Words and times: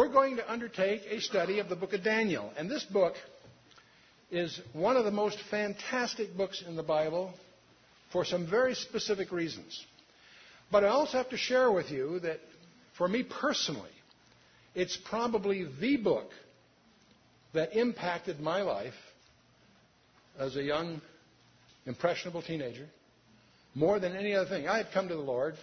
we're 0.00 0.08
going 0.08 0.36
to 0.36 0.50
undertake 0.50 1.02
a 1.10 1.20
study 1.20 1.58
of 1.58 1.68
the 1.68 1.76
book 1.76 1.92
of 1.92 2.02
Daniel. 2.02 2.50
And 2.56 2.70
this 2.70 2.84
book 2.84 3.12
is 4.30 4.58
one 4.72 4.96
of 4.96 5.04
the 5.04 5.10
most 5.10 5.36
fantastic 5.50 6.34
books 6.34 6.64
in 6.66 6.74
the 6.74 6.82
Bible 6.82 7.34
for 8.10 8.24
some 8.24 8.48
very 8.48 8.74
specific 8.74 9.30
reasons. 9.30 9.84
But 10.72 10.84
I 10.84 10.88
also 10.88 11.18
have 11.18 11.28
to 11.28 11.36
share 11.36 11.70
with 11.70 11.90
you 11.90 12.18
that 12.20 12.40
for 12.96 13.08
me 13.08 13.24
personally, 13.24 13.90
it's 14.74 14.96
probably 14.96 15.66
the 15.78 15.98
book 15.98 16.30
that 17.52 17.76
impacted 17.76 18.40
my 18.40 18.62
life 18.62 18.94
as 20.38 20.56
a 20.56 20.62
young, 20.62 21.02
impressionable 21.84 22.40
teenager 22.40 22.86
more 23.74 24.00
than 24.00 24.16
any 24.16 24.32
other 24.32 24.48
thing. 24.48 24.66
I 24.66 24.78
had 24.78 24.92
come 24.94 25.08
to 25.08 25.14
the 25.14 25.20
Lord. 25.20 25.56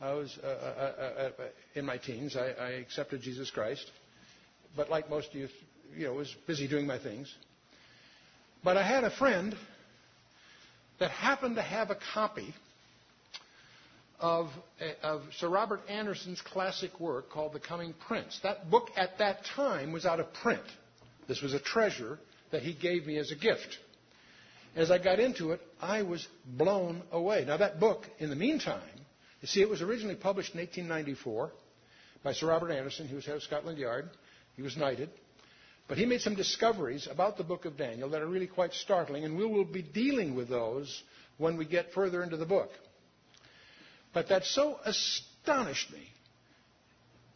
I 0.00 0.12
was 0.14 0.38
uh, 0.42 0.46
uh, 0.46 0.50
uh, 0.50 1.42
uh 1.42 1.44
in 1.74 1.84
my 1.84 1.98
teens. 1.98 2.36
I, 2.36 2.50
I, 2.62 2.68
accepted 2.70 3.20
Jesus 3.20 3.50
Christ, 3.50 3.84
but 4.74 4.88
like 4.88 5.10
most 5.10 5.34
youth, 5.34 5.50
you 5.94 6.06
know, 6.06 6.14
was 6.14 6.34
busy 6.46 6.66
doing 6.66 6.86
my 6.86 6.98
things. 6.98 7.32
But 8.64 8.76
I 8.76 8.82
had 8.82 9.04
a 9.04 9.10
friend 9.10 9.54
that 11.00 11.10
happened 11.10 11.56
to 11.56 11.62
have 11.62 11.90
a 11.90 11.98
copy 12.14 12.54
of, 14.20 14.48
of 15.02 15.22
Sir 15.38 15.48
Robert 15.48 15.80
Anderson's 15.88 16.40
classic 16.40 16.98
work 17.00 17.30
called 17.30 17.52
The 17.52 17.60
Coming 17.60 17.94
Prince. 18.06 18.38
That 18.42 18.70
book 18.70 18.88
at 18.96 19.18
that 19.18 19.44
time 19.56 19.92
was 19.92 20.04
out 20.04 20.20
of 20.20 20.32
print. 20.34 20.62
This 21.26 21.42
was 21.42 21.54
a 21.54 21.60
treasure 21.60 22.18
that 22.52 22.62
he 22.62 22.74
gave 22.74 23.06
me 23.06 23.16
as 23.16 23.30
a 23.30 23.36
gift. 23.36 23.78
As 24.76 24.90
I 24.90 24.98
got 24.98 25.18
into 25.18 25.52
it, 25.52 25.60
I 25.80 26.02
was 26.02 26.26
blown 26.46 27.02
away. 27.10 27.44
Now, 27.46 27.56
that 27.56 27.80
book, 27.80 28.04
in 28.18 28.30
the 28.30 28.36
meantime, 28.36 28.82
you 29.40 29.48
see, 29.48 29.62
it 29.62 29.68
was 29.68 29.82
originally 29.82 30.16
published 30.16 30.54
in 30.54 30.60
1894 30.60 31.50
by 32.22 32.32
Sir 32.32 32.48
Robert 32.48 32.70
Anderson. 32.70 33.08
He 33.08 33.14
was 33.14 33.24
head 33.24 33.36
of 33.36 33.42
Scotland 33.42 33.78
Yard. 33.78 34.10
He 34.56 34.62
was 34.62 34.76
knighted. 34.76 35.10
But 35.88 35.98
he 35.98 36.06
made 36.06 36.20
some 36.20 36.34
discoveries 36.34 37.08
about 37.10 37.36
the 37.36 37.42
book 37.44 37.64
of 37.64 37.76
Daniel 37.76 38.10
that 38.10 38.22
are 38.22 38.26
really 38.28 38.46
quite 38.46 38.72
startling, 38.74 39.24
and 39.24 39.36
we 39.36 39.44
will 39.46 39.64
be 39.64 39.82
dealing 39.82 40.36
with 40.36 40.48
those 40.48 41.02
when 41.38 41.56
we 41.56 41.64
get 41.64 41.92
further 41.92 42.22
into 42.22 42.36
the 42.36 42.46
book. 42.46 42.70
But 44.12 44.28
that 44.28 44.44
so 44.44 44.78
astonished 44.84 45.90
me 45.92 46.06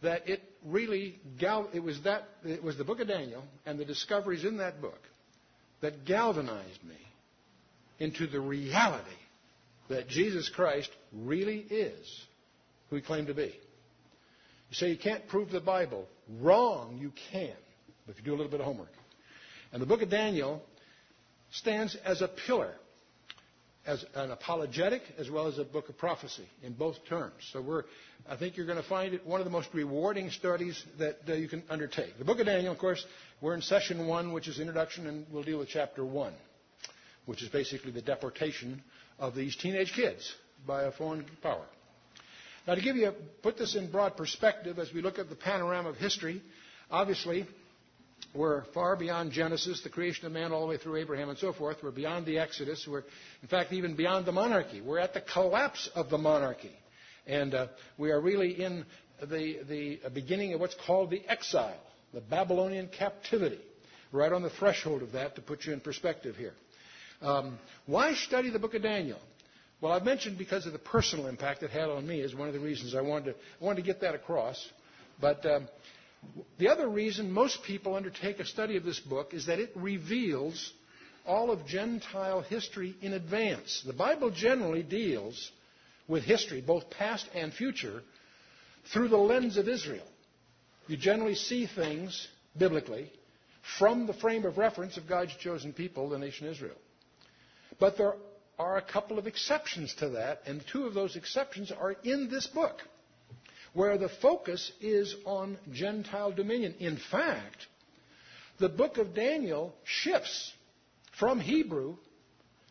that 0.02 0.28
it 0.28 0.42
really 0.64 1.18
gal- 1.38 1.68
it 1.72 1.80
was 1.82 2.00
that 2.02 2.28
it 2.44 2.62
was 2.62 2.76
the 2.76 2.84
book 2.84 3.00
of 3.00 3.08
Daniel 3.08 3.42
and 3.64 3.78
the 3.78 3.84
discoveries 3.84 4.44
in 4.44 4.58
that 4.58 4.80
book 4.80 5.00
that 5.80 6.04
galvanized 6.04 6.84
me 6.84 6.96
into 7.98 8.26
the 8.26 8.40
reality 8.40 9.10
that 9.88 10.08
Jesus 10.08 10.48
Christ 10.48 10.90
really 11.12 11.58
is 11.58 12.24
who 12.90 12.96
he 12.96 13.02
claimed 13.02 13.28
to 13.28 13.34
be. 13.34 13.54
You 14.70 14.74
say 14.74 14.90
you 14.90 14.98
can't 14.98 15.26
prove 15.28 15.50
the 15.50 15.60
Bible. 15.60 16.06
Wrong, 16.40 16.98
you 16.98 17.12
can, 17.30 17.52
if 18.08 18.16
you 18.18 18.24
do 18.24 18.30
a 18.30 18.36
little 18.36 18.50
bit 18.50 18.60
of 18.60 18.66
homework. 18.66 18.92
And 19.72 19.82
the 19.82 19.86
book 19.86 20.02
of 20.02 20.10
Daniel 20.10 20.62
stands 21.50 21.96
as 22.04 22.22
a 22.22 22.28
pillar 22.28 22.72
as 23.86 24.04
an 24.14 24.30
apologetic 24.30 25.02
as 25.18 25.30
well 25.30 25.46
as 25.46 25.58
a 25.58 25.64
book 25.64 25.88
of 25.88 25.98
prophecy 25.98 26.46
in 26.62 26.72
both 26.72 26.96
terms. 27.06 27.34
So 27.52 27.60
we're, 27.60 27.84
I 28.28 28.36
think 28.36 28.56
you're 28.56 28.66
going 28.66 28.80
to 28.80 28.88
find 28.88 29.14
it 29.14 29.26
one 29.26 29.40
of 29.40 29.44
the 29.44 29.50
most 29.50 29.68
rewarding 29.74 30.30
studies 30.30 30.82
that 30.98 31.18
uh, 31.28 31.34
you 31.34 31.48
can 31.48 31.62
undertake. 31.68 32.18
The 32.18 32.24
book 32.24 32.40
of 32.40 32.46
Daniel, 32.46 32.72
of 32.72 32.78
course, 32.78 33.04
we're 33.40 33.54
in 33.54 33.60
session 33.60 34.06
one, 34.06 34.32
which 34.32 34.48
is 34.48 34.58
introduction, 34.58 35.06
and 35.06 35.26
we'll 35.30 35.42
deal 35.42 35.58
with 35.58 35.68
chapter 35.68 36.04
one, 36.04 36.32
which 37.26 37.42
is 37.42 37.48
basically 37.50 37.90
the 37.90 38.00
deportation 38.00 38.82
of 39.18 39.34
these 39.34 39.56
teenage 39.56 39.92
kids 39.92 40.34
by 40.66 40.84
a 40.84 40.92
foreign 40.92 41.24
power. 41.42 41.64
Now, 42.66 42.74
to 42.74 42.80
give 42.80 42.96
you, 42.96 43.08
a, 43.08 43.12
put 43.42 43.58
this 43.58 43.74
in 43.76 43.90
broad 43.90 44.16
perspective 44.16 44.78
as 44.78 44.92
we 44.92 45.02
look 45.02 45.18
at 45.18 45.28
the 45.28 45.36
panorama 45.36 45.90
of 45.90 45.96
history, 45.96 46.42
obviously, 46.90 47.46
we're 48.34 48.64
far 48.72 48.96
beyond 48.96 49.32
Genesis, 49.32 49.82
the 49.82 49.90
creation 49.90 50.26
of 50.26 50.32
man, 50.32 50.50
all 50.52 50.62
the 50.62 50.66
way 50.68 50.78
through 50.78 50.96
Abraham 50.96 51.28
and 51.28 51.38
so 51.38 51.52
forth. 51.52 51.76
We're 51.82 51.90
beyond 51.90 52.26
the 52.26 52.38
Exodus. 52.38 52.86
We're, 52.88 53.04
in 53.42 53.48
fact, 53.48 53.72
even 53.72 53.94
beyond 53.96 54.24
the 54.26 54.32
monarchy. 54.32 54.80
We're 54.80 54.98
at 54.98 55.14
the 55.14 55.20
collapse 55.20 55.90
of 55.94 56.08
the 56.10 56.18
monarchy. 56.18 56.72
And 57.26 57.54
uh, 57.54 57.66
we 57.98 58.10
are 58.10 58.20
really 58.20 58.62
in 58.62 58.86
the, 59.20 59.58
the 59.68 60.00
beginning 60.12 60.54
of 60.54 60.60
what's 60.60 60.76
called 60.86 61.10
the 61.10 61.22
exile, 61.28 61.78
the 62.12 62.20
Babylonian 62.20 62.88
captivity. 62.88 63.60
Right 64.10 64.32
on 64.32 64.42
the 64.42 64.50
threshold 64.50 65.02
of 65.02 65.12
that 65.12 65.34
to 65.36 65.42
put 65.42 65.64
you 65.64 65.72
in 65.72 65.80
perspective 65.80 66.36
here. 66.36 66.54
Um, 67.22 67.58
why 67.86 68.14
study 68.14 68.50
the 68.50 68.58
book 68.58 68.74
of 68.74 68.82
Daniel? 68.82 69.18
Well, 69.80 69.92
I've 69.92 70.04
mentioned 70.04 70.38
because 70.38 70.66
of 70.66 70.72
the 70.72 70.78
personal 70.78 71.26
impact 71.26 71.62
it 71.62 71.70
had 71.70 71.90
on 71.90 72.06
me 72.06 72.20
is 72.20 72.34
one 72.34 72.48
of 72.48 72.54
the 72.54 72.60
reasons 72.60 72.94
I 72.94 73.00
wanted 73.00 73.32
to, 73.32 73.38
I 73.60 73.64
wanted 73.64 73.82
to 73.82 73.86
get 73.86 74.00
that 74.00 74.14
across. 74.14 74.56
But 75.20 75.44
um, 75.46 75.68
the 76.58 76.68
other 76.68 76.88
reason 76.88 77.30
most 77.30 77.62
people 77.62 77.94
undertake 77.94 78.40
a 78.40 78.46
study 78.46 78.76
of 78.76 78.84
this 78.84 79.00
book 79.00 79.34
is 79.34 79.46
that 79.46 79.58
it 79.58 79.72
reveals 79.74 80.72
all 81.26 81.50
of 81.50 81.66
Gentile 81.66 82.42
history 82.42 82.94
in 83.00 83.12
advance. 83.12 83.82
The 83.86 83.92
Bible 83.92 84.30
generally 84.30 84.82
deals 84.82 85.50
with 86.08 86.24
history, 86.24 86.60
both 86.60 86.90
past 86.90 87.28
and 87.34 87.52
future, 87.52 88.02
through 88.92 89.08
the 89.08 89.16
lens 89.16 89.56
of 89.56 89.68
Israel. 89.68 90.06
You 90.86 90.96
generally 90.96 91.34
see 91.34 91.66
things 91.66 92.28
biblically 92.58 93.10
from 93.78 94.06
the 94.06 94.12
frame 94.12 94.44
of 94.44 94.58
reference 94.58 94.98
of 94.98 95.08
God's 95.08 95.34
chosen 95.36 95.72
people, 95.72 96.10
the 96.10 96.18
nation 96.18 96.46
Israel. 96.46 96.76
But 97.78 97.96
there 97.96 98.14
are 98.58 98.76
a 98.76 98.82
couple 98.82 99.18
of 99.18 99.26
exceptions 99.26 99.94
to 99.94 100.10
that, 100.10 100.42
and 100.46 100.62
two 100.70 100.86
of 100.86 100.94
those 100.94 101.16
exceptions 101.16 101.72
are 101.72 101.92
in 102.04 102.28
this 102.30 102.46
book 102.46 102.80
where 103.72 103.98
the 103.98 104.08
focus 104.08 104.70
is 104.80 105.14
on 105.24 105.58
Gentile 105.72 106.30
dominion. 106.30 106.74
In 106.78 106.96
fact, 106.96 107.66
the 108.58 108.68
book 108.68 108.98
of 108.98 109.14
Daniel 109.14 109.74
shifts 109.82 110.52
from 111.18 111.40
Hebrew 111.40 111.96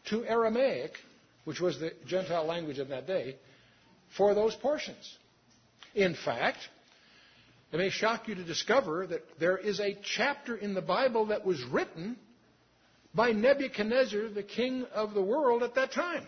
to 0.05 0.25
Aramaic, 0.25 0.93
which 1.43 1.59
was 1.59 1.79
the 1.79 1.91
Gentile 2.07 2.45
language 2.45 2.79
of 2.79 2.87
that 2.87 3.05
day, 3.05 3.35
for 4.15 4.33
those 4.33 4.55
portions. 4.55 5.17
In 5.93 6.15
fact, 6.15 6.59
it 7.73 7.77
may 7.77 7.89
shock 7.89 8.27
you 8.29 8.35
to 8.35 8.43
discover 8.43 9.05
that 9.07 9.39
there 9.39 9.57
is 9.57 9.81
a 9.81 9.97
chapter 10.03 10.55
in 10.55 10.73
the 10.73 10.81
Bible 10.81 11.25
that 11.27 11.45
was 11.45 11.61
written 11.65 12.15
by 13.15 13.31
Nebuchadnezzar, 13.31 14.29
the 14.29 14.43
king 14.43 14.85
of 14.93 15.13
the 15.13 15.21
world 15.21 15.63
at 15.63 15.75
that 15.75 15.91
time. 15.91 16.27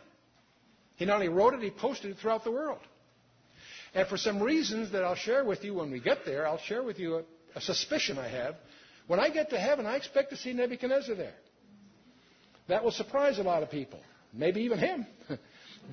He 0.97 1.05
not 1.05 1.15
only 1.15 1.29
wrote 1.29 1.53
it, 1.53 1.61
he 1.61 1.71
posted 1.71 2.11
it 2.11 2.17
throughout 2.17 2.43
the 2.43 2.51
world. 2.51 2.79
And 3.93 4.07
for 4.07 4.17
some 4.17 4.41
reasons 4.41 4.91
that 4.91 5.03
I'll 5.03 5.15
share 5.15 5.43
with 5.43 5.63
you 5.63 5.73
when 5.73 5.91
we 5.91 5.99
get 5.99 6.25
there, 6.25 6.47
I'll 6.47 6.59
share 6.59 6.83
with 6.83 6.99
you 6.99 7.17
a, 7.17 7.23
a 7.55 7.61
suspicion 7.61 8.17
I 8.17 8.27
have. 8.27 8.55
When 9.07 9.19
I 9.19 9.29
get 9.29 9.49
to 9.51 9.59
heaven, 9.59 9.85
I 9.85 9.95
expect 9.95 10.29
to 10.31 10.37
see 10.37 10.53
Nebuchadnezzar 10.53 11.15
there. 11.15 11.33
That 12.67 12.83
will 12.83 12.91
surprise 12.91 13.39
a 13.39 13.43
lot 13.43 13.63
of 13.63 13.69
people, 13.71 13.99
maybe 14.33 14.61
even 14.61 14.79
him. 14.79 15.05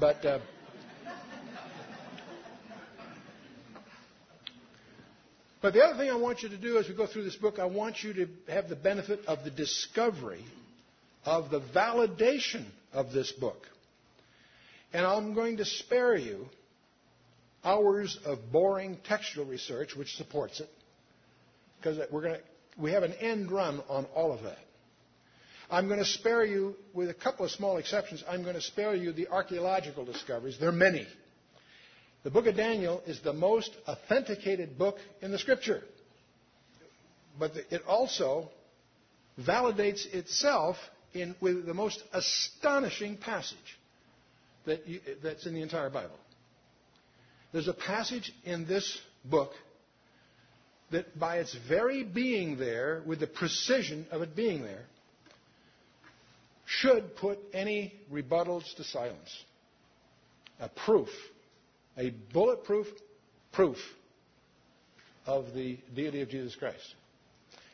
but 0.01 0.25
uh, 0.25 0.39
but 5.61 5.75
the 5.75 5.83
other 5.85 5.99
thing 5.99 6.11
I 6.11 6.17
want 6.17 6.43
you 6.43 6.49
to 6.49 6.57
do 6.57 6.79
as 6.79 6.89
we 6.89 6.95
go 6.95 7.07
through 7.07 7.25
this 7.25 7.37
book, 7.37 7.59
I 7.59 7.67
want 7.67 8.03
you 8.03 8.15
to 8.15 8.29
have 8.49 8.69
the 8.69 8.77
benefit 8.77 9.27
of 9.27 9.45
the 9.45 9.51
discovery 9.51 10.45
of 11.25 11.51
the 11.51 11.61
validation 11.61 12.65
of 12.93 13.13
this 13.13 13.33
book. 13.33 13.67
And 14.93 15.07
I'm 15.07 15.35
going 15.35 15.57
to 15.59 15.65
spare 15.65 16.17
you 16.17 16.47
hours 17.65 18.19
of 18.25 18.39
boring 18.51 18.99
textual 19.05 19.47
research 19.47 19.95
which 19.97 20.17
supports 20.17 20.61
it, 20.61 20.69
because 21.79 21.99
we're 22.11 22.23
going 22.23 22.35
to, 22.35 22.41
we 22.81 22.93
have 22.93 23.03
an 23.03 23.13
end 23.15 23.51
run 23.51 23.83
on 23.89 24.05
all 24.15 24.33
of 24.33 24.43
that. 24.43 24.59
I'm 25.71 25.87
going 25.89 26.01
to 26.01 26.05
spare 26.05 26.45
you, 26.45 26.75
with 26.93 27.09
a 27.09 27.15
couple 27.15 27.47
of 27.47 27.51
small 27.51 27.79
exceptions, 27.79 28.23
I'm 28.29 28.43
going 28.43 28.57
to 28.57 28.61
spare 28.61 28.95
you 28.95 29.13
the 29.13 29.29
archaeological 29.29 30.05
discoveries. 30.05 30.59
There 30.59 30.69
are 30.69 30.73
many. 30.73 31.07
The 32.25 32.31
book 32.31 32.47
of 32.47 32.57
Daniel 32.57 33.03
is 33.07 33.21
the 33.21 33.33
most 33.33 33.75
authenticated 33.89 34.77
book 34.77 34.99
in 35.23 35.31
the 35.31 35.39
scripture. 35.39 35.83
But 37.39 37.53
it 37.71 37.83
also 37.89 38.51
validates 39.41 40.05
itself 40.13 40.77
in, 41.15 41.35
with 41.41 41.67
the 41.67 41.75
most 41.75 42.03
astonishing 42.13 43.17
passage 43.17 43.59
that 44.67 44.87
you, 44.87 45.01
that's 45.23 45.47
in 45.47 45.55
the 45.55 45.63
entire 45.63 45.91
Bible. 45.91 46.19
There's 47.53 47.69
a 47.69 47.75
passage 47.75 48.33
in 48.45 48.67
this 48.67 48.99
book 49.25 49.53
that, 50.91 51.19
by 51.19 51.39
its 51.39 51.57
very 51.69 52.05
being 52.05 52.59
there, 52.59 53.03
with 53.07 53.21
the 53.21 53.27
precision 53.27 54.07
of 54.11 54.23
it 54.23 54.35
being 54.35 54.63
there, 54.63 54.85
should 56.67 57.17
put 57.17 57.39
any 57.53 57.93
rebuttals 58.11 58.75
to 58.77 58.85
silence. 58.85 59.45
A 60.61 60.69
proof, 60.69 61.09
a 61.99 62.11
bulletproof 62.33 62.87
proof 63.53 63.77
of 65.27 65.53
the 65.55 65.79
deity 65.95 66.23
of 66.23 66.31
Jesus 66.31 66.55
Christ. 66.55 66.95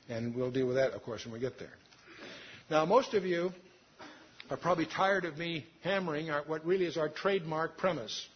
And 0.08 0.34
we'll 0.34 0.50
deal 0.50 0.66
with 0.66 0.76
that, 0.76 0.92
of 0.92 1.02
course, 1.02 1.24
when 1.24 1.34
we 1.34 1.40
get 1.40 1.58
there. 1.58 1.72
Now, 2.70 2.84
most 2.84 3.14
of 3.14 3.24
you 3.24 3.52
are 4.50 4.56
probably 4.56 4.86
tired 4.86 5.24
of 5.24 5.36
me 5.38 5.66
hammering 5.82 6.30
our, 6.30 6.42
what 6.46 6.64
really 6.64 6.84
is 6.84 6.96
our 6.96 7.08
trademark 7.08 7.78
premise 7.78 8.26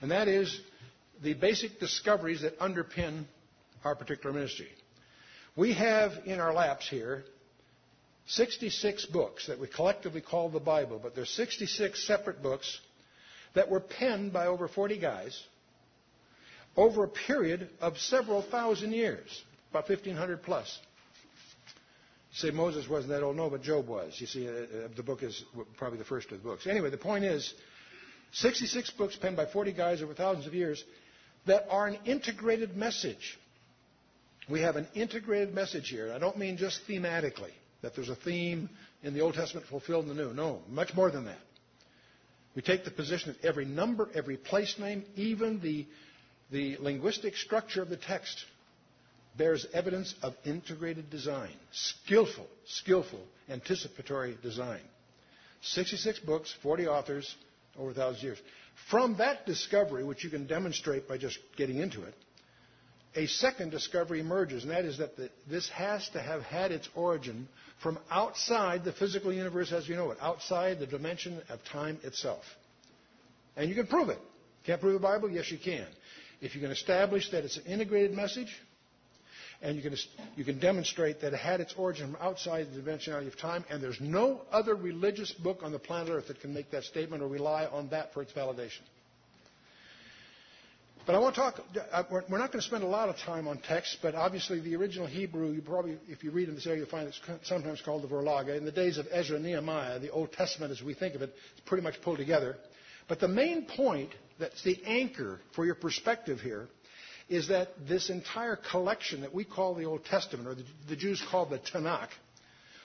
and 0.00 0.10
that 0.10 0.28
is 0.28 0.60
the 1.22 1.34
basic 1.34 1.80
discoveries 1.80 2.42
that 2.42 2.58
underpin 2.60 3.24
our 3.84 3.94
particular 3.94 4.32
ministry. 4.32 4.68
We 5.56 5.72
have 5.74 6.12
in 6.24 6.38
our 6.38 6.52
laps 6.52 6.88
here 6.88 7.24
66 8.26 9.06
books 9.06 9.46
that 9.48 9.58
we 9.58 9.66
collectively 9.66 10.20
call 10.20 10.50
the 10.50 10.60
Bible, 10.60 11.00
but 11.02 11.14
there's 11.14 11.30
66 11.30 12.06
separate 12.06 12.42
books 12.42 12.80
that 13.54 13.70
were 13.70 13.80
penned 13.80 14.32
by 14.32 14.46
over 14.46 14.68
40 14.68 14.98
guys 14.98 15.42
over 16.76 17.04
a 17.04 17.08
period 17.08 17.68
of 17.80 17.98
several 17.98 18.42
thousand 18.42 18.92
years, 18.92 19.42
about 19.70 19.88
1500 19.88 20.42
plus. 20.42 20.78
Say 22.32 22.50
Moses 22.50 22.88
wasn't 22.88 23.10
that 23.10 23.22
old? 23.22 23.36
No, 23.36 23.48
but 23.50 23.62
Job 23.62 23.88
was. 23.88 24.14
You 24.20 24.26
see, 24.26 24.46
uh, 24.48 24.52
uh, 24.52 24.88
the 24.96 25.02
book 25.02 25.22
is 25.22 25.44
probably 25.76 25.98
the 25.98 26.04
first 26.04 26.30
of 26.30 26.38
the 26.42 26.44
books. 26.48 26.66
Anyway, 26.66 26.90
the 26.90 26.98
point 26.98 27.24
is 27.24 27.54
66 28.32 28.90
books 28.92 29.16
penned 29.16 29.36
by 29.36 29.46
40 29.46 29.72
guys 29.72 30.02
over 30.02 30.14
thousands 30.14 30.46
of 30.46 30.54
years 30.54 30.84
that 31.46 31.66
are 31.70 31.86
an 31.86 31.98
integrated 32.04 32.76
message. 32.76 33.38
We 34.50 34.60
have 34.60 34.76
an 34.76 34.86
integrated 34.94 35.54
message 35.54 35.88
here. 35.88 36.12
I 36.12 36.18
don't 36.18 36.36
mean 36.38 36.56
just 36.56 36.80
thematically 36.88 37.52
that 37.82 37.94
there's 37.94 38.08
a 38.08 38.16
theme 38.16 38.68
in 39.02 39.14
the 39.14 39.20
Old 39.20 39.34
Testament 39.34 39.66
fulfilled 39.66 40.08
in 40.08 40.16
the 40.16 40.22
New. 40.22 40.34
No, 40.34 40.60
much 40.68 40.94
more 40.94 41.10
than 41.10 41.24
that. 41.26 41.38
We 42.54 42.62
take 42.62 42.84
the 42.84 42.90
position 42.90 43.34
that 43.40 43.46
every 43.46 43.64
number, 43.64 44.08
every 44.14 44.36
place 44.36 44.78
name, 44.78 45.04
even 45.16 45.60
the, 45.60 45.86
the 46.50 46.76
linguistic 46.80 47.36
structure 47.36 47.82
of 47.82 47.88
the 47.88 47.96
text 47.96 48.44
bears 49.38 49.66
evidence 49.72 50.14
of 50.22 50.34
integrated 50.44 51.08
design, 51.10 51.52
skillful, 51.72 52.46
skillful, 52.66 53.20
anticipatory 53.48 54.36
design. 54.42 54.80
66 55.62 56.20
books, 56.20 56.54
40 56.62 56.86
authors, 56.88 57.34
over 57.78 57.90
a 57.90 57.94
thousand 57.94 58.22
years. 58.22 58.38
From 58.90 59.16
that 59.18 59.46
discovery, 59.46 60.04
which 60.04 60.22
you 60.24 60.30
can 60.30 60.46
demonstrate 60.46 61.08
by 61.08 61.18
just 61.18 61.38
getting 61.56 61.78
into 61.78 62.02
it, 62.04 62.14
a 63.16 63.26
second 63.26 63.70
discovery 63.70 64.20
emerges, 64.20 64.62
and 64.62 64.70
that 64.72 64.84
is 64.84 64.98
that 64.98 65.16
the, 65.16 65.30
this 65.48 65.68
has 65.70 66.08
to 66.10 66.20
have 66.20 66.42
had 66.42 66.70
its 66.70 66.88
origin 66.94 67.48
from 67.82 67.98
outside 68.10 68.84
the 68.84 68.92
physical 68.92 69.32
universe 69.32 69.72
as 69.72 69.88
we 69.88 69.94
know 69.94 70.10
it, 70.10 70.18
outside 70.20 70.78
the 70.78 70.86
dimension 70.86 71.40
of 71.48 71.58
time 71.64 71.98
itself. 72.02 72.44
And 73.56 73.68
you 73.68 73.74
can 73.74 73.86
prove 73.86 74.08
it. 74.10 74.18
Can't 74.64 74.80
prove 74.80 74.94
the 74.94 75.00
Bible? 75.00 75.30
Yes, 75.30 75.50
you 75.50 75.58
can. 75.58 75.86
If 76.40 76.54
you 76.54 76.60
can 76.60 76.70
establish 76.70 77.30
that 77.30 77.44
it's 77.44 77.56
an 77.56 77.64
integrated 77.64 78.12
message, 78.12 78.54
and 79.60 79.76
you 79.76 79.82
can, 79.82 79.96
you 80.36 80.44
can 80.44 80.58
demonstrate 80.58 81.20
that 81.20 81.32
it 81.32 81.38
had 81.38 81.60
its 81.60 81.74
origin 81.76 82.12
from 82.12 82.22
outside 82.22 82.68
the 82.72 82.80
dimensionality 82.80 83.26
of 83.26 83.38
time, 83.38 83.64
and 83.70 83.82
there's 83.82 84.00
no 84.00 84.42
other 84.52 84.74
religious 84.74 85.32
book 85.32 85.60
on 85.62 85.72
the 85.72 85.78
planet 85.78 86.10
Earth 86.10 86.28
that 86.28 86.40
can 86.40 86.54
make 86.54 86.70
that 86.70 86.84
statement 86.84 87.22
or 87.22 87.28
rely 87.28 87.66
on 87.66 87.88
that 87.90 88.12
for 88.14 88.22
its 88.22 88.32
validation. 88.32 88.82
But 91.06 91.14
I 91.14 91.20
want 91.20 91.36
to 91.36 91.40
talk, 91.40 91.60
uh, 91.90 92.02
we're 92.10 92.38
not 92.38 92.52
going 92.52 92.60
to 92.60 92.66
spend 92.66 92.84
a 92.84 92.86
lot 92.86 93.08
of 93.08 93.16
time 93.16 93.48
on 93.48 93.56
text, 93.58 93.96
but 94.02 94.14
obviously 94.14 94.60
the 94.60 94.76
original 94.76 95.06
Hebrew, 95.06 95.52
you 95.52 95.62
probably, 95.62 95.96
if 96.06 96.22
you 96.22 96.30
read 96.30 96.50
in 96.50 96.54
this 96.54 96.66
area, 96.66 96.80
you'll 96.80 96.88
find 96.90 97.08
it's 97.08 97.18
sometimes 97.44 97.80
called 97.80 98.02
the 98.02 98.08
Vorlage. 98.08 98.54
In 98.54 98.66
the 98.66 98.70
days 98.70 98.98
of 98.98 99.06
Ezra 99.10 99.36
and 99.36 99.44
Nehemiah, 99.44 99.98
the 100.00 100.10
Old 100.10 100.32
Testament 100.34 100.70
as 100.70 100.82
we 100.82 100.92
think 100.92 101.14
of 101.14 101.22
it, 101.22 101.30
is 101.30 101.62
pretty 101.64 101.82
much 101.82 102.00
pulled 102.02 102.18
together. 102.18 102.56
But 103.08 103.20
the 103.20 103.28
main 103.28 103.64
point 103.64 104.10
that's 104.38 104.62
the 104.64 104.78
anchor 104.84 105.40
for 105.54 105.64
your 105.64 105.76
perspective 105.76 106.40
here 106.40 106.68
is 107.28 107.48
that 107.48 107.68
this 107.86 108.08
entire 108.10 108.56
collection 108.56 109.20
that 109.20 109.34
we 109.34 109.44
call 109.44 109.74
the 109.74 109.84
Old 109.84 110.04
Testament, 110.04 110.48
or 110.48 110.54
the, 110.54 110.64
the 110.88 110.96
Jews 110.96 111.22
call 111.30 111.46
the 111.46 111.58
Tanakh, 111.58 112.08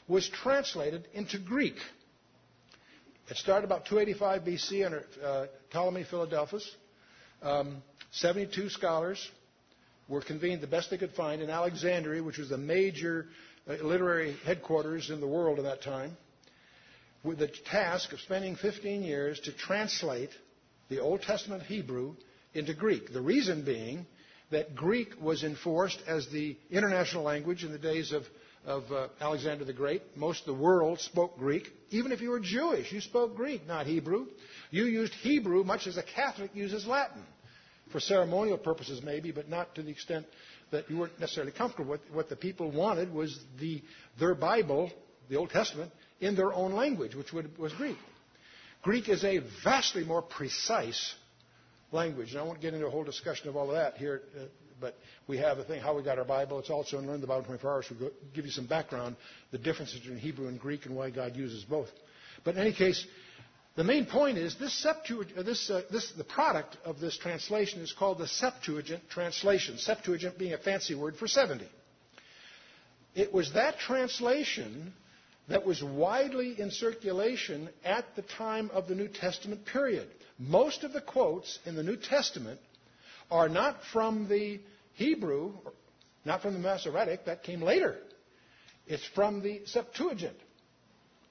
was 0.08 0.28
translated 0.30 1.08
into 1.14 1.40
Greek. 1.40 1.78
It 3.30 3.38
started 3.38 3.66
about 3.66 3.86
285 3.86 4.42
BC 4.42 4.86
under 4.86 5.04
uh, 5.24 5.46
Ptolemy 5.72 6.04
Philadelphus. 6.04 6.70
Um, 7.42 7.82
72 8.12 8.70
scholars 8.70 9.32
were 10.10 10.22
convened 10.22 10.62
the 10.62 10.68
best 10.68 10.90
they 10.90 10.98
could 10.98 11.14
find 11.14 11.42
in 11.42 11.50
Alexandria, 11.50 12.22
which 12.22 12.38
was 12.38 12.50
the 12.50 12.58
major 12.58 13.28
uh, 13.68 13.74
literary 13.82 14.36
headquarters 14.46 15.10
in 15.10 15.22
the 15.22 15.28
world 15.28 15.58
at 15.58 15.64
that 15.64 15.82
time, 15.82 16.18
with 17.24 17.40
the 17.40 17.48
task 17.48 18.12
of 18.12 18.20
spending 18.20 18.58
15 18.58 19.04
years 19.04 19.40
to 19.40 19.54
translate 19.54 20.32
the 20.90 21.00
Old 21.00 21.22
Testament 21.22 21.64
Hebrew 21.64 22.16
into 22.54 22.74
Greek. 22.74 23.14
The 23.14 23.22
reason 23.22 23.64
being 23.64 24.06
that 24.54 24.76
Greek 24.76 25.10
was 25.22 25.44
enforced 25.44 26.02
as 26.08 26.28
the 26.30 26.58
international 26.72 27.24
language 27.24 27.64
in 27.64 27.72
the 27.72 27.78
days 27.78 28.12
of, 28.12 28.24
of 28.66 28.92
uh, 28.92 29.08
Alexander 29.20 29.66
the 29.66 29.74
Great. 29.74 30.02
Most 30.16 30.42
of 30.42 30.46
the 30.46 30.62
world 30.62 31.00
spoke 31.00 31.38
Greek. 31.38 31.68
Even 31.90 32.12
if 32.12 32.22
you 32.22 32.30
were 32.30 32.40
Jewish, 32.40 32.92
you 32.92 33.02
spoke 33.02 33.36
Greek, 33.36 33.68
not 33.68 33.86
Hebrew. 33.86 34.28
You 34.72 34.86
used 34.86 35.14
Hebrew 35.16 35.64
much 35.64 35.88
as 35.88 35.98
a 35.98 36.04
Catholic 36.04 36.52
uses 36.56 36.86
Latin 36.86 37.24
for 37.92 38.00
ceremonial 38.00 38.58
purposes 38.58 39.02
maybe, 39.04 39.32
but 39.32 39.50
not 39.50 39.76
to 39.76 39.84
the 39.84 39.92
extent 39.92 40.26
that 40.72 40.90
you 40.90 40.98
weren't 40.98 41.20
necessarily 41.20 41.52
comfortable 41.52 41.92
with. 41.92 42.02
What 42.12 42.30
the 42.30 42.36
people 42.36 42.72
wanted 42.72 43.14
was 43.14 43.38
the, 43.60 43.82
their 44.20 44.36
Bible, 44.36 44.92
the 45.30 45.36
Old 45.36 45.50
Testament, 45.50 45.92
in 46.20 46.36
their 46.36 46.54
own 46.54 46.74
language, 46.74 47.16
which 47.16 47.34
would, 47.34 47.58
was 47.58 47.74
Greek. 47.74 47.98
Greek 48.82 49.10
is 49.10 49.24
a 49.24 49.40
vastly 49.64 50.04
more 50.04 50.22
precise 50.22 51.16
language. 51.94 52.32
And 52.32 52.40
I 52.40 52.44
won't 52.44 52.62
get 52.62 52.74
into 52.74 52.88
a 52.88 52.90
whole 52.90 53.04
discussion 53.04 53.50
of 53.50 53.56
all 53.56 53.70
of 53.70 53.76
that 53.76 53.98
here, 53.98 54.22
uh, 54.38 54.46
but 54.82 54.98
we 55.28 55.38
have 55.38 55.60
a 55.60 55.64
thing, 55.64 55.82
how 55.82 55.96
we 55.96 56.04
got 56.04 56.18
our 56.18 56.26
Bible. 56.26 56.60
It's 56.60 56.70
also 56.70 57.00
in 57.00 57.08
Learn 57.08 57.22
the 57.22 57.28
Bible 57.28 57.44
24 57.46 57.72
Hours. 57.72 57.92
We'll 58.00 58.12
give 58.34 58.46
you 58.46 58.52
some 58.52 58.66
background, 58.66 59.16
the 59.52 59.58
differences 59.58 60.00
between 60.00 60.20
Hebrew 60.20 60.48
and 60.48 60.60
Greek 60.60 60.86
and 60.86 60.96
why 60.96 61.10
God 61.10 61.36
uses 61.36 61.64
both. 61.64 61.90
But 62.44 62.56
in 62.56 62.62
any 62.62 62.74
case, 62.74 63.06
the 63.76 63.84
main 63.84 64.06
point 64.06 64.38
is 64.38 64.56
this, 64.60 64.74
Septuagint, 64.74 65.38
uh, 65.38 65.44
this, 65.44 65.70
uh, 65.70 65.82
this, 65.92 66.12
the 66.12 66.24
product 66.24 66.78
of 66.86 67.00
this 67.00 67.18
translation 67.18 67.82
is 67.82 67.94
called 67.94 68.20
the 68.20 68.28
Septuagint 68.28 69.10
translation. 69.10 69.78
Septuagint 69.78 70.38
being 70.38 70.54
a 70.54 70.58
fancy 70.58 70.96
word 70.96 71.16
for 71.16 71.28
70. 71.28 71.66
It 73.16 73.34
was 73.34 73.54
that 73.54 73.80
translation 73.80 74.94
that 75.48 75.66
was 75.66 75.84
widely 75.84 76.60
in 76.60 76.72
circulation 76.72 77.70
at 77.84 78.06
the 78.16 78.22
time 78.22 78.70
of 78.74 78.88
the 78.88 78.96
New 78.96 79.08
Testament 79.08 79.66
period. 79.66 80.08
Most 80.40 80.84
of 80.84 80.94
the 80.94 81.02
quotes 81.02 81.60
in 81.66 81.76
the 81.76 81.84
New 81.84 81.98
Testament 81.98 82.60
are 83.30 83.50
not 83.50 83.78
from 83.92 84.28
the 84.30 84.60
Hebrew, 84.94 85.54
not 86.26 86.42
from 86.42 86.54
the 86.54 86.60
Masoretic, 86.60 87.26
that 87.26 87.44
came 87.44 87.62
later. 87.62 87.98
It's 88.88 89.06
from 89.16 89.42
the 89.42 89.62
Septuagint. 89.66 90.38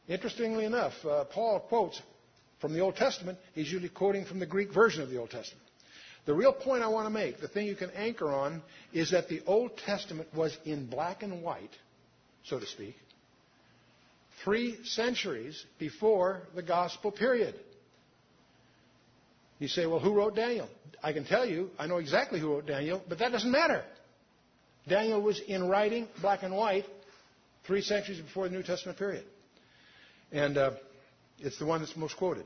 Interestingly 0.08 0.64
enough, 0.64 0.92
uh, 1.04 1.24
Paul 1.24 1.60
quotes 1.60 2.00
from 2.60 2.72
the 2.72 2.80
Old 2.80 2.96
Testament, 2.96 3.38
he's 3.54 3.70
usually 3.70 3.88
quoting 3.88 4.24
from 4.24 4.38
the 4.38 4.46
Greek 4.46 4.72
version 4.72 5.02
of 5.02 5.10
the 5.10 5.18
Old 5.18 5.30
Testament. 5.30 5.66
The 6.24 6.34
real 6.34 6.52
point 6.52 6.84
I 6.84 6.88
want 6.88 7.06
to 7.06 7.10
make, 7.10 7.40
the 7.40 7.48
thing 7.48 7.66
you 7.66 7.74
can 7.74 7.90
anchor 7.90 8.32
on, 8.32 8.62
is 8.92 9.10
that 9.10 9.28
the 9.28 9.42
Old 9.46 9.76
Testament 9.78 10.28
was 10.34 10.56
in 10.64 10.86
black 10.86 11.22
and 11.22 11.42
white, 11.42 11.72
so 12.44 12.60
to 12.60 12.66
speak, 12.66 12.96
three 14.44 14.78
centuries 14.84 15.64
before 15.78 16.42
the 16.54 16.62
gospel 16.62 17.10
period. 17.10 17.54
You 19.58 19.68
say, 19.68 19.86
well, 19.86 20.00
who 20.00 20.12
wrote 20.12 20.34
Daniel? 20.34 20.68
I 21.02 21.12
can 21.12 21.24
tell 21.24 21.46
you, 21.46 21.70
I 21.78 21.86
know 21.86 21.98
exactly 21.98 22.40
who 22.40 22.48
wrote 22.54 22.66
Daniel, 22.66 23.02
but 23.08 23.18
that 23.20 23.30
doesn't 23.32 23.50
matter. 23.50 23.84
Daniel 24.88 25.22
was 25.22 25.40
in 25.40 25.68
writing, 25.68 26.08
black 26.20 26.42
and 26.42 26.54
white, 26.54 26.84
three 27.66 27.82
centuries 27.82 28.20
before 28.20 28.48
the 28.48 28.54
New 28.54 28.62
Testament 28.62 28.98
period. 28.98 29.24
And 30.32 30.58
uh, 30.58 30.70
it's 31.38 31.58
the 31.58 31.66
one 31.66 31.80
that's 31.80 31.96
most 31.96 32.16
quoted. 32.16 32.44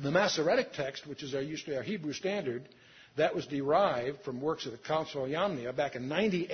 The 0.00 0.10
Masoretic 0.12 0.72
text, 0.74 1.06
which 1.06 1.24
is 1.24 1.34
our, 1.34 1.42
usually 1.42 1.76
our 1.76 1.82
Hebrew 1.82 2.12
standard, 2.12 2.68
that 3.16 3.34
was 3.34 3.46
derived 3.46 4.20
from 4.24 4.40
works 4.40 4.66
of 4.66 4.72
the 4.72 4.78
Council 4.78 5.24
of 5.24 5.30
Yamnia 5.30 5.74
back 5.74 5.96
in 5.96 6.08
90 6.08 6.50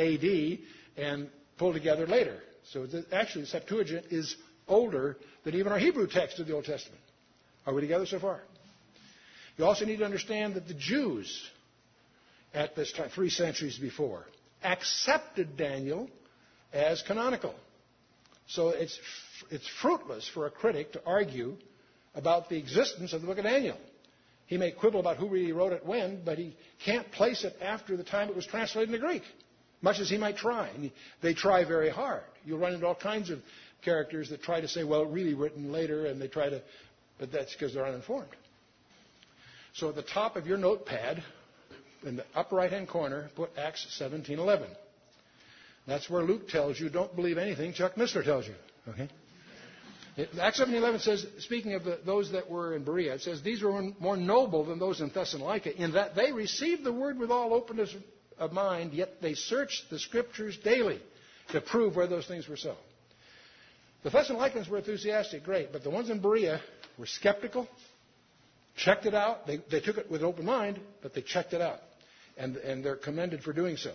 AD 0.97 1.05
and 1.05 1.29
pulled 1.59 1.75
together 1.75 2.07
later. 2.07 2.39
So 2.73 2.87
the, 2.87 3.05
actually, 3.13 3.43
the 3.43 3.49
Septuagint 3.49 4.07
is 4.11 4.35
older 4.69 5.17
than 5.45 5.55
even 5.55 5.73
our 5.73 5.79
Hebrew 5.79 6.07
text 6.07 6.39
of 6.39 6.47
the 6.47 6.55
Old 6.55 6.65
Testament. 6.65 7.01
Are 7.67 7.75
we 7.75 7.81
together 7.81 8.07
so 8.07 8.19
far? 8.19 8.41
You 9.57 9.65
also 9.65 9.85
need 9.85 9.99
to 9.99 10.05
understand 10.05 10.55
that 10.55 10.67
the 10.67 10.75
Jews, 10.75 11.49
at 12.53 12.75
this 12.75 12.93
time, 12.93 13.09
three 13.11 13.31
centuries 13.31 13.79
before, 13.79 14.27
accepted 14.63 15.57
Daniel 15.57 16.09
as 16.73 17.03
canonical. 17.03 17.55
So 18.47 18.71
it's 18.71 18.99
it's 19.51 19.69
fruitless 19.81 20.29
for 20.33 20.47
a 20.47 20.51
critic 20.51 20.93
to 20.93 21.03
argue 21.05 21.57
about 22.15 22.49
the 22.49 22.57
existence 22.57 23.13
of 23.13 23.21
the 23.21 23.27
book 23.27 23.39
of 23.39 23.45
Daniel. 23.45 23.79
He 24.47 24.59
may 24.59 24.71
quibble 24.73 25.01
about 25.01 25.17
who 25.17 25.29
really 25.29 25.53
wrote 25.53 25.73
it 25.73 25.87
when, 25.87 26.23
but 26.25 26.39
he 26.39 26.55
can't 26.85 27.11
place 27.13 27.45
it 27.45 27.57
after 27.63 27.97
the 27.97 28.05
time 28.05 28.29
it 28.29 28.37
was 28.37 28.47
translated 28.47 28.93
into 28.93 29.05
Greek, 29.05 29.23
much 29.81 30.01
as 30.01 30.11
he 30.11 30.19
might 30.19 30.37
try. 30.37 30.69
And 30.69 30.91
they 31.23 31.33
try 31.33 31.65
very 31.65 31.89
hard. 31.89 32.23
You'll 32.45 32.59
run 32.59 32.75
into 32.75 32.87
all 32.87 32.95
kinds 32.95 33.31
of 33.31 33.41
characters 33.85 34.31
that 34.31 34.43
try 34.43 34.61
to 34.61 34.69
say, 34.69 34.85
well, 34.85 35.05
really 35.05 35.35
written 35.35 35.73
later, 35.73 36.07
and 36.07 36.21
they 36.21 36.29
try 36.29 36.49
to, 36.49 36.63
but 37.19 37.33
that's 37.33 37.53
because 37.53 37.75
they're 37.75 37.87
uninformed. 37.87 38.29
So 39.75 39.89
at 39.89 39.97
the 39.97 40.03
top 40.03 40.37
of 40.37 40.47
your 40.47 40.59
notepad, 40.59 41.23
in 42.05 42.17
the 42.17 42.25
upper 42.35 42.57
right-hand 42.57 42.89
corner, 42.89 43.31
put 43.35 43.51
Acts 43.57 43.87
17:11. 44.01 44.67
That's 45.87 46.09
where 46.09 46.23
Luke 46.23 46.49
tells 46.49 46.79
you, 46.81 46.89
don't 46.89 47.15
believe 47.15 47.39
anything 47.39 47.73
Chuck 47.73 47.95
Missler 47.97 48.25
tells 48.25 48.47
you. 48.47 48.55
Okay? 48.89 49.09
Acts 50.41 50.61
7.11 50.61 51.01
says, 51.01 51.27
speaking 51.41 51.75
of 51.75 51.83
the, 51.83 51.99
those 52.07 52.31
that 52.33 52.49
were 52.49 52.77
in 52.77 52.85
Berea, 52.85 53.15
it 53.15 53.23
says, 53.23 53.43
These 53.43 53.63
were 53.63 53.83
more 53.99 54.17
noble 54.17 54.65
than 54.65 54.79
those 54.79 55.01
in 55.01 55.11
Thessalonica 55.13 55.77
in 55.77 55.93
that 55.93 56.15
they 56.15 56.31
received 56.31 56.85
the 56.85 56.93
word 56.93 57.19
with 57.19 57.31
all 57.31 57.53
openness 57.53 57.95
of 58.39 58.53
mind, 58.53 58.93
yet 58.93 59.21
they 59.21 59.35
searched 59.35 59.91
the 59.91 59.99
scriptures 59.99 60.57
daily 60.63 61.01
to 61.51 61.61
prove 61.61 61.97
where 61.97 62.07
those 62.07 62.27
things 62.27 62.49
were 62.49 62.57
so. 62.57 62.77
The 64.05 64.11
Thessalonians 64.11 64.69
were 64.69 64.77
enthusiastic, 64.79 65.45
great, 65.45 65.73
but 65.73 65.83
the 65.83 65.91
ones 65.91 66.11
in 66.11 66.21
Berea 66.21 66.61
were 66.99 67.07
skeptical, 67.07 67.67
checked 68.77 69.07
it 69.07 69.15
out. 69.15 69.47
They, 69.47 69.61
they 69.71 69.81
took 69.81 69.97
it 69.97 70.11
with 70.11 70.21
an 70.21 70.27
open 70.27 70.45
mind, 70.45 70.79
but 71.03 71.15
they 71.15 71.23
checked 71.23 71.55
it 71.55 71.63
out. 71.63 71.81
And, 72.37 72.57
and 72.59 72.85
they're 72.85 72.97
commended 72.97 73.43
for 73.43 73.55
doing 73.55 73.79
so. 73.79 73.93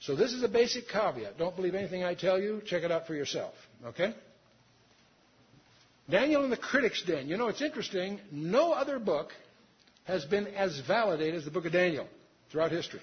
So 0.00 0.14
this 0.16 0.32
is 0.32 0.42
a 0.42 0.48
basic 0.48 0.88
caveat. 0.88 1.38
Don't 1.38 1.56
believe 1.56 1.74
anything 1.74 2.04
I 2.04 2.14
tell 2.14 2.38
you. 2.38 2.60
Check 2.66 2.82
it 2.82 2.92
out 2.92 3.06
for 3.06 3.14
yourself. 3.14 3.54
Okay? 3.86 4.14
Daniel 6.10 6.42
and 6.42 6.52
the 6.52 6.56
critics' 6.56 7.02
den. 7.02 7.28
You 7.28 7.38
know, 7.38 7.48
it's 7.48 7.62
interesting. 7.62 8.20
No 8.30 8.72
other 8.72 8.98
book 8.98 9.30
has 10.04 10.24
been 10.26 10.48
as 10.48 10.78
validated 10.80 11.36
as 11.36 11.44
the 11.44 11.50
book 11.50 11.64
of 11.64 11.72
Daniel 11.72 12.06
throughout 12.50 12.70
history. 12.72 13.00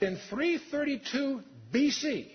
In 0.00 0.16
332 0.30 1.40
BC, 1.72 2.28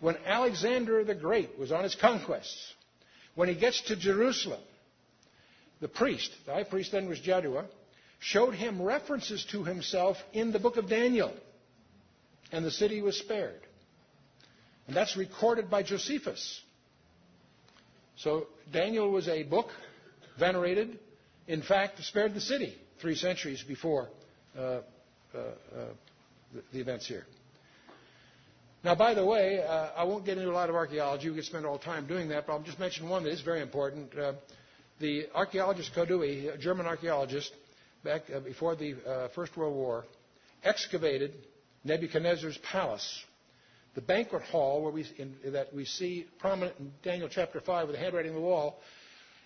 when 0.00 0.16
Alexander 0.26 1.04
the 1.04 1.14
Great 1.14 1.58
was 1.58 1.72
on 1.72 1.82
his 1.82 1.94
conquests, 1.94 2.74
when 3.34 3.48
he 3.48 3.54
gets 3.54 3.80
to 3.82 3.96
Jerusalem, 3.96 4.60
the 5.80 5.88
priest, 5.88 6.30
the 6.46 6.52
high 6.52 6.64
priest 6.64 6.92
then 6.92 7.08
was 7.08 7.20
Jaddua, 7.20 7.66
showed 8.18 8.54
him 8.54 8.80
references 8.80 9.44
to 9.52 9.64
himself 9.64 10.16
in 10.32 10.52
the 10.52 10.58
book 10.58 10.76
of 10.76 10.88
Daniel, 10.88 11.32
and 12.52 12.64
the 12.64 12.70
city 12.70 13.02
was 13.02 13.18
spared. 13.18 13.60
And 14.86 14.96
that's 14.96 15.16
recorded 15.16 15.68
by 15.70 15.82
Josephus. 15.82 16.60
So 18.16 18.46
Daniel 18.72 19.10
was 19.10 19.28
a 19.28 19.42
book 19.42 19.68
venerated, 20.38 20.98
in 21.46 21.62
fact, 21.62 22.02
spared 22.04 22.34
the 22.34 22.40
city 22.40 22.74
three 23.00 23.14
centuries 23.14 23.62
before 23.62 24.08
uh, 24.56 24.60
uh, 24.62 24.80
uh, 25.34 25.42
the, 26.72 26.80
events 26.80 27.06
here. 27.06 27.26
Now, 28.84 28.94
by 28.94 29.14
the 29.14 29.24
way, 29.24 29.62
uh, 29.62 29.90
I 29.96 30.04
won't 30.04 30.24
get 30.24 30.38
into 30.38 30.50
a 30.50 30.52
lot 30.52 30.68
of 30.68 30.76
archaeology. 30.76 31.28
We 31.28 31.36
could 31.36 31.44
spend 31.44 31.66
all 31.66 31.78
time 31.78 32.06
doing 32.06 32.28
that, 32.28 32.46
but 32.46 32.52
I'll 32.52 32.62
just 32.62 32.78
mention 32.78 33.08
one 33.08 33.24
that 33.24 33.30
is 33.30 33.40
very 33.40 33.60
important. 33.60 34.16
Uh, 34.16 34.34
the 35.00 35.26
archaeologist 35.34 35.92
Koldewey, 35.94 36.54
a 36.54 36.58
German 36.58 36.86
archaeologist, 36.86 37.52
back 38.04 38.22
uh, 38.34 38.40
before 38.40 38.76
the 38.76 38.94
First 39.34 39.56
World 39.56 39.74
War, 39.74 40.04
excavated 40.62 41.32
Nebuchadnezzar's 41.84 42.58
palace 42.58 43.24
the 43.96 44.02
banquet 44.02 44.42
hall 44.42 44.82
where 44.82 44.92
we, 44.92 45.06
in, 45.18 45.34
that 45.52 45.74
we 45.74 45.84
see 45.86 46.26
prominent 46.38 46.78
in 46.78 46.92
Daniel 47.02 47.28
chapter 47.28 47.60
5 47.60 47.88
with 47.88 47.96
the 47.96 48.00
handwriting 48.02 48.32
on 48.32 48.36
the 48.36 48.46
wall 48.46 48.78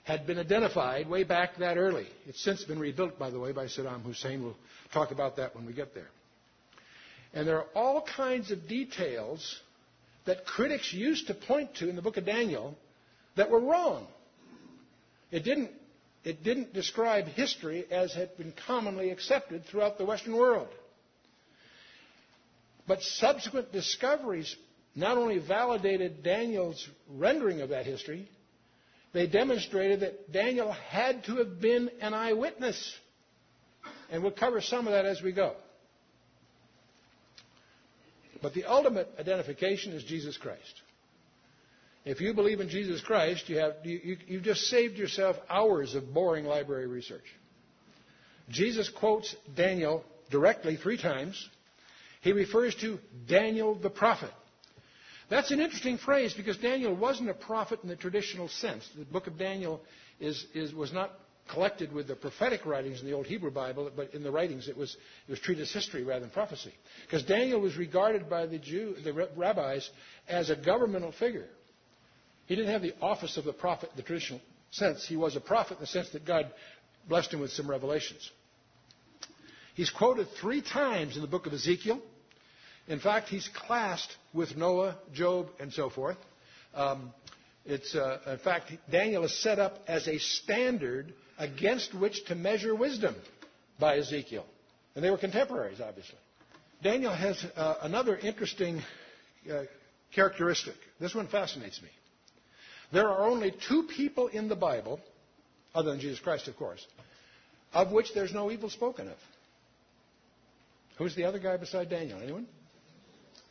had 0.03 0.27
been 0.27 0.39
identified 0.39 1.09
way 1.09 1.23
back 1.23 1.57
that 1.59 1.77
early. 1.79 2.07
It's 2.27 2.43
since 2.43 2.65
been 2.65 2.81
rebuilt, 2.81 3.19
by 3.19 3.31
the 3.31 3.39
way, 3.39 3.53
by 3.53 3.67
Saddam 3.67 4.03
Hussein. 4.03 4.43
We'll 4.43 4.57
talk 4.93 5.13
about 5.13 5.37
that 5.37 5.55
when 5.55 5.67
we 5.67 5.73
get 5.73 5.95
there. 5.95 6.09
And 7.33 7.47
there 7.47 7.59
are 7.59 7.67
all 7.75 8.03
kinds 8.03 8.51
of 8.51 8.69
details 8.69 9.61
that 10.27 10.45
critics 10.45 10.93
used 10.93 11.29
to 11.29 11.35
point 11.35 11.77
to 11.77 11.89
in 11.89 11.97
the 11.97 12.03
book 12.03 12.17
of 12.17 12.27
Daniel 12.27 12.77
that 13.37 13.51
were 13.51 13.61
wrong. 13.61 14.07
It 15.31 15.45
didn't, 15.45 15.71
it 16.25 16.43
didn't 16.43 16.75
describe 16.75 17.27
history 17.27 17.85
as 17.91 18.13
had 18.13 18.37
been 18.37 18.53
commonly 18.67 19.11
accepted 19.11 19.65
throughout 19.65 19.97
the 19.97 20.05
Western 20.05 20.37
world. 20.37 20.69
But 22.87 23.03
subsequent 23.03 23.73
discoveries 23.73 24.55
not 24.97 25.17
only 25.17 25.39
validated 25.39 26.25
Daniel's 26.25 26.89
rendering 27.09 27.61
of 27.61 27.69
that 27.69 27.87
history, 27.87 28.29
they 29.13 29.27
demonstrated 29.27 30.01
that 30.01 30.33
Daniel 30.33 30.73
had 30.73 31.25
to 31.25 31.37
have 31.37 31.61
been 31.61 31.91
an 32.01 32.15
eyewitness. 32.15 32.99
And 34.11 34.23
we'll 34.23 34.33
cover 34.33 34.61
some 34.61 34.87
of 34.87 34.93
that 34.93 35.05
as 35.05 35.23
we 35.23 35.33
go. 35.33 35.55
But 38.42 38.54
the 38.54 38.64
ultimate 38.64 39.09
identification 39.18 39.92
is 39.92 40.02
Jesus 40.04 40.37
Christ. 40.37 40.82
If 42.04 42.20
you 42.20 42.32
believe 42.32 42.61
in 42.61 42.68
Jesus 42.68 43.02
Christ, 43.02 43.49
you 43.49 43.59
have, 43.59 43.75
you, 43.85 44.16
you, 44.26 44.40
just 44.40 44.62
saved 44.62 44.97
yourself 44.97 45.37
hours 45.50 45.94
of 45.94 46.14
boring 46.14 46.47
library 46.47 46.87
research. 46.87 47.25
Jesus 48.49 48.88
quotes 48.88 49.37
Daniel 49.54 50.02
directly 50.30 50.76
three 50.76 50.97
times. 51.00 51.49
He 52.23 52.32
refers 52.32 52.75
to 52.76 52.99
Daniel 53.28 53.75
the 53.75 53.90
prophet. 53.90 54.30
That's 55.28 55.50
an 55.50 55.61
interesting 55.61 55.99
phrase 55.99 56.35
because 56.35 56.56
Daniel 56.56 56.94
wasn't 56.94 57.30
a 57.30 57.35
prophet 57.35 57.80
in 57.82 57.88
the 57.88 57.97
traditional 57.97 58.49
sense. 58.49 58.88
The 58.97 59.04
book 59.04 59.26
of 59.26 59.38
Daniel 59.38 59.80
is, 60.18 60.44
is, 60.54 60.75
was 60.75 60.92
not 60.92 61.12
collected 61.52 61.92
with 61.92 62.09
the 62.09 62.14
prophetic 62.14 62.64
writings 62.64 63.00
in 63.00 63.07
the 63.07 63.12
Old 63.12 63.26
Hebrew 63.26 63.50
Bible, 63.50 63.90
but 63.95 64.14
in 64.14 64.23
the 64.23 64.30
writings 64.30 64.69
it 64.69 64.76
was, 64.76 64.97
it 65.26 65.30
was 65.30 65.40
treated 65.40 65.62
as 65.62 65.73
history 65.73 66.04
rather 66.04 66.21
than 66.21 66.30
prophecy. 66.30 66.73
Because 67.07 67.23
Daniel 67.25 67.61
was 67.61 67.76
regarded 67.76 68.28
by 68.28 68.47
the, 68.47 68.59
Jew, 68.59 68.95
the 69.04 69.12
rabbis 69.37 69.88
as 70.28 70.50
a 70.50 70.57
governmental 70.57 71.12
figure. 71.12 71.47
He 72.47 72.57
didn't 72.57 72.73
have 72.73 72.83
the 72.83 72.95
office 73.00 73.37
of 73.37 73.45
the 73.45 73.52
prophet 73.52 73.90
in 73.90 73.97
the 73.97 74.02
traditional 74.02 74.40
sense. 74.71 75.07
He 75.07 75.16
was 75.16 75.37
a 75.37 75.40
prophet 75.40 75.75
in 75.75 75.80
the 75.80 75.87
sense 75.87 76.11
that 76.11 76.25
God 76.25 76.50
blessed 77.09 77.33
him 77.33 77.40
with 77.40 77.52
some 77.52 77.69
revelations. 77.69 78.30
He's 79.75 79.90
quoted 79.90 80.28
three 80.40 80.62
times 80.62 81.16
in 81.16 81.23
the 81.23 81.28
book 81.28 81.47
of 81.47 81.52
Ezekiel. 81.52 82.00
In 82.88 82.99
fact, 82.99 83.28
he's 83.28 83.49
classed 83.54 84.14
with 84.35 84.57
Noah, 84.57 84.97
Job, 85.12 85.49
and 85.61 85.73
so 85.73 85.90
forth. 85.90 86.16
Um, 86.75 87.12
it's, 87.64 87.95
uh, 87.95 88.19
in 88.26 88.38
fact, 88.38 88.73
Daniel 88.90 89.25
is 89.25 89.42
set 89.42 89.59
up 89.59 89.78
as 89.87 90.09
a 90.09 90.19
standard 90.19 91.12
against 91.40 91.94
which 91.94 92.25
to 92.26 92.35
measure 92.35 92.75
wisdom 92.75 93.16
by 93.80 93.97
Ezekiel. 93.97 94.44
And 94.94 95.02
they 95.02 95.11
were 95.11 95.18
contemporaries, 95.18 95.80
obviously. 95.80 96.18
Daniel 96.82 97.12
has 97.12 97.42
uh, 97.56 97.76
another 97.82 98.16
interesting 98.16 98.82
uh, 99.50 99.62
characteristic. 100.14 100.75
This 101.00 101.14
one 101.14 101.26
fascinates 101.28 101.80
me. 101.82 101.88
There 102.92 103.09
are 103.09 103.26
only 103.26 103.54
two 103.68 103.85
people 103.85 104.28
in 104.28 104.49
the 104.49 104.56
Bible, 104.56 105.00
other 105.75 105.90
than 105.90 106.00
Jesus 106.00 106.20
Christ, 106.20 106.47
of 106.47 106.56
course, 106.56 106.85
of 107.73 107.90
which 107.90 108.12
there's 108.14 108.35
no 108.35 108.50
evil 108.50 108.68
spoken 108.68 109.09
of. 109.09 109.16
Who's 110.99 111.14
the 111.14 111.25
other 111.25 111.38
guy 111.38 111.56
beside 111.56 111.88
Daniel? 111.88 112.20
Anyone? 112.20 112.47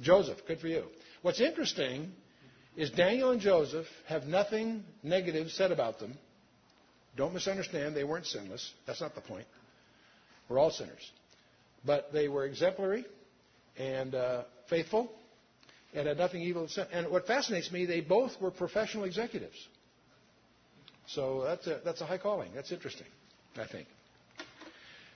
Joseph. 0.02 0.38
Good 0.48 0.60
for 0.60 0.68
you. 0.68 0.84
What's 1.24 1.42
interesting 1.42 2.12
is 2.76 2.92
Daniel 2.92 3.32
and 3.32 3.42
Joseph 3.42 3.88
have 4.08 4.26
nothing 4.26 4.84
negative 5.02 5.50
said 5.50 5.72
about 5.72 6.00
them. 6.00 6.14
Don't 7.20 7.34
misunderstand, 7.34 7.98
they 7.98 8.06
weren't 8.06 8.26
sinless. 8.26 8.72
That's 8.88 9.02
not 9.02 9.14
the 9.14 9.20
point. 9.20 9.46
We're 10.48 10.58
all 10.58 10.72
sinners. 10.72 11.12
But 11.86 12.14
they 12.14 12.30
were 12.30 12.46
exemplary 12.46 13.04
and 13.78 14.16
uh, 14.16 14.44
faithful 14.70 15.12
and 15.94 16.08
had 16.08 16.18
nothing 16.18 16.42
evil 16.42 16.66
to 16.66 16.72
say. 16.72 16.86
And 16.94 17.10
what 17.12 17.28
fascinates 17.28 17.74
me, 17.74 17.86
they 17.86 18.00
both 18.00 18.40
were 18.40 18.52
professional 18.52 19.04
executives. 19.04 19.58
So 21.08 21.44
that's 21.44 21.68
a, 21.68 21.82
that's 21.84 22.00
a 22.00 22.06
high 22.06 22.20
calling. 22.20 22.52
That's 22.56 22.72
interesting, 22.72 23.08
I 23.58 23.68
think. 23.68 23.90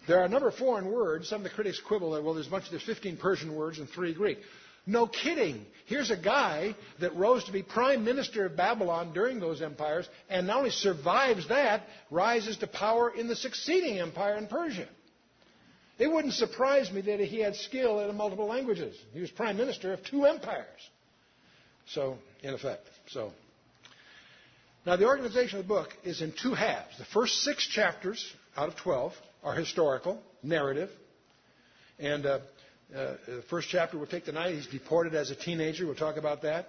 There 0.05 0.19
are 0.19 0.25
a 0.25 0.29
number 0.29 0.50
of 0.50 0.55
foreign 0.55 0.91
words. 0.91 1.29
Some 1.29 1.38
of 1.38 1.43
the 1.45 1.51
critics 1.51 1.79
quibble 1.79 2.12
that, 2.12 2.24
well, 2.25 2.33
there's 2.33 2.51
much, 2.51 2.63
there's 2.69 2.83
15 2.83 3.15
Persian 3.15 3.55
words 3.55 3.79
and 3.79 3.88
three 3.88 4.13
Greek. 4.13 4.39
No 4.85 5.07
kidding. 5.07 5.65
Here's 5.85 6.11
a 6.11 6.17
guy 6.17 6.75
that 6.99 7.15
rose 7.15 7.43
to 7.45 7.51
be 7.51 7.63
prime 7.63 8.03
minister 8.03 8.45
of 8.45 8.55
Babylon 8.55 9.13
during 9.13 9.39
those 9.39 9.61
empires, 9.61 10.07
and 10.29 10.47
not 10.47 10.57
only 10.57 10.71
survives 10.71 11.47
that, 11.49 11.83
rises 12.09 12.57
to 12.57 12.67
power 12.67 13.09
in 13.09 13.27
the 13.27 13.35
succeeding 13.35 13.99
empire 13.99 14.35
in 14.35 14.47
Persia. 14.47 14.87
It 15.99 16.11
wouldn't 16.11 16.33
surprise 16.33 16.91
me 16.91 17.01
that 17.01 17.19
he 17.19 17.39
had 17.39 17.55
skill 17.55 17.99
in 17.99 18.15
multiple 18.15 18.47
languages. 18.47 18.95
He 19.13 19.21
was 19.21 19.29
prime 19.29 19.57
minister 19.57 19.93
of 19.93 20.03
two 20.03 20.25
empires. 20.25 20.89
So, 21.87 22.17
in 22.41 22.53
effect. 22.53 22.87
So, 23.09 23.31
now 24.85 24.95
the 24.95 25.05
organization 25.05 25.59
of 25.59 25.65
the 25.65 25.73
book 25.73 25.89
is 26.03 26.21
in 26.21 26.33
two 26.41 26.53
halves. 26.53 26.97
The 26.97 27.05
first 27.05 27.41
six 27.43 27.67
chapters 27.67 28.33
out 28.57 28.69
of 28.69 28.75
12 28.77 29.13
are 29.43 29.53
historical, 29.53 30.21
narrative. 30.41 30.89
And 31.99 32.25
uh, 32.25 32.39
uh, 32.95 33.15
the 33.25 33.43
first 33.50 33.69
chapter 33.69 33.97
we'll 33.97 34.07
take 34.07 34.25
tonight, 34.25 34.53
he's 34.53 34.67
deported 34.67 35.15
as 35.15 35.31
a 35.31 35.35
teenager. 35.35 35.85
We'll 35.85 35.95
talk 35.95 36.17
about 36.17 36.43
that. 36.43 36.67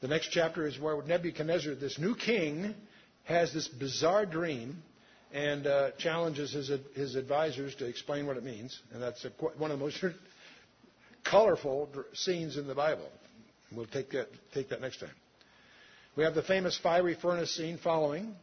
The 0.00 0.08
next 0.08 0.28
chapter 0.30 0.66
is 0.66 0.78
where 0.78 1.02
Nebuchadnezzar, 1.02 1.74
this 1.74 1.98
new 1.98 2.14
king, 2.14 2.74
has 3.24 3.52
this 3.52 3.68
bizarre 3.68 4.26
dream 4.26 4.82
and 5.32 5.66
uh, 5.66 5.90
challenges 5.98 6.52
his, 6.52 6.70
his 6.94 7.14
advisors 7.14 7.74
to 7.76 7.86
explain 7.86 8.26
what 8.26 8.36
it 8.36 8.44
means. 8.44 8.80
And 8.92 9.02
that's 9.02 9.24
a, 9.24 9.28
one 9.58 9.70
of 9.70 9.78
the 9.78 9.84
most 9.84 10.02
colorful 11.24 11.88
scenes 12.14 12.56
in 12.56 12.66
the 12.66 12.74
Bible. 12.74 13.08
We'll 13.72 13.86
take 13.86 14.10
that, 14.10 14.28
take 14.54 14.70
that 14.70 14.80
next 14.80 15.00
time. 15.00 15.10
We 16.16 16.24
have 16.24 16.34
the 16.34 16.42
famous 16.42 16.78
fiery 16.82 17.16
furnace 17.20 17.54
scene 17.54 17.78
following 17.82 18.34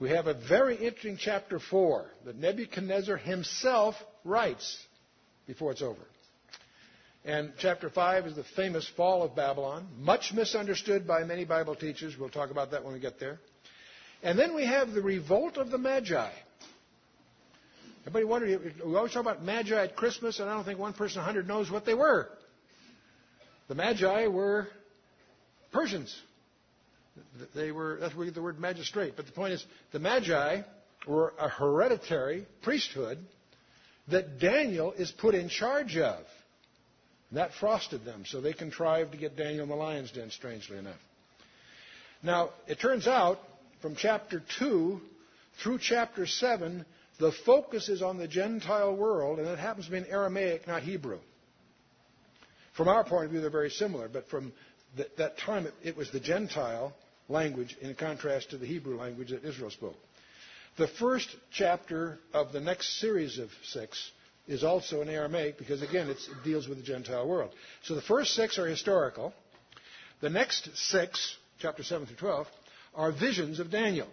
we 0.00 0.10
have 0.10 0.26
a 0.26 0.34
very 0.34 0.76
interesting 0.76 1.16
chapter 1.18 1.58
4 1.58 2.04
that 2.24 2.36
Nebuchadnezzar 2.36 3.16
himself 3.16 3.94
writes 4.24 4.78
before 5.46 5.72
it's 5.72 5.82
over. 5.82 6.00
And 7.24 7.52
chapter 7.58 7.88
5 7.88 8.26
is 8.26 8.36
the 8.36 8.44
famous 8.54 8.86
fall 8.96 9.22
of 9.22 9.34
Babylon, 9.34 9.86
much 9.98 10.32
misunderstood 10.34 11.06
by 11.06 11.24
many 11.24 11.44
Bible 11.44 11.74
teachers. 11.74 12.14
We'll 12.18 12.28
talk 12.28 12.50
about 12.50 12.72
that 12.72 12.84
when 12.84 12.92
we 12.92 13.00
get 13.00 13.18
there. 13.18 13.38
And 14.22 14.38
then 14.38 14.54
we 14.54 14.66
have 14.66 14.92
the 14.92 15.00
revolt 15.00 15.56
of 15.56 15.70
the 15.70 15.78
Magi. 15.78 16.30
Everybody 18.06 18.24
wondered, 18.26 18.74
we 18.84 18.94
always 18.94 19.12
talk 19.12 19.22
about 19.22 19.42
Magi 19.42 19.74
at 19.74 19.96
Christmas, 19.96 20.38
and 20.38 20.50
I 20.50 20.54
don't 20.54 20.64
think 20.64 20.78
one 20.78 20.92
person 20.92 21.20
in 21.20 21.24
100 21.24 21.48
knows 21.48 21.70
what 21.70 21.86
they 21.86 21.94
were. 21.94 22.28
The 23.68 23.74
Magi 23.74 24.26
were 24.26 24.68
Persians. 25.72 26.14
They 27.54 27.72
were, 27.72 27.96
that's 28.00 28.14
where 28.14 28.20
we 28.20 28.26
get 28.26 28.34
the 28.34 28.42
word 28.42 28.60
magistrate. 28.60 29.14
But 29.16 29.24
the 29.24 29.32
point 29.32 29.54
is, 29.54 29.64
the 29.92 29.98
Magi 29.98 30.60
were 31.06 31.32
a 31.38 31.48
hereditary 31.48 32.46
priesthood 32.62 33.18
that 34.08 34.38
Daniel 34.38 34.92
is 34.92 35.10
put 35.10 35.34
in 35.34 35.48
charge 35.48 35.96
of. 35.96 36.18
And 37.30 37.38
that 37.38 37.52
frosted 37.54 38.04
them, 38.04 38.24
so 38.26 38.40
they 38.40 38.52
contrived 38.52 39.12
to 39.12 39.18
get 39.18 39.36
Daniel 39.36 39.64
in 39.64 39.68
the 39.68 39.74
lion's 39.74 40.12
den, 40.12 40.30
strangely 40.30 40.78
enough. 40.78 41.00
Now, 42.22 42.50
it 42.66 42.80
turns 42.80 43.06
out, 43.06 43.38
from 43.82 43.96
chapter 43.96 44.42
2 44.58 45.00
through 45.62 45.78
chapter 45.78 46.26
7, 46.26 46.84
the 47.18 47.32
focus 47.44 47.88
is 47.88 48.02
on 48.02 48.18
the 48.18 48.28
Gentile 48.28 48.94
world, 48.94 49.38
and 49.38 49.48
it 49.48 49.58
happens 49.58 49.86
to 49.86 49.92
be 49.92 49.98
in 49.98 50.06
Aramaic, 50.06 50.66
not 50.66 50.82
Hebrew. 50.82 51.18
From 52.76 52.88
our 52.88 53.04
point 53.04 53.26
of 53.26 53.30
view, 53.30 53.40
they're 53.40 53.50
very 53.50 53.70
similar, 53.70 54.08
but 54.08 54.28
from 54.28 54.52
that 54.96 55.38
time, 55.38 55.66
it, 55.66 55.74
it 55.82 55.96
was 55.96 56.10
the 56.10 56.20
Gentile 56.20 56.92
language 57.28 57.76
in 57.80 57.94
contrast 57.94 58.50
to 58.50 58.58
the 58.58 58.66
Hebrew 58.66 58.96
language 58.98 59.30
that 59.30 59.44
Israel 59.44 59.70
spoke. 59.70 59.96
The 60.76 60.88
first 60.88 61.28
chapter 61.52 62.18
of 62.32 62.52
the 62.52 62.60
next 62.60 62.98
series 63.00 63.38
of 63.38 63.48
six 63.62 64.10
is 64.48 64.64
also 64.64 65.02
in 65.02 65.08
Aramaic 65.08 65.56
because, 65.56 65.82
again, 65.82 66.08
it 66.10 66.18
deals 66.44 66.66
with 66.66 66.78
the 66.78 66.84
Gentile 66.84 67.28
world. 67.28 67.52
So 67.84 67.94
the 67.94 68.02
first 68.02 68.32
six 68.34 68.58
are 68.58 68.66
historical. 68.66 69.32
The 70.20 70.30
next 70.30 70.68
six, 70.76 71.36
chapter 71.60 71.84
7 71.84 72.06
through 72.06 72.16
12, 72.16 72.46
are 72.94 73.12
visions 73.12 73.60
of 73.60 73.70
Daniel. 73.70 74.08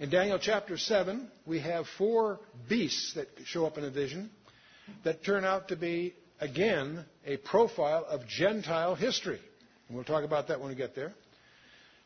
In 0.00 0.10
Daniel 0.10 0.38
chapter 0.38 0.76
7, 0.76 1.30
we 1.46 1.60
have 1.60 1.86
four 1.96 2.40
beasts 2.68 3.14
that 3.14 3.28
show 3.44 3.64
up 3.64 3.78
in 3.78 3.84
a 3.84 3.90
vision 3.90 4.30
that 5.04 5.24
turn 5.24 5.44
out 5.44 5.68
to 5.68 5.76
be, 5.76 6.14
again, 6.40 7.04
a 7.24 7.38
profile 7.38 8.04
of 8.08 8.26
Gentile 8.26 8.94
history. 8.94 9.40
And 9.88 9.96
we'll 9.96 10.04
talk 10.04 10.24
about 10.24 10.48
that 10.48 10.60
when 10.60 10.68
we 10.68 10.74
get 10.74 10.94
there. 10.94 11.14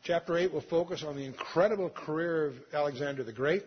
Chapter 0.03 0.37
8 0.37 0.53
will 0.53 0.61
focus 0.61 1.03
on 1.03 1.15
the 1.15 1.25
incredible 1.25 1.89
career 1.89 2.45
of 2.45 2.53
Alexander 2.73 3.23
the 3.23 3.33
Great. 3.33 3.63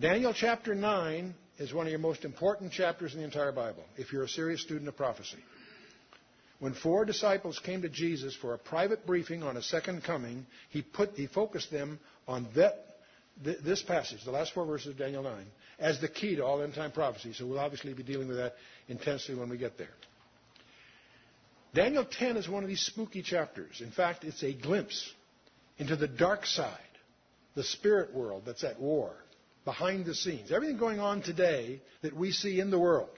Daniel 0.00 0.32
chapter 0.34 0.74
9 0.74 1.34
is 1.58 1.72
one 1.72 1.86
of 1.86 1.90
your 1.90 2.00
most 2.00 2.24
important 2.24 2.72
chapters 2.72 3.12
in 3.14 3.20
the 3.20 3.24
entire 3.24 3.52
Bible, 3.52 3.84
if 3.96 4.12
you're 4.12 4.24
a 4.24 4.28
serious 4.28 4.62
student 4.62 4.88
of 4.88 4.96
prophecy. 4.96 5.38
When 6.58 6.74
four 6.74 7.04
disciples 7.04 7.58
came 7.58 7.82
to 7.82 7.88
Jesus 7.88 8.34
for 8.34 8.54
a 8.54 8.58
private 8.58 9.06
briefing 9.06 9.42
on 9.42 9.56
a 9.56 9.62
second 9.62 10.04
coming, 10.04 10.46
he, 10.70 10.82
put, 10.82 11.10
he 11.14 11.26
focused 11.26 11.70
them 11.70 11.98
on 12.26 12.48
that, 12.56 12.74
this 13.42 13.82
passage, 13.82 14.24
the 14.24 14.30
last 14.30 14.52
four 14.52 14.64
verses 14.64 14.88
of 14.88 14.98
Daniel 14.98 15.22
9, 15.22 15.44
as 15.78 16.00
the 16.00 16.08
key 16.08 16.36
to 16.36 16.44
all 16.44 16.62
end 16.62 16.74
time 16.74 16.92
prophecy. 16.92 17.32
So 17.32 17.46
we'll 17.46 17.58
obviously 17.58 17.94
be 17.94 18.02
dealing 18.02 18.28
with 18.28 18.36
that 18.38 18.54
intensely 18.88 19.34
when 19.34 19.48
we 19.48 19.56
get 19.56 19.78
there. 19.78 19.88
Daniel 21.74 22.04
10 22.04 22.36
is 22.36 22.48
one 22.48 22.62
of 22.62 22.68
these 22.68 22.82
spooky 22.82 23.22
chapters. 23.22 23.80
In 23.80 23.90
fact, 23.90 24.24
it's 24.24 24.42
a 24.42 24.52
glimpse 24.52 25.12
into 25.78 25.96
the 25.96 26.08
dark 26.08 26.46
side, 26.46 26.78
the 27.54 27.64
spirit 27.64 28.14
world 28.14 28.42
that's 28.46 28.64
at 28.64 28.80
war, 28.80 29.12
behind 29.64 30.04
the 30.04 30.14
scenes. 30.14 30.50
Everything 30.50 30.78
going 30.78 31.00
on 31.00 31.22
today 31.22 31.80
that 32.02 32.16
we 32.16 32.32
see 32.32 32.60
in 32.60 32.70
the 32.70 32.78
world 32.78 33.10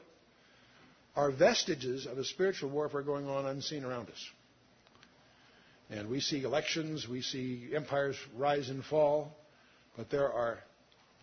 are 1.16 1.30
vestiges 1.30 2.06
of 2.06 2.18
a 2.18 2.24
spiritual 2.24 2.70
warfare 2.70 3.02
going 3.02 3.28
on 3.28 3.46
unseen 3.46 3.84
around 3.84 4.08
us. 4.08 4.30
And 5.90 6.08
we 6.08 6.20
see 6.20 6.42
elections, 6.42 7.06
we 7.08 7.22
see 7.22 7.70
empires 7.74 8.16
rise 8.36 8.68
and 8.68 8.84
fall, 8.84 9.36
but 9.96 10.10
there 10.10 10.32
are 10.32 10.58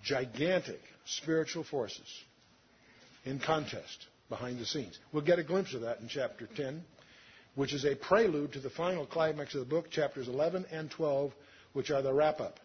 gigantic 0.03 0.79
spiritual 1.05 1.63
forces 1.63 2.07
in 3.25 3.39
contest 3.39 4.07
behind 4.29 4.59
the 4.59 4.65
scenes. 4.65 4.97
We'll 5.11 5.23
get 5.23 5.39
a 5.39 5.43
glimpse 5.43 5.73
of 5.73 5.81
that 5.81 5.99
in 5.99 6.07
chapter 6.07 6.47
10 6.55 6.81
which 7.55 7.73
is 7.73 7.85
a 7.85 7.95
prelude 7.95 8.53
to 8.53 8.59
the 8.59 8.69
final 8.69 9.05
climax 9.05 9.53
of 9.55 9.61
the 9.61 9.65
book, 9.65 9.89
chapters 9.89 10.27
11 10.27 10.65
and 10.71 10.89
12, 10.91 11.31
which 11.73 11.91
are 11.91 12.01
the 12.01 12.13
wrap 12.13 12.39
up. 12.39 12.59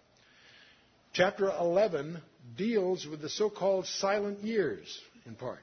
Chapter 1.13 1.51
11 1.51 2.21
deals 2.57 3.07
with 3.07 3.21
the 3.21 3.29
so 3.29 3.51
called 3.51 3.87
silent 3.87 4.43
years, 4.43 5.01
in 5.25 5.35
part. 5.35 5.61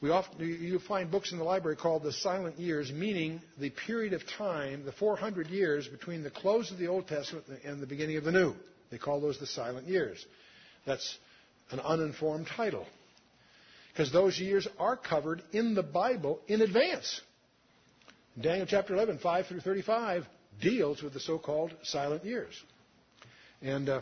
We 0.00 0.10
often, 0.10 0.38
you 0.40 0.78
find 0.78 1.10
books 1.10 1.32
in 1.32 1.38
the 1.38 1.44
library 1.44 1.76
called 1.76 2.04
the 2.04 2.12
silent 2.12 2.58
years, 2.58 2.92
meaning 2.92 3.40
the 3.58 3.70
period 3.70 4.12
of 4.12 4.22
time, 4.38 4.84
the 4.84 4.92
400 4.92 5.48
years 5.48 5.88
between 5.88 6.22
the 6.22 6.30
close 6.30 6.70
of 6.70 6.78
the 6.78 6.86
Old 6.86 7.08
Testament 7.08 7.46
and 7.64 7.80
the 7.80 7.86
beginning 7.86 8.16
of 8.16 8.24
the 8.24 8.30
New. 8.30 8.54
They 8.90 8.98
call 8.98 9.20
those 9.20 9.38
the 9.38 9.46
silent 9.46 9.88
years. 9.88 10.24
That's 10.86 11.18
an 11.70 11.80
uninformed 11.80 12.46
title. 12.46 12.86
Because 13.92 14.12
those 14.12 14.38
years 14.38 14.68
are 14.78 14.96
covered 14.96 15.42
in 15.52 15.74
the 15.74 15.82
Bible 15.82 16.40
in 16.46 16.62
advance. 16.62 17.20
Daniel 18.40 18.66
chapter 18.66 18.94
11, 18.94 19.18
5 19.18 19.46
through 19.46 19.60
35, 19.60 20.26
deals 20.60 21.02
with 21.02 21.12
the 21.12 21.20
so 21.20 21.38
called 21.38 21.72
silent 21.82 22.24
years. 22.24 22.54
And 23.62 23.88
uh, 23.88 24.00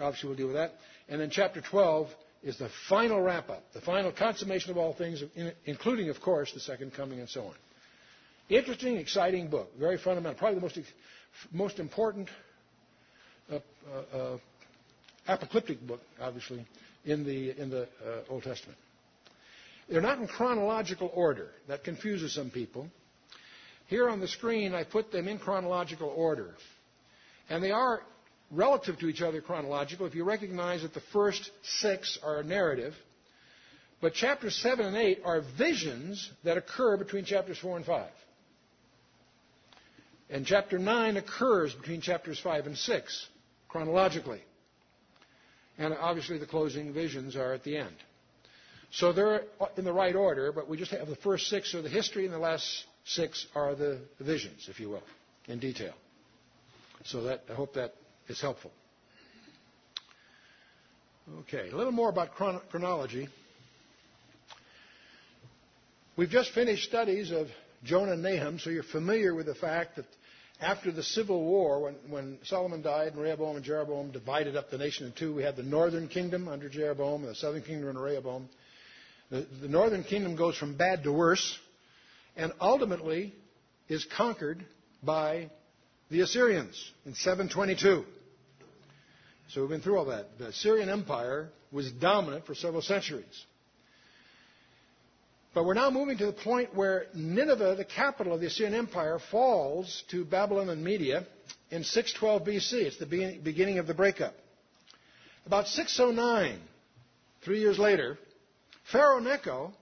obviously 0.00 0.28
we'll 0.28 0.36
deal 0.36 0.46
with 0.48 0.56
that. 0.56 0.74
And 1.08 1.20
then 1.20 1.30
chapter 1.30 1.60
12 1.60 2.08
is 2.42 2.58
the 2.58 2.68
final 2.88 3.20
wrap 3.20 3.48
up, 3.48 3.62
the 3.72 3.80
final 3.80 4.12
consummation 4.12 4.70
of 4.70 4.76
all 4.76 4.92
things, 4.92 5.22
including, 5.64 6.08
of 6.10 6.20
course, 6.20 6.52
the 6.52 6.60
second 6.60 6.92
coming 6.94 7.20
and 7.20 7.28
so 7.28 7.44
on. 7.44 7.54
Interesting, 8.48 8.96
exciting 8.96 9.48
book, 9.48 9.70
very 9.78 9.96
fundamental, 9.98 10.38
probably 10.38 10.56
the 10.56 10.60
most, 10.62 10.78
most 11.52 11.78
important 11.78 12.28
uh, 13.50 13.58
uh, 14.14 14.16
uh, 14.18 14.38
apocalyptic 15.28 15.80
book, 15.86 16.00
obviously, 16.20 16.66
in 17.04 17.24
the, 17.24 17.58
in 17.60 17.70
the 17.70 17.82
uh, 17.82 18.20
Old 18.28 18.42
Testament. 18.42 18.78
They're 19.88 20.00
not 20.00 20.18
in 20.18 20.26
chronological 20.26 21.10
order. 21.14 21.48
That 21.68 21.84
confuses 21.84 22.34
some 22.34 22.50
people. 22.50 22.88
Here 23.86 24.08
on 24.08 24.20
the 24.20 24.28
screen, 24.28 24.74
I 24.74 24.84
put 24.84 25.12
them 25.12 25.28
in 25.28 25.38
chronological 25.38 26.08
order. 26.08 26.54
And 27.48 27.62
they 27.62 27.70
are 27.70 28.02
relative 28.50 28.98
to 29.00 29.08
each 29.08 29.22
other 29.22 29.40
chronological 29.40 30.06
if 30.06 30.14
you 30.14 30.24
recognize 30.24 30.82
that 30.82 30.94
the 30.94 31.02
first 31.12 31.50
six 31.62 32.18
are 32.22 32.42
narrative. 32.42 32.94
But 34.00 34.14
chapters 34.14 34.56
7 34.56 34.84
and 34.84 34.96
8 34.96 35.20
are 35.24 35.42
visions 35.56 36.30
that 36.44 36.56
occur 36.56 36.96
between 36.96 37.24
chapters 37.24 37.58
4 37.58 37.76
and 37.78 37.86
5. 37.86 38.10
And 40.30 40.46
chapter 40.46 40.78
9 40.78 41.16
occurs 41.18 41.74
between 41.74 42.00
chapters 42.00 42.40
5 42.40 42.66
and 42.66 42.76
6, 42.76 43.26
chronologically. 43.68 44.40
And 45.78 45.94
obviously 45.94 46.38
the 46.38 46.46
closing 46.46 46.92
visions 46.92 47.36
are 47.36 47.52
at 47.54 47.64
the 47.64 47.76
end. 47.76 47.94
So 48.92 49.12
they're 49.12 49.42
in 49.76 49.84
the 49.84 49.92
right 49.92 50.14
order, 50.14 50.52
but 50.52 50.68
we 50.68 50.76
just 50.76 50.90
have 50.90 51.08
the 51.08 51.16
first 51.16 51.48
six 51.48 51.74
are 51.74 51.80
the 51.80 51.88
history 51.88 52.24
and 52.26 52.34
the 52.34 52.38
last 52.38 52.84
Six 53.04 53.46
are 53.54 53.74
the 53.74 54.00
visions, 54.20 54.68
if 54.68 54.78
you 54.78 54.88
will, 54.90 55.02
in 55.46 55.58
detail. 55.58 55.94
So 57.04 57.22
that, 57.24 57.42
I 57.50 57.54
hope 57.54 57.74
that 57.74 57.94
is 58.28 58.40
helpful. 58.40 58.70
Okay, 61.40 61.70
a 61.70 61.76
little 61.76 61.92
more 61.92 62.08
about 62.08 62.34
chron- 62.34 62.60
chronology. 62.70 63.28
We've 66.16 66.30
just 66.30 66.50
finished 66.50 66.84
studies 66.84 67.30
of 67.30 67.48
Jonah 67.84 68.12
and 68.12 68.22
Nahum, 68.22 68.58
so 68.58 68.70
you're 68.70 68.82
familiar 68.82 69.34
with 69.34 69.46
the 69.46 69.54
fact 69.54 69.96
that 69.96 70.04
after 70.60 70.92
the 70.92 71.02
civil 71.02 71.42
war, 71.42 71.80
when, 71.80 71.94
when 72.08 72.38
Solomon 72.44 72.82
died 72.82 73.14
and 73.14 73.20
Rehoboam 73.20 73.56
and 73.56 73.64
Jeroboam 73.64 74.12
divided 74.12 74.56
up 74.56 74.70
the 74.70 74.78
nation 74.78 75.06
in 75.06 75.12
two, 75.12 75.34
we 75.34 75.42
had 75.42 75.56
the 75.56 75.62
northern 75.64 76.06
kingdom 76.06 76.46
under 76.48 76.68
Jeroboam 76.68 77.22
and 77.22 77.30
the 77.30 77.34
southern 77.34 77.62
kingdom 77.62 77.88
under 77.88 78.00
Rehoboam. 78.00 78.48
The, 79.30 79.46
the 79.60 79.68
northern 79.68 80.04
kingdom 80.04 80.36
goes 80.36 80.56
from 80.56 80.76
bad 80.76 81.02
to 81.04 81.12
worse 81.12 81.58
and 82.36 82.52
ultimately 82.60 83.34
is 83.88 84.06
conquered 84.16 84.64
by 85.02 85.50
the 86.10 86.20
Assyrians 86.20 86.92
in 87.04 87.14
722. 87.14 88.04
So 89.48 89.60
we've 89.60 89.70
been 89.70 89.80
through 89.80 89.98
all 89.98 90.06
that. 90.06 90.38
The 90.38 90.48
Assyrian 90.48 90.88
Empire 90.88 91.50
was 91.70 91.90
dominant 91.92 92.46
for 92.46 92.54
several 92.54 92.82
centuries. 92.82 93.44
But 95.54 95.66
we're 95.66 95.74
now 95.74 95.90
moving 95.90 96.16
to 96.18 96.26
the 96.26 96.32
point 96.32 96.74
where 96.74 97.06
Nineveh, 97.14 97.74
the 97.76 97.84
capital 97.84 98.34
of 98.34 98.40
the 98.40 98.46
Assyrian 98.46 98.74
Empire, 98.74 99.18
falls 99.30 100.04
to 100.10 100.24
Babylon 100.24 100.70
and 100.70 100.82
Media 100.82 101.26
in 101.70 101.84
612 101.84 102.42
BC. 102.42 102.72
It's 102.86 102.98
the 102.98 103.40
beginning 103.42 103.78
of 103.78 103.86
the 103.86 103.92
breakup. 103.92 104.34
About 105.44 105.66
609, 105.66 106.58
three 107.44 107.60
years 107.60 107.78
later, 107.78 108.18
Pharaoh 108.90 109.18
Necho 109.18 109.72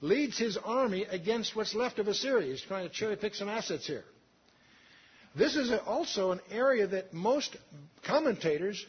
leads 0.00 0.38
his 0.38 0.56
army 0.56 1.04
against 1.04 1.56
what's 1.56 1.74
left 1.74 1.98
of 1.98 2.08
Assyria. 2.08 2.50
He's 2.50 2.62
trying 2.62 2.88
to 2.88 2.94
cherry 2.94 3.16
pick 3.16 3.34
some 3.34 3.48
assets 3.48 3.86
here. 3.86 4.04
This 5.36 5.56
is 5.56 5.72
also 5.86 6.30
an 6.30 6.40
area 6.50 6.86
that 6.86 7.12
most 7.12 7.56
commentators 8.06 8.84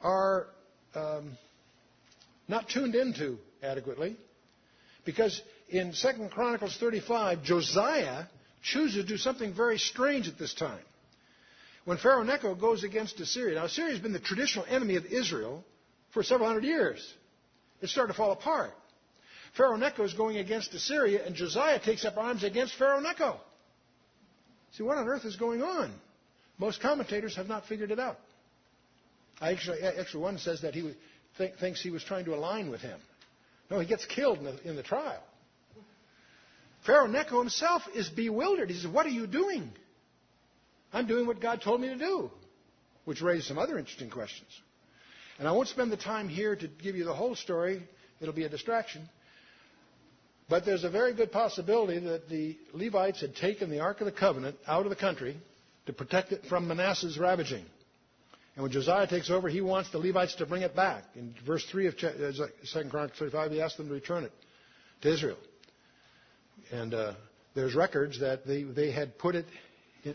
are 0.00 0.46
um, 0.94 1.36
not 2.46 2.68
tuned 2.68 2.94
into 2.94 3.38
adequately 3.62 4.16
because 5.04 5.40
in 5.68 5.92
2 5.92 6.28
Chronicles 6.30 6.76
35, 6.78 7.42
Josiah 7.42 8.24
chooses 8.62 9.04
to 9.04 9.08
do 9.08 9.16
something 9.16 9.52
very 9.52 9.78
strange 9.78 10.28
at 10.28 10.38
this 10.38 10.54
time. 10.54 10.80
When 11.84 11.98
Pharaoh 11.98 12.22
Necho 12.22 12.54
goes 12.54 12.84
against 12.84 13.18
Assyria, 13.18 13.56
now 13.56 13.64
Assyria 13.64 13.92
has 13.92 14.00
been 14.00 14.12
the 14.12 14.18
traditional 14.18 14.66
enemy 14.68 14.96
of 14.96 15.06
Israel 15.06 15.64
for 16.12 16.22
several 16.22 16.46
hundred 16.46 16.64
years. 16.64 17.14
It 17.80 17.88
started 17.88 18.12
to 18.12 18.16
fall 18.16 18.32
apart. 18.32 18.72
Pharaoh 19.58 19.76
Necho 19.76 20.04
is 20.04 20.14
going 20.14 20.36
against 20.36 20.72
Assyria, 20.72 21.26
and 21.26 21.34
Josiah 21.34 21.80
takes 21.80 22.04
up 22.04 22.16
arms 22.16 22.44
against 22.44 22.76
Pharaoh 22.76 23.00
Necho. 23.00 23.40
See, 24.72 24.84
what 24.84 24.98
on 24.98 25.08
earth 25.08 25.24
is 25.24 25.34
going 25.34 25.62
on? 25.62 25.92
Most 26.58 26.80
commentators 26.80 27.34
have 27.34 27.48
not 27.48 27.66
figured 27.66 27.90
it 27.90 27.98
out. 27.98 28.18
I 29.40 29.50
actually, 29.50 29.80
actually 29.80 30.22
one 30.22 30.38
says 30.38 30.60
that 30.62 30.74
he 30.74 30.94
th- 31.38 31.54
thinks 31.58 31.82
he 31.82 31.90
was 31.90 32.04
trying 32.04 32.24
to 32.26 32.34
align 32.34 32.70
with 32.70 32.80
him. 32.82 33.00
No, 33.68 33.80
he 33.80 33.86
gets 33.86 34.06
killed 34.06 34.38
in 34.38 34.44
the, 34.44 34.68
in 34.68 34.76
the 34.76 34.82
trial. 34.84 35.22
Pharaoh 36.86 37.08
Necho 37.08 37.40
himself 37.40 37.82
is 37.96 38.08
bewildered. 38.08 38.70
He 38.70 38.76
says, 38.76 38.86
What 38.86 39.06
are 39.06 39.10
you 39.10 39.26
doing? 39.26 39.72
I'm 40.92 41.08
doing 41.08 41.26
what 41.26 41.40
God 41.40 41.62
told 41.62 41.80
me 41.80 41.88
to 41.88 41.98
do, 41.98 42.30
which 43.06 43.20
raises 43.20 43.48
some 43.48 43.58
other 43.58 43.76
interesting 43.76 44.08
questions. 44.08 44.48
And 45.40 45.48
I 45.48 45.52
won't 45.52 45.68
spend 45.68 45.90
the 45.90 45.96
time 45.96 46.28
here 46.28 46.54
to 46.54 46.68
give 46.68 46.94
you 46.94 47.04
the 47.04 47.14
whole 47.14 47.34
story, 47.34 47.82
it'll 48.20 48.34
be 48.34 48.44
a 48.44 48.48
distraction. 48.48 49.08
But 50.48 50.64
there's 50.64 50.84
a 50.84 50.90
very 50.90 51.12
good 51.12 51.30
possibility 51.30 51.98
that 51.98 52.28
the 52.28 52.56
Levites 52.72 53.20
had 53.20 53.36
taken 53.36 53.70
the 53.70 53.80
Ark 53.80 54.00
of 54.00 54.06
the 54.06 54.12
Covenant 54.12 54.56
out 54.66 54.84
of 54.86 54.90
the 54.90 54.96
country 54.96 55.36
to 55.86 55.92
protect 55.92 56.32
it 56.32 56.46
from 56.46 56.68
Manasseh's 56.68 57.18
ravaging. 57.18 57.64
And 58.54 58.62
when 58.62 58.72
Josiah 58.72 59.06
takes 59.06 59.30
over, 59.30 59.48
he 59.48 59.60
wants 59.60 59.90
the 59.90 59.98
Levites 59.98 60.34
to 60.36 60.46
bring 60.46 60.62
it 60.62 60.74
back. 60.74 61.04
In 61.14 61.34
verse 61.46 61.64
3 61.70 61.86
of 61.86 61.98
2 61.98 62.06
uh, 62.06 62.82
Chronicles 62.90 63.18
35, 63.18 63.52
he 63.52 63.60
asks 63.60 63.76
them 63.76 63.88
to 63.88 63.94
return 63.94 64.24
it 64.24 64.32
to 65.02 65.12
Israel. 65.12 65.36
And 66.72 66.92
uh, 66.94 67.12
there's 67.54 67.74
records 67.74 68.20
that 68.20 68.46
they, 68.46 68.62
they 68.62 68.90
had 68.90 69.18
put 69.18 69.34
it 69.34 69.46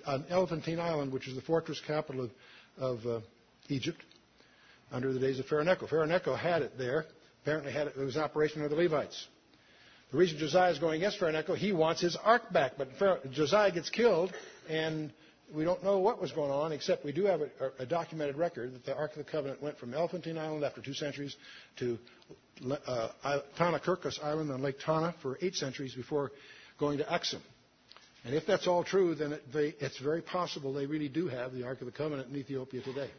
on 0.05 0.25
Elephantine 0.29 0.79
Island, 0.79 1.13
which 1.13 1.27
is 1.27 1.35
the 1.35 1.41
fortress 1.41 1.81
capital 1.85 2.25
of, 2.25 2.31
of 2.77 3.05
uh, 3.05 3.19
Egypt, 3.69 4.01
under 4.91 5.13
the 5.13 5.19
days 5.19 5.39
of 5.39 5.45
Pharaoh 5.45 5.63
Necho. 5.63 5.87
Pharaoh 5.87 6.05
Necho 6.05 6.35
had 6.35 6.63
it 6.63 6.77
there. 6.77 7.05
Apparently, 7.43 7.71
had 7.71 7.87
it, 7.87 7.93
it 7.97 8.03
was 8.03 8.15
an 8.15 8.23
operation 8.23 8.63
of 8.63 8.69
the 8.69 8.75
Levites. 8.75 9.27
The 10.13 10.19
reason 10.19 10.37
Josiah 10.37 10.69
is 10.71 10.77
going 10.77 10.97
against 10.97 11.17
Pharaoh 11.17 11.55
he 11.55 11.73
wants 11.73 11.99
his 11.99 12.15
ark 12.15 12.53
back. 12.53 12.73
But 12.77 12.89
Josiah 13.31 13.71
gets 13.71 13.89
killed, 13.89 14.31
and 14.69 15.11
we 15.51 15.63
don't 15.63 15.83
know 15.83 15.97
what 15.97 16.21
was 16.21 16.31
going 16.31 16.51
on, 16.51 16.71
except 16.71 17.03
we 17.03 17.11
do 17.11 17.25
have 17.25 17.41
a, 17.41 17.49
a, 17.79 17.85
documented 17.87 18.37
record 18.37 18.75
that 18.75 18.85
the 18.85 18.95
Ark 18.95 19.11
of 19.13 19.17
the 19.17 19.31
Covenant 19.31 19.61
went 19.63 19.79
from 19.79 19.95
Elephantine 19.95 20.37
Island 20.37 20.63
after 20.63 20.81
two 20.81 20.93
centuries 20.93 21.35
to 21.77 21.97
uh, 22.85 23.39
Tana 23.57 23.79
Kirkos 23.79 24.23
Island 24.23 24.51
on 24.51 24.61
Lake 24.61 24.77
Tana 24.79 25.15
for 25.23 25.39
eight 25.41 25.55
centuries 25.55 25.95
before 25.95 26.31
going 26.79 26.99
to 26.99 27.11
Axum. 27.11 27.41
And 28.23 28.35
if 28.35 28.45
that's 28.45 28.67
all 28.67 28.83
true, 28.83 29.15
then 29.15 29.33
it, 29.33 29.51
they, 29.51 29.73
it's 29.79 29.97
very 29.97 30.21
possible 30.21 30.73
they 30.73 30.85
really 30.85 31.09
do 31.09 31.27
have 31.27 31.53
the 31.53 31.63
Ark 31.65 31.81
of 31.81 31.87
the 31.87 31.91
Covenant 31.91 32.29
in 32.29 32.35
Ethiopia 32.35 32.81
today. 32.83 33.09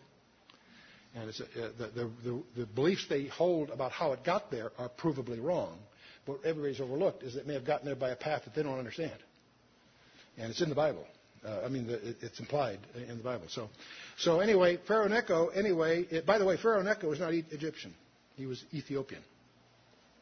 And 1.16 1.28
uh, 1.28 1.32
the, 1.76 1.86
the, 1.88 2.10
the, 2.22 2.42
the 2.56 2.66
beliefs 2.66 3.06
they 3.08 3.26
hold 3.26 3.70
about 3.70 3.90
how 3.90 4.12
it 4.12 4.22
got 4.22 4.52
there 4.52 4.70
are 4.78 4.88
provably 4.88 5.42
wrong. 5.42 5.76
What 6.26 6.44
everybody's 6.44 6.80
overlooked 6.80 7.22
is 7.22 7.34
that 7.34 7.46
may 7.46 7.54
have 7.54 7.64
gotten 7.66 7.86
there 7.86 7.96
by 7.96 8.10
a 8.10 8.16
path 8.16 8.44
that 8.44 8.54
they 8.54 8.62
don't 8.62 8.78
understand. 8.78 9.16
And 10.38 10.50
it's 10.50 10.62
in 10.62 10.68
the 10.68 10.74
Bible. 10.74 11.04
Uh, 11.44 11.60
I 11.64 11.68
mean, 11.68 11.86
the, 11.86 12.08
it, 12.08 12.16
it's 12.22 12.40
implied 12.40 12.78
in 13.08 13.18
the 13.18 13.22
Bible. 13.22 13.44
So, 13.48 13.68
so 14.16 14.40
anyway, 14.40 14.78
Pharaoh 14.88 15.08
Necho. 15.08 15.48
Anyway, 15.48 16.06
it, 16.10 16.24
by 16.24 16.38
the 16.38 16.44
way, 16.44 16.56
Pharaoh 16.56 16.82
Necho 16.82 17.08
was 17.10 17.20
not 17.20 17.34
Egyptian; 17.34 17.94
he 18.36 18.46
was 18.46 18.64
Ethiopian. 18.72 19.22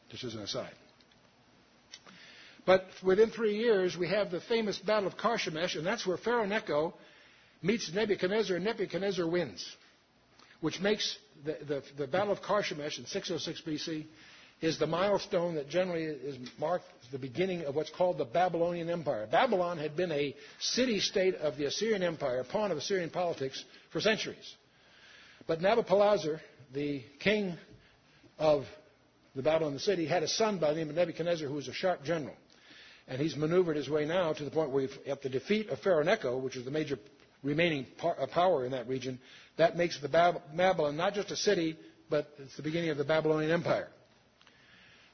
Just 0.09 0.25
as 0.25 0.35
an 0.35 0.41
aside. 0.41 0.73
But 2.65 2.85
within 3.01 3.29
three 3.29 3.55
years, 3.57 3.97
we 3.97 4.07
have 4.09 4.31
the 4.31 4.41
famous 4.41 4.77
Battle 4.77 5.07
of 5.07 5.17
Carchemish, 5.17 5.75
and 5.75 5.85
that's 5.85 6.05
where 6.05 6.17
Pharaoh 6.17 6.45
Necho 6.45 6.93
meets 7.61 7.91
Nebuchadnezzar, 7.93 8.57
and 8.57 8.65
Nebuchadnezzar 8.65 9.27
wins, 9.27 9.65
which 10.61 10.79
makes 10.81 11.17
the, 11.45 11.57
the, 11.67 11.83
the 11.97 12.07
Battle 12.07 12.31
of 12.31 12.41
Carchemish 12.41 12.99
in 12.99 13.05
606 13.05 13.61
BC 13.61 14.05
is 14.61 14.79
the 14.79 14.87
milestone 14.87 15.55
that 15.55 15.69
generally 15.69 16.03
is 16.03 16.37
marked 16.57 16.85
the 17.13 17.19
beginning 17.19 17.63
of 17.63 17.75
what's 17.75 17.91
called 17.91 18.17
the 18.17 18.25
Babylonian 18.25 18.89
Empire. 18.89 19.27
Babylon 19.31 19.77
had 19.77 19.95
been 19.95 20.11
a 20.11 20.35
city 20.59 20.99
state 20.99 21.35
of 21.35 21.57
the 21.57 21.65
Assyrian 21.65 22.01
Empire, 22.01 22.39
a 22.39 22.43
pawn 22.43 22.71
of 22.71 22.77
Assyrian 22.77 23.11
politics 23.11 23.63
for 23.91 24.01
centuries. 24.01 24.55
But 25.45 25.61
Nabopolassar, 25.61 26.39
the 26.73 27.03
king 27.19 27.55
of 28.39 28.65
the 29.35 29.43
Babylon 29.43 29.77
city, 29.77 30.07
had 30.07 30.23
a 30.23 30.27
son 30.27 30.57
by 30.57 30.69
the 30.73 30.79
name 30.79 30.89
of 30.89 30.95
Nebuchadnezzar 30.95 31.47
who 31.47 31.53
was 31.53 31.67
a 31.67 31.73
sharp 31.73 32.03
general. 32.03 32.35
And 33.07 33.21
he's 33.21 33.35
maneuvered 33.35 33.75
his 33.75 33.89
way 33.89 34.05
now 34.05 34.33
to 34.33 34.43
the 34.43 34.51
point 34.51 34.71
where, 34.71 34.87
at 35.05 35.21
the 35.21 35.29
defeat 35.29 35.69
of 35.69 35.79
Pharaoh 35.79 36.03
Necho, 36.03 36.37
which 36.37 36.55
is 36.55 36.65
the 36.65 36.71
major 36.71 36.97
remaining 37.43 37.85
uh, 38.01 38.25
power 38.27 38.65
in 38.65 38.71
that 38.71 38.87
region, 38.87 39.19
that 39.57 39.77
makes 39.77 39.99
the 39.99 40.09
Babylon 40.09 40.97
not 40.97 41.13
just 41.13 41.29
a 41.29 41.35
city, 41.35 41.77
but 42.09 42.27
it's 42.39 42.55
the 42.55 42.63
beginning 42.63 42.89
of 42.89 42.97
the 42.97 43.03
Babylonian 43.03 43.51
Empire. 43.51 43.89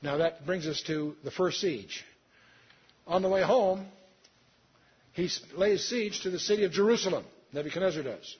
Now 0.01 0.17
that 0.17 0.45
brings 0.45 0.65
us 0.67 0.81
to 0.87 1.15
the 1.23 1.31
first 1.31 1.59
siege. 1.59 2.03
On 3.05 3.21
the 3.21 3.29
way 3.29 3.41
home, 3.41 3.85
he 5.13 5.29
lays 5.55 5.85
siege 5.87 6.21
to 6.21 6.29
the 6.29 6.39
city 6.39 6.63
of 6.63 6.71
Jerusalem. 6.71 7.25
Nebuchadnezzar 7.51 8.03
does. 8.03 8.35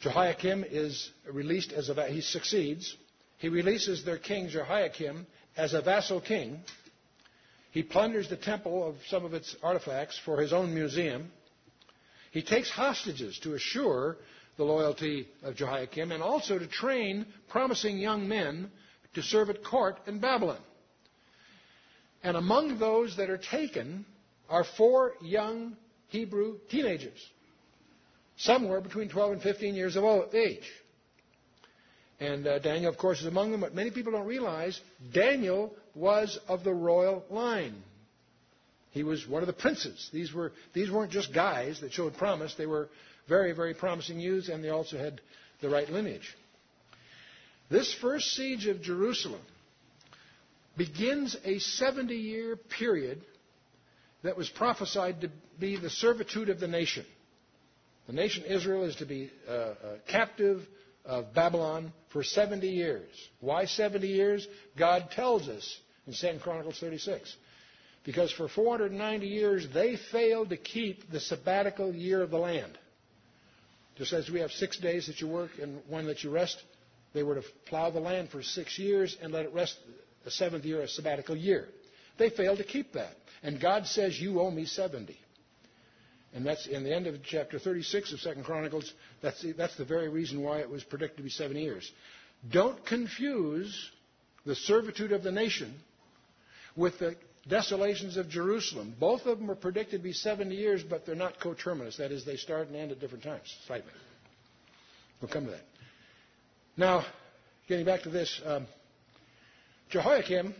Jehoiakim 0.00 0.64
is 0.68 1.10
released 1.32 1.72
as 1.72 1.88
a 1.88 2.06
he 2.06 2.20
succeeds. 2.20 2.94
He 3.38 3.48
releases 3.48 4.04
their 4.04 4.18
king 4.18 4.48
Jehoiakim 4.48 5.26
as 5.56 5.74
a 5.74 5.80
vassal 5.82 6.20
king. 6.20 6.60
He 7.72 7.82
plunders 7.82 8.28
the 8.28 8.36
temple 8.36 8.86
of 8.88 8.96
some 9.08 9.24
of 9.24 9.34
its 9.34 9.56
artifacts 9.62 10.18
for 10.24 10.40
his 10.40 10.52
own 10.52 10.72
museum. 10.72 11.32
He 12.30 12.42
takes 12.42 12.70
hostages 12.70 13.38
to 13.40 13.54
assure 13.54 14.18
the 14.56 14.64
loyalty 14.64 15.28
of 15.42 15.56
Jehoiakim 15.56 16.12
and 16.12 16.22
also 16.22 16.58
to 16.58 16.66
train 16.66 17.26
promising 17.48 17.98
young 17.98 18.28
men 18.28 18.70
to 19.14 19.22
serve 19.22 19.50
at 19.50 19.64
court 19.64 19.98
in 20.06 20.18
Babylon. 20.18 20.60
And 22.22 22.36
among 22.36 22.78
those 22.78 23.16
that 23.16 23.30
are 23.30 23.38
taken 23.38 24.04
are 24.48 24.64
four 24.76 25.12
young 25.22 25.76
Hebrew 26.08 26.58
teenagers, 26.70 27.18
somewhere 28.36 28.80
between 28.80 29.08
12 29.08 29.32
and 29.32 29.42
15 29.42 29.74
years 29.74 29.96
of 29.96 30.04
age. 30.34 30.68
And 32.20 32.46
uh, 32.46 32.58
Daniel, 32.58 32.90
of 32.90 32.98
course, 32.98 33.20
is 33.20 33.26
among 33.26 33.52
them, 33.52 33.60
but 33.60 33.74
many 33.74 33.90
people 33.90 34.12
don't 34.12 34.26
realize 34.26 34.80
Daniel 35.12 35.72
was 35.94 36.38
of 36.48 36.64
the 36.64 36.74
royal 36.74 37.24
line. 37.30 37.82
He 38.90 39.04
was 39.04 39.26
one 39.28 39.42
of 39.42 39.46
the 39.46 39.52
princes. 39.52 40.08
These, 40.12 40.32
were, 40.32 40.52
these 40.72 40.90
weren't 40.90 41.12
just 41.12 41.32
guys 41.32 41.80
that 41.80 41.92
showed 41.92 42.16
promise, 42.16 42.54
they 42.56 42.66
were 42.66 42.88
very, 43.28 43.52
very 43.52 43.74
promising 43.74 44.18
youths, 44.18 44.48
and 44.48 44.64
they 44.64 44.70
also 44.70 44.98
had 44.98 45.20
the 45.60 45.68
right 45.68 45.88
lineage. 45.88 46.34
This 47.70 47.92
first 47.94 48.32
siege 48.34 48.66
of 48.66 48.80
Jerusalem 48.80 49.40
begins 50.76 51.36
a 51.44 51.58
70 51.58 52.14
year 52.14 52.56
period 52.56 53.20
that 54.22 54.36
was 54.36 54.48
prophesied 54.48 55.20
to 55.20 55.30
be 55.58 55.76
the 55.76 55.90
servitude 55.90 56.48
of 56.48 56.60
the 56.60 56.68
nation. 56.68 57.04
The 58.06 58.14
nation 58.14 58.44
Israel 58.44 58.84
is 58.84 58.96
to 58.96 59.06
be 59.06 59.30
uh, 59.46 59.52
uh, 59.52 59.74
captive 60.08 60.66
of 61.04 61.34
Babylon 61.34 61.92
for 62.10 62.22
70 62.22 62.66
years. 62.66 63.08
Why 63.40 63.66
70 63.66 64.06
years? 64.06 64.46
God 64.78 65.10
tells 65.10 65.48
us 65.48 65.78
in 66.06 66.14
2 66.14 66.38
Chronicles 66.42 66.78
36. 66.80 67.34
Because 68.04 68.32
for 68.32 68.48
490 68.48 69.26
years 69.26 69.66
they 69.74 69.96
failed 70.10 70.50
to 70.50 70.56
keep 70.56 71.10
the 71.10 71.20
sabbatical 71.20 71.94
year 71.94 72.22
of 72.22 72.30
the 72.30 72.38
land. 72.38 72.78
Just 73.96 74.12
as 74.14 74.30
we 74.30 74.40
have 74.40 74.52
six 74.52 74.78
days 74.78 75.08
that 75.08 75.20
you 75.20 75.28
work 75.28 75.50
and 75.60 75.80
one 75.88 76.06
that 76.06 76.22
you 76.22 76.30
rest, 76.30 76.62
they 77.14 77.22
were 77.22 77.36
to 77.36 77.42
plow 77.66 77.90
the 77.90 78.00
land 78.00 78.30
for 78.30 78.42
six 78.42 78.78
years 78.78 79.16
and 79.22 79.32
let 79.32 79.44
it 79.44 79.54
rest 79.54 79.76
the 80.24 80.30
seventh 80.30 80.64
year, 80.64 80.82
a 80.82 80.88
sabbatical 80.88 81.36
year. 81.36 81.68
They 82.18 82.30
failed 82.30 82.58
to 82.58 82.64
keep 82.64 82.92
that. 82.92 83.14
And 83.42 83.60
God 83.60 83.86
says, 83.86 84.20
You 84.20 84.40
owe 84.40 84.50
me 84.50 84.66
70. 84.66 85.16
And 86.34 86.44
that's 86.44 86.66
in 86.66 86.84
the 86.84 86.94
end 86.94 87.06
of 87.06 87.22
chapter 87.24 87.58
36 87.58 88.12
of 88.12 88.20
Second 88.20 88.44
Chronicles. 88.44 88.92
That's 89.22 89.40
the, 89.40 89.52
that's 89.52 89.76
the 89.76 89.84
very 89.84 90.08
reason 90.08 90.42
why 90.42 90.58
it 90.58 90.68
was 90.68 90.84
predicted 90.84 91.18
to 91.18 91.22
be 91.22 91.30
seven 91.30 91.56
years. 91.56 91.90
Don't 92.50 92.84
confuse 92.84 93.90
the 94.44 94.54
servitude 94.54 95.12
of 95.12 95.22
the 95.22 95.32
nation 95.32 95.74
with 96.76 96.98
the 96.98 97.16
desolations 97.48 98.16
of 98.16 98.28
Jerusalem. 98.28 98.94
Both 99.00 99.26
of 99.26 99.38
them 99.38 99.50
are 99.50 99.56
predicted 99.56 100.00
to 100.00 100.04
be 100.04 100.12
70 100.12 100.54
years, 100.54 100.82
but 100.82 101.06
they're 101.06 101.14
not 101.14 101.40
coterminous. 101.40 101.96
That 101.96 102.12
is, 102.12 102.24
they 102.24 102.36
start 102.36 102.68
and 102.68 102.76
end 102.76 102.92
at 102.92 103.00
different 103.00 103.24
times, 103.24 103.52
slightly. 103.66 103.90
We'll 105.20 105.30
come 105.30 105.46
to 105.46 105.52
that. 105.52 105.64
Now, 106.78 107.04
getting 107.66 107.84
back 107.84 108.02
to 108.02 108.08
this, 108.08 108.40
um, 108.46 108.68
Jehoiakim 109.90 110.54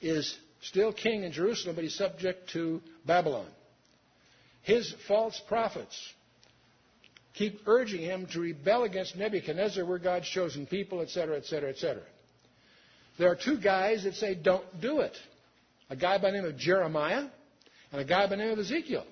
is 0.00 0.36
still 0.60 0.92
king 0.92 1.22
in 1.22 1.30
Jerusalem, 1.30 1.76
but 1.76 1.84
he's 1.84 1.94
subject 1.94 2.50
to 2.50 2.82
Babylon. 3.06 3.46
His 4.62 4.92
false 5.06 5.40
prophets 5.46 5.96
keep 7.34 7.60
urging 7.66 8.00
him 8.00 8.26
to 8.32 8.40
rebel 8.40 8.82
against 8.82 9.14
Nebuchadnezzar, 9.14 9.84
we're 9.84 9.98
God's 9.98 10.28
chosen 10.28 10.66
people, 10.66 11.00
etc., 11.00 11.36
etc., 11.36 11.70
etc. 11.70 12.02
There 13.16 13.30
are 13.30 13.36
two 13.36 13.60
guys 13.60 14.02
that 14.02 14.16
say, 14.16 14.34
don't 14.34 14.80
do 14.80 14.98
it. 14.98 15.16
A 15.90 15.96
guy 15.96 16.18
by 16.18 16.32
the 16.32 16.38
name 16.38 16.44
of 16.44 16.56
Jeremiah 16.56 17.26
and 17.92 18.00
a 18.00 18.04
guy 18.04 18.24
by 18.24 18.30
the 18.30 18.36
name 18.36 18.50
of 18.50 18.58
Ezekiel. 18.58 19.06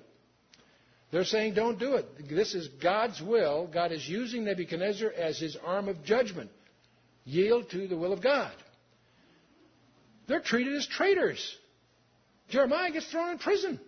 They're 1.11 1.25
saying, 1.25 1.55
don't 1.55 1.79
do 1.79 1.95
it. 1.95 2.29
This 2.29 2.53
is 2.53 2.67
God's 2.67 3.21
will. 3.21 3.67
God 3.71 3.91
is 3.91 4.07
using 4.07 4.43
Nebuchadnezzar 4.43 5.11
as 5.11 5.39
his 5.39 5.57
arm 5.65 5.89
of 5.89 6.03
judgment. 6.03 6.51
yield 7.25 7.69
to 7.71 7.87
the 7.87 7.97
will 7.97 8.13
of 8.13 8.21
God. 8.21 8.51
They're 10.27 10.39
treated 10.39 10.75
as 10.75 10.87
traitors. 10.87 11.57
Jeremiah 12.49 12.91
gets 12.91 13.09
thrown 13.11 13.31
in 13.31 13.37
prison 13.39 13.79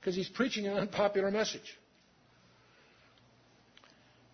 because 0.00 0.14
he's 0.14 0.28
preaching 0.28 0.66
an 0.66 0.76
unpopular 0.76 1.30
message. 1.30 1.78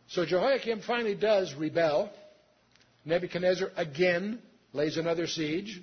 So 0.09 0.25
Jehoiakim 0.25 0.81
finally 0.81 1.15
does 1.15 1.55
rebel. 1.55 2.11
Nebuchadnezzar 3.05 3.71
again 3.77 4.41
lays 4.73 4.97
another 4.97 5.27
siege. 5.27 5.81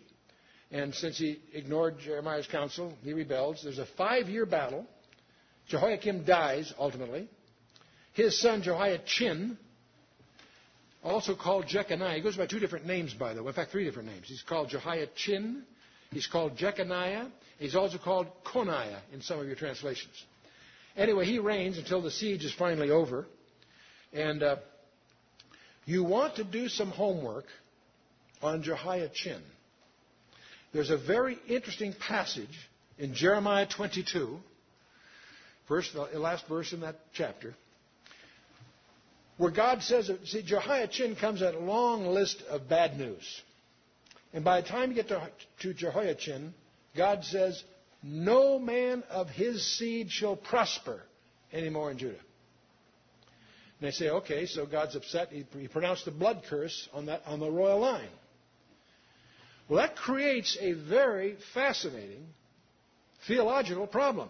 And 0.72 0.94
since 0.94 1.18
he 1.18 1.40
ignored 1.54 2.00
Jeremiah's 2.00 2.48
counsel, 2.48 2.94
he 3.04 3.14
rebels. 3.14 3.62
There's 3.64 3.80
a 3.80 3.86
five 3.98 4.28
year 4.30 4.46
battle. 4.46 4.86
Jehoiakim 5.68 6.26
dies 6.26 6.74
ultimately. 6.78 7.28
His 8.14 8.40
son 8.40 8.62
Jehoiachin, 8.62 9.58
also 11.04 11.36
called 11.36 11.68
Jeconiah, 11.68 12.16
he 12.16 12.22
goes 12.22 12.38
by 12.38 12.48
two 12.48 12.60
different 12.60 12.86
names, 12.86 13.14
by 13.14 13.34
the 13.34 13.44
way. 13.44 13.50
In 13.50 13.54
fact, 13.54 13.72
three 13.72 13.84
different 13.84 14.10
names. 14.10 14.28
He's 14.28 14.44
called 14.44 14.70
Jehoiachin, 14.70 15.64
he's 16.12 16.28
called 16.28 16.58
Jeconiah, 16.58 17.30
he's 17.60 17.76
also 17.76 17.98
called 17.98 18.28
Coniah 18.46 19.00
in 19.14 19.22
some 19.22 19.40
of 19.40 19.48
your 19.48 19.56
translations. 19.56 20.14
Anyway, 20.96 21.26
he 21.26 21.40
reigns 21.40 21.78
until 21.78 22.02
the 22.02 22.12
siege 22.12 22.46
is 22.46 22.54
finally 22.54 22.90
over. 22.90 23.26
And 24.14 24.42
uh, 24.42 24.56
you 25.86 26.04
want 26.04 26.38
to 26.38 26.44
do 26.44 26.70
some 26.70 26.90
homework 26.90 27.46
on 28.42 28.64
Jehoiachin. 28.64 29.42
There's 30.74 30.90
a 30.90 30.98
very 30.98 31.38
interesting 31.48 31.94
passage 31.94 32.70
in 32.98 33.14
Jeremiah 33.14 33.68
22, 33.68 34.40
first, 35.68 35.94
the 35.94 36.20
last 36.20 36.48
verse 36.48 36.74
in 36.74 36.82
that 36.82 36.96
chapter, 37.14 37.56
where 39.38 39.52
God 39.52 39.82
says, 39.82 40.10
see, 40.26 40.42
Jehoiachin 40.42 41.16
comes 41.16 41.42
at 41.42 41.56
a 41.56 41.60
long 41.60 42.08
list 42.08 42.42
of 42.50 42.70
bad 42.70 42.98
news. 42.98 43.42
And 44.34 44.44
by 44.44 44.62
the 44.62 44.68
time 44.68 44.90
you 44.90 44.96
get 44.96 45.10
to, 45.10 45.30
to 45.62 45.74
Jehoiachin, 45.74 46.54
God 46.96 47.24
says, 47.24 47.62
no 48.02 48.60
man 48.60 49.04
of 49.10 49.30
his 49.30 49.66
seed 49.78 50.12
shall 50.12 50.36
prosper 50.36 51.02
anymore 51.52 51.92
in 51.92 51.98
Judah. 51.98 52.20
And 53.80 53.88
they 53.88 53.92
say, 53.92 54.10
okay, 54.10 54.46
so 54.46 54.66
God's 54.66 54.96
upset. 54.96 55.30
He, 55.32 55.46
he 55.58 55.68
pronounced 55.68 56.06
the 56.06 56.12
blood 56.12 56.44
curse 56.50 56.88
on, 56.94 57.08
that, 57.08 57.24
on 57.26 57.40
the 57.40 57.50
royal 57.50 57.80
line. 57.80 58.08
Well, 59.68 59.82
that 59.82 59.96
creates 59.96 60.58
a 60.62 60.74
very 60.74 61.38
fascinating 61.54 62.28
theological 63.28 63.88
problem. 63.88 64.30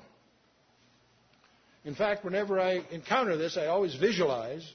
In 1.86 1.94
fact, 1.94 2.26
whenever 2.26 2.60
I 2.60 2.82
encounter 2.92 3.38
this, 3.38 3.58
I 3.58 3.68
always 3.68 3.96
visualize 3.96 4.68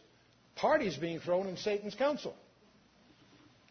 parties 0.54 0.96
being 0.96 1.18
thrown 1.18 1.48
in 1.48 1.56
Satan's 1.56 1.94
council. 1.96 2.34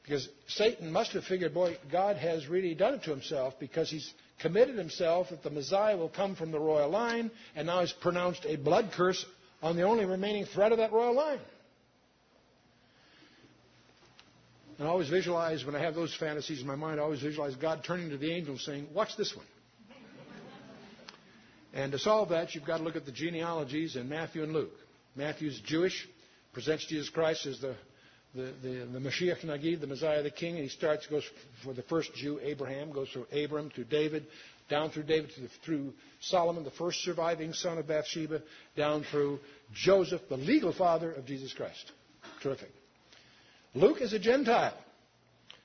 Because 0.04 0.28
Satan 0.47 0.91
must 0.91 1.13
have 1.13 1.23
figured, 1.23 1.54
boy, 1.54 1.78
God 1.91 2.17
has 2.17 2.47
really 2.47 2.75
done 2.75 2.95
it 2.95 3.04
to 3.04 3.12
himself 3.12 3.54
because 3.60 3.89
he's 3.89 4.12
committed 4.41 4.78
himself 4.78 5.30
that 5.30 5.43
the 5.43 5.52
Messiah 5.52 5.95
will 5.95 6.10
come 6.10 6.36
from 6.36 6.52
the 6.52 6.60
royal 6.60 6.89
line, 6.89 7.32
and 7.56 7.67
now 7.67 7.82
he's 7.82 7.93
pronounced 7.93 8.45
a 8.45 8.56
blood 8.58 8.91
curse 8.95 9.23
on 9.62 9.75
the 9.75 9.84
only 9.84 10.06
remaining 10.06 10.45
thread 10.45 10.71
of 10.71 10.80
that 10.80 10.91
royal 10.91 11.13
line. 11.13 11.39
And 14.80 14.88
I 14.88 14.91
always 14.91 15.10
visualize, 15.10 15.65
when 15.65 15.75
I 15.75 15.80
have 15.80 15.93
those 15.93 16.15
fantasies 16.15 16.62
in 16.62 16.67
my 16.67 16.75
mind, 16.75 16.99
I 16.99 17.04
always 17.04 17.21
visualize 17.21 17.56
God 17.56 17.84
turning 17.86 18.10
to 18.10 18.17
the 18.17 18.32
angels 18.32 18.65
saying, 18.65 18.88
Watch 18.93 19.15
this 19.17 19.36
one. 19.36 19.45
And 21.73 21.91
to 21.91 21.99
solve 21.99 22.29
that, 22.29 22.55
you've 22.55 22.65
got 22.65 22.77
to 22.77 22.84
look 22.84 22.95
at 22.95 23.05
the 23.05 23.12
genealogies 23.12 23.95
in 23.95 24.10
Matthew 24.10 24.43
and 24.43 24.53
Luke. 24.53 24.73
Matthew's 25.15 25.60
Jewish, 25.65 26.08
presents 26.53 26.86
Jesus 26.88 27.10
Christ 27.10 27.45
as 27.45 27.60
the, 27.60 27.75
the, 28.34 28.53
the, 28.62 28.88
the 28.93 28.99
Mashiach 28.99 29.43
Nagid, 29.45 29.82
the 29.82 29.88
Messiah, 29.88 30.23
the 30.23 30.32
King, 30.32 30.55
and 30.55 30.63
he 30.63 30.69
starts, 30.69 31.08
goes 31.08 31.23
for 31.63 31.73
the 31.73 31.84
first 31.84 32.13
Jew, 32.15 32.39
Abraham, 32.41 32.91
goes 32.91 33.10
through 33.10 33.27
Abram, 33.32 33.69
through 33.69 33.86
David, 33.86 34.25
down 34.69 34.91
through 34.91 35.03
David 35.03 35.32
through 35.65 35.93
Solomon, 36.21 36.63
the 36.63 36.71
first 36.71 37.03
surviving 37.03 37.53
son 37.53 37.77
of 37.77 37.88
Bathsheba, 37.88 38.41
down 38.77 39.03
through 39.03 39.39
Joseph, 39.73 40.21
the 40.29 40.38
legal 40.38 40.73
father 40.73 41.12
of 41.12 41.25
Jesus 41.25 41.53
Christ. 41.53 41.91
Terrific. 42.41 42.69
Luke 43.73 44.01
is 44.01 44.13
a 44.13 44.19
Gentile. 44.19 44.77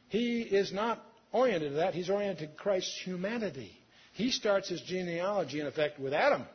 He 0.08 0.42
is 0.42 0.72
not 0.72 1.02
oriented 1.32 1.70
to 1.70 1.76
that. 1.76 1.94
He's 1.94 2.10
oriented 2.10 2.50
to 2.50 2.56
Christ's 2.56 2.98
humanity. 3.04 3.72
He 4.14 4.30
starts 4.30 4.68
his 4.68 4.80
genealogy, 4.80 5.60
in 5.60 5.66
effect, 5.66 6.00
with 6.00 6.12
Adam. 6.12 6.46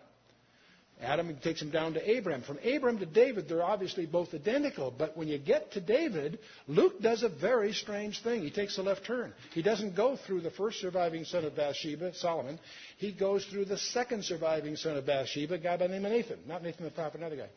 Adam 1.02 1.38
takes 1.42 1.62
him 1.62 1.72
down 1.72 1.94
to 1.94 2.10
Abraham. 2.10 2.42
From 2.42 2.60
Abraham 2.62 3.00
to 3.00 3.06
David, 3.06 3.48
they're 3.48 3.64
obviously 3.64 4.06
both 4.06 4.34
identical. 4.34 4.94
But 4.98 5.16
when 5.16 5.30
you 5.30 5.38
get 5.38 5.72
to 5.74 5.82
David, 5.82 6.40
Luke 6.68 7.02
does 7.02 7.24
a 7.24 7.30
very 7.30 7.72
strange 7.72 8.22
thing. 8.22 8.42
He 8.42 8.52
takes 8.52 8.78
a 8.78 8.82
left 8.82 9.06
turn. 9.06 9.34
He 9.54 9.62
doesn't 9.62 9.96
go 9.96 10.18
through 10.18 10.42
the 10.42 10.52
first 10.52 10.82
surviving 10.82 11.24
son 11.24 11.46
of 11.46 11.56
Bathsheba, 11.56 12.14
Solomon. 12.16 12.60
He 12.98 13.14
goes 13.14 13.46
through 13.46 13.66
the 13.66 13.78
second 13.78 14.26
surviving 14.26 14.76
son 14.76 14.98
of 14.98 15.06
Bathsheba, 15.06 15.54
a 15.54 15.58
guy 15.58 15.78
by 15.78 15.88
the 15.88 15.94
name 15.94 16.06
of 16.06 16.12
Nathan. 16.12 16.40
Not 16.46 16.64
Nathan 16.64 16.84
the 16.84 16.92
prophet, 16.92 17.22
another 17.22 17.38
guy. 17.38 17.50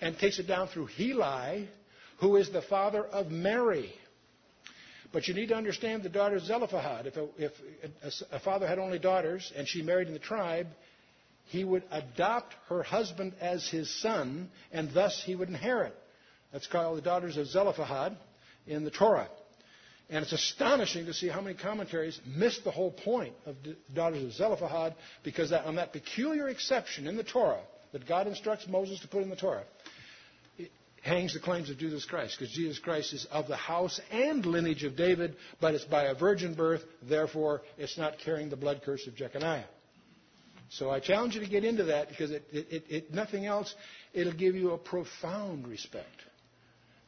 And 0.00 0.18
takes 0.18 0.40
it 0.40 0.48
down 0.48 0.66
through 0.68 0.86
Heli, 0.86 1.68
who 2.18 2.34
is 2.34 2.50
the 2.50 2.62
father 2.62 3.04
of 3.04 3.30
Mary. 3.30 3.92
But 5.12 5.26
you 5.26 5.34
need 5.34 5.48
to 5.48 5.56
understand 5.56 6.02
the 6.02 6.08
daughter 6.08 6.36
of 6.36 6.42
Zelophehad. 6.42 7.06
If, 7.06 7.16
a, 7.16 7.28
if 7.36 7.52
a, 8.02 8.36
a 8.36 8.38
father 8.38 8.66
had 8.66 8.78
only 8.78 8.98
daughters 8.98 9.52
and 9.56 9.66
she 9.66 9.82
married 9.82 10.06
in 10.06 10.14
the 10.14 10.20
tribe, 10.20 10.68
he 11.46 11.64
would 11.64 11.82
adopt 11.90 12.54
her 12.68 12.82
husband 12.84 13.34
as 13.40 13.68
his 13.68 13.90
son, 14.00 14.50
and 14.70 14.92
thus 14.94 15.20
he 15.24 15.34
would 15.34 15.48
inherit. 15.48 15.94
That's 16.52 16.68
called 16.68 16.98
the 16.98 17.02
daughters 17.02 17.36
of 17.36 17.46
Zelophehad 17.46 18.16
in 18.66 18.84
the 18.84 18.90
Torah. 18.90 19.28
And 20.08 20.22
it's 20.22 20.32
astonishing 20.32 21.06
to 21.06 21.14
see 21.14 21.28
how 21.28 21.40
many 21.40 21.56
commentaries 21.56 22.20
miss 22.26 22.58
the 22.60 22.70
whole 22.70 22.90
point 22.90 23.34
of 23.46 23.56
the 23.64 23.76
daughters 23.94 24.22
of 24.24 24.32
Zelophehad 24.32 24.94
because 25.24 25.50
that, 25.50 25.64
on 25.64 25.76
that 25.76 25.92
peculiar 25.92 26.48
exception 26.48 27.06
in 27.06 27.16
the 27.16 27.24
Torah 27.24 27.62
that 27.92 28.06
God 28.06 28.26
instructs 28.26 28.66
Moses 28.68 29.00
to 29.00 29.08
put 29.08 29.22
in 29.22 29.30
the 29.30 29.36
Torah, 29.36 29.64
hangs 31.02 31.32
the 31.32 31.40
claims 31.40 31.70
of 31.70 31.78
Jesus 31.78 32.04
Christ 32.04 32.36
because 32.38 32.54
Jesus 32.54 32.78
Christ 32.78 33.12
is 33.12 33.26
of 33.30 33.48
the 33.48 33.56
house 33.56 34.00
and 34.10 34.44
lineage 34.44 34.84
of 34.84 34.96
David, 34.96 35.36
but 35.60 35.74
it's 35.74 35.84
by 35.84 36.04
a 36.04 36.14
virgin 36.14 36.54
birth, 36.54 36.82
therefore 37.02 37.62
it's 37.78 37.96
not 37.96 38.18
carrying 38.18 38.50
the 38.50 38.56
blood 38.56 38.82
curse 38.84 39.06
of 39.06 39.14
Jeconiah. 39.14 39.64
So 40.70 40.90
I 40.90 41.00
challenge 41.00 41.34
you 41.34 41.40
to 41.40 41.48
get 41.48 41.64
into 41.64 41.84
that 41.84 42.08
because 42.08 42.30
it, 42.30 42.44
it, 42.52 42.84
it, 42.88 43.14
nothing 43.14 43.46
else, 43.46 43.74
it'll 44.12 44.32
give 44.32 44.54
you 44.54 44.70
a 44.70 44.78
profound 44.78 45.66
respect 45.66 46.06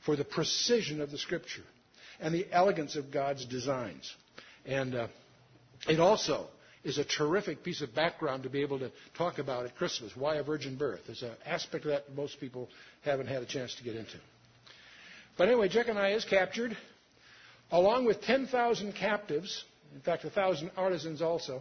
for 0.04 0.16
the 0.16 0.24
precision 0.24 1.00
of 1.00 1.10
the 1.10 1.18
Scripture 1.18 1.62
and 2.18 2.34
the 2.34 2.46
elegance 2.50 2.96
of 2.96 3.12
God's 3.12 3.44
designs. 3.44 4.12
And 4.66 4.94
uh, 4.94 5.08
it 5.88 6.00
also 6.00 6.48
is 6.84 6.98
a 6.98 7.04
terrific 7.04 7.62
piece 7.62 7.80
of 7.80 7.94
background 7.94 8.42
to 8.42 8.50
be 8.50 8.62
able 8.62 8.78
to 8.80 8.90
talk 9.16 9.38
about 9.38 9.66
at 9.66 9.76
Christmas. 9.76 10.12
Why 10.16 10.36
a 10.36 10.42
virgin 10.42 10.76
birth? 10.76 11.00
There's 11.06 11.22
an 11.22 11.32
aspect 11.46 11.84
of 11.84 11.90
that 11.92 12.14
most 12.14 12.40
people 12.40 12.68
haven't 13.04 13.28
had 13.28 13.42
a 13.42 13.46
chance 13.46 13.74
to 13.76 13.84
get 13.84 13.94
into. 13.94 14.16
But 15.38 15.48
anyway, 15.48 15.68
Jeconiah 15.68 16.16
is 16.16 16.24
captured, 16.24 16.76
along 17.70 18.04
with 18.04 18.20
10,000 18.22 18.94
captives, 18.94 19.64
in 19.94 20.00
fact, 20.00 20.24
1,000 20.24 20.70
artisans 20.76 21.22
also. 21.22 21.60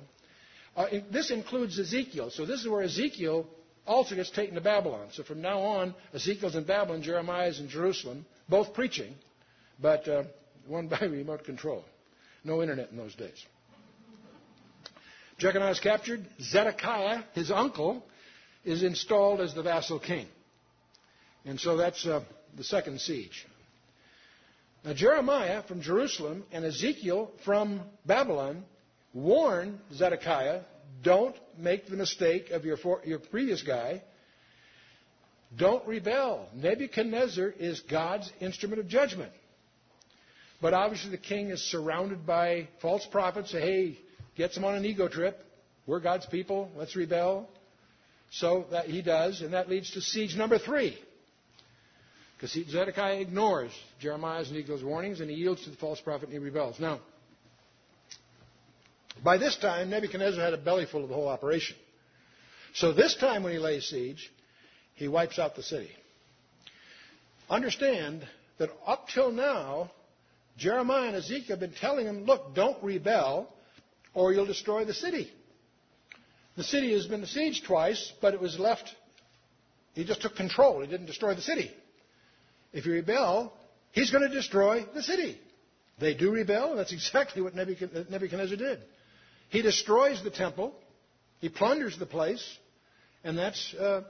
Uh, 0.75 0.87
this 1.11 1.31
includes 1.31 1.77
Ezekiel. 1.79 2.29
So 2.31 2.45
this 2.45 2.61
is 2.61 2.67
where 2.67 2.81
Ezekiel 2.81 3.45
also 3.85 4.15
gets 4.15 4.29
taken 4.31 4.55
to 4.55 4.61
Babylon. 4.61 5.07
So 5.11 5.23
from 5.23 5.41
now 5.41 5.59
on, 5.59 5.95
Ezekiel's 6.13 6.55
in 6.55 6.63
Babylon, 6.63 7.01
Jeremiah's 7.01 7.59
in 7.59 7.69
Jerusalem, 7.69 8.25
both 8.49 8.73
preaching, 8.73 9.13
but 9.81 10.07
uh, 10.07 10.23
one 10.67 10.87
by 10.89 10.99
remote 11.01 11.43
control. 11.45 11.83
No 12.43 12.61
internet 12.61 12.89
in 12.91 12.97
those 12.97 13.15
days. 13.15 13.45
Jeconiah 15.41 15.71
is 15.71 15.79
captured. 15.79 16.23
Zedekiah, 16.39 17.23
his 17.33 17.49
uncle, 17.49 18.05
is 18.63 18.83
installed 18.83 19.41
as 19.41 19.55
the 19.55 19.63
vassal 19.63 19.97
king. 19.97 20.27
And 21.45 21.59
so 21.59 21.77
that's 21.77 22.05
uh, 22.05 22.23
the 22.55 22.63
second 22.63 23.01
siege. 23.01 23.47
Now, 24.85 24.93
Jeremiah 24.93 25.63
from 25.63 25.81
Jerusalem 25.81 26.43
and 26.51 26.63
Ezekiel 26.63 27.31
from 27.43 27.81
Babylon 28.05 28.63
warn 29.15 29.79
Zedekiah, 29.91 30.61
don't 31.01 31.35
make 31.57 31.87
the 31.87 31.97
mistake 31.97 32.51
of 32.51 32.63
your, 32.63 32.77
for, 32.77 33.01
your 33.03 33.17
previous 33.17 33.63
guy. 33.63 34.03
Don't 35.57 35.85
rebel. 35.87 36.49
Nebuchadnezzar 36.53 37.47
is 37.47 37.79
God's 37.79 38.31
instrument 38.39 38.79
of 38.79 38.87
judgment. 38.87 39.31
But 40.61 40.75
obviously, 40.75 41.09
the 41.09 41.17
king 41.17 41.49
is 41.49 41.63
surrounded 41.71 42.27
by 42.27 42.67
false 42.79 43.07
prophets. 43.07 43.51
Hey, 43.51 43.97
gets 44.35 44.57
him 44.57 44.65
on 44.65 44.75
an 44.75 44.85
ego 44.85 45.07
trip. 45.07 45.43
We're 45.87 45.99
God's 45.99 46.25
people. 46.25 46.69
Let's 46.75 46.95
rebel. 46.95 47.49
So 48.31 48.65
that 48.71 48.85
he 48.85 49.01
does, 49.01 49.41
and 49.41 49.53
that 49.53 49.69
leads 49.69 49.91
to 49.91 50.01
siege 50.01 50.35
number 50.35 50.57
three. 50.57 50.97
Because 52.37 52.51
Zedekiah 52.71 53.19
ignores 53.19 53.71
Jeremiah's 53.99 54.47
and 54.47 54.57
Ezekiel's 54.57 54.83
warnings, 54.83 55.19
and 55.19 55.29
he 55.29 55.35
yields 55.35 55.63
to 55.65 55.69
the 55.69 55.77
false 55.77 55.99
prophet 55.99 56.29
and 56.29 56.33
he 56.33 56.39
rebels. 56.39 56.79
Now, 56.79 57.01
by 59.23 59.37
this 59.37 59.57
time, 59.57 59.89
Nebuchadnezzar 59.89 60.43
had 60.43 60.53
a 60.53 60.57
bellyful 60.57 61.03
of 61.03 61.09
the 61.09 61.13
whole 61.13 61.27
operation. 61.27 61.75
So 62.73 62.93
this 62.93 63.15
time 63.15 63.43
when 63.43 63.51
he 63.51 63.59
lays 63.59 63.85
siege, 63.85 64.31
he 64.95 65.07
wipes 65.07 65.37
out 65.37 65.55
the 65.55 65.63
city. 65.63 65.91
Understand 67.49 68.25
that 68.57 68.69
up 68.87 69.07
till 69.13 69.31
now, 69.31 69.91
Jeremiah 70.57 71.07
and 71.07 71.17
Ezekiel 71.17 71.57
have 71.57 71.59
been 71.59 71.73
telling 71.73 72.05
him, 72.05 72.23
look, 72.23 72.55
don't 72.55 72.81
rebel 72.81 73.49
or 74.13 74.33
you'll 74.33 74.45
destroy 74.45 74.85
the 74.85 74.93
city. 74.93 75.31
The 76.57 76.63
city 76.63 76.93
has 76.93 77.07
been 77.07 77.21
besieged 77.21 77.65
twice, 77.65 78.11
but 78.21 78.33
it 78.33 78.41
was 78.41 78.59
left, 78.59 78.93
he 79.93 80.03
just 80.03 80.21
took 80.21 80.35
control. 80.35 80.81
He 80.81 80.87
didn't 80.87 81.05
destroy 81.05 81.35
the 81.35 81.41
city. 81.41 81.71
If 82.73 82.85
you 82.85 82.93
rebel, 82.93 83.53
he's 83.91 84.11
going 84.11 84.27
to 84.27 84.33
destroy 84.33 84.85
the 84.93 85.03
city. 85.03 85.39
They 85.99 86.13
do 86.13 86.31
rebel, 86.31 86.71
and 86.71 86.79
that's 86.79 86.93
exactly 86.99 87.41
what 87.41 87.55
Nebuchadnezzar 87.55 88.57
did. 88.57 88.79
He 89.49 89.61
destroys 89.61 90.23
the 90.23 90.29
temple, 90.29 90.73
he 91.39 91.49
plunders 91.49 91.97
the 91.97 92.05
place, 92.05 92.57
and 93.23 93.37
that's 93.37 93.73
uh, 93.73 94.03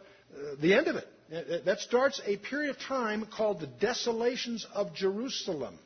the 0.59 0.73
end 0.73 0.87
of 0.87 0.95
it. 0.97 1.65
That 1.65 1.79
starts 1.79 2.21
a 2.25 2.37
period 2.37 2.71
of 2.71 2.79
time 2.79 3.25
called 3.25 3.61
the 3.61 3.67
desolations 3.67 4.67
of 4.73 4.93
Jerusalem. 4.93 5.79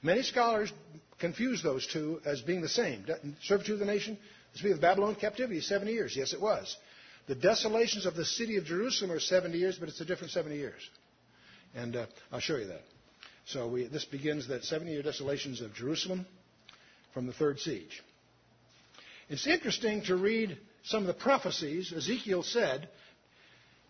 Many 0.00 0.22
scholars 0.22 0.72
confuse 1.18 1.62
those 1.62 1.86
two 1.86 2.20
as 2.24 2.40
being 2.40 2.60
the 2.60 2.68
same. 2.68 3.04
Servitude 3.42 3.74
of 3.74 3.78
the 3.80 3.84
nation, 3.86 4.18
this 4.52 4.62
be 4.62 4.72
the 4.72 4.78
Babylon 4.78 5.14
captivity, 5.14 5.60
70 5.60 5.92
years. 5.92 6.16
Yes, 6.16 6.32
it 6.32 6.40
was. 6.40 6.76
The 7.26 7.34
desolations 7.34 8.06
of 8.06 8.14
the 8.14 8.24
city 8.24 8.56
of 8.56 8.64
Jerusalem 8.64 9.12
are 9.12 9.20
70 9.20 9.56
years, 9.58 9.78
but 9.78 9.88
it's 9.88 10.00
a 10.00 10.04
different 10.04 10.32
70 10.32 10.56
years. 10.56 10.88
And 11.74 11.96
uh, 11.96 12.06
I'll 12.32 12.40
show 12.40 12.56
you 12.56 12.66
that. 12.68 12.82
So 13.46 13.68
we, 13.68 13.86
this 13.86 14.04
begins 14.04 14.48
that 14.48 14.64
70 14.64 14.90
year 14.90 15.02
desolations 15.02 15.60
of 15.60 15.74
Jerusalem 15.74 16.26
from 17.12 17.26
the 17.26 17.32
third 17.32 17.58
siege. 17.60 18.02
It's 19.28 19.46
interesting 19.46 20.02
to 20.04 20.16
read 20.16 20.56
some 20.84 21.02
of 21.02 21.06
the 21.06 21.14
prophecies. 21.14 21.92
Ezekiel 21.94 22.42
said, 22.42 22.88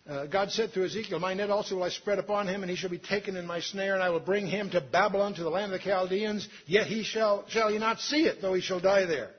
uh, 0.09 0.25
God 0.25 0.51
said 0.51 0.71
through 0.71 0.85
Ezekiel, 0.85 1.19
My 1.19 1.35
net 1.35 1.51
also 1.51 1.75
will 1.75 1.83
I 1.83 1.89
spread 1.89 2.17
upon 2.17 2.47
him, 2.47 2.63
and 2.63 2.69
he 2.69 2.75
shall 2.75 2.89
be 2.89 2.97
taken 2.97 3.35
in 3.35 3.45
my 3.45 3.59
snare, 3.59 3.93
and 3.93 4.01
I 4.01 4.09
will 4.09 4.19
bring 4.19 4.47
him 4.47 4.71
to 4.71 4.81
Babylon, 4.81 5.35
to 5.35 5.43
the 5.43 5.49
land 5.49 5.71
of 5.71 5.79
the 5.79 5.85
Chaldeans. 5.85 6.47
Yet 6.65 6.87
he 6.87 7.03
shall, 7.03 7.45
shall 7.47 7.69
he 7.69 7.77
not 7.77 7.99
see 7.99 8.23
it, 8.25 8.41
though 8.41 8.55
he 8.55 8.61
shall 8.61 8.79
die 8.79 9.05
there. 9.05 9.29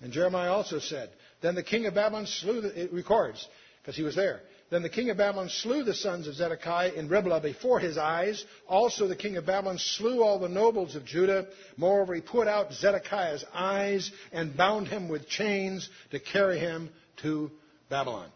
And 0.00 0.12
Jeremiah 0.12 0.50
also 0.50 0.78
said, 0.78 1.10
Then 1.42 1.54
the 1.54 1.62
king 1.62 1.84
of 1.84 1.94
Babylon 1.94 2.26
slew, 2.26 2.62
the, 2.62 2.84
it 2.84 2.92
records, 2.92 3.46
because 3.82 3.96
he 3.96 4.02
was 4.02 4.16
there. 4.16 4.40
Then 4.70 4.82
the 4.82 4.88
king 4.88 5.10
of 5.10 5.18
Babylon 5.18 5.48
slew 5.48 5.84
the 5.84 5.94
sons 5.94 6.26
of 6.26 6.34
Zedekiah 6.34 6.92
in 6.92 7.08
Riblah 7.08 7.40
before 7.40 7.78
his 7.78 7.98
eyes. 7.98 8.44
Also 8.68 9.06
the 9.06 9.14
king 9.14 9.36
of 9.36 9.46
Babylon 9.46 9.78
slew 9.78 10.22
all 10.22 10.40
the 10.40 10.48
nobles 10.48 10.96
of 10.96 11.04
Judah. 11.04 11.46
Moreover, 11.76 12.14
he 12.14 12.20
put 12.20 12.48
out 12.48 12.72
Zedekiah's 12.72 13.44
eyes 13.54 14.10
and 14.32 14.56
bound 14.56 14.88
him 14.88 15.08
with 15.08 15.28
chains 15.28 15.88
to 16.10 16.18
carry 16.18 16.58
him 16.58 16.90
to 17.22 17.50
Babylon. 17.88 18.28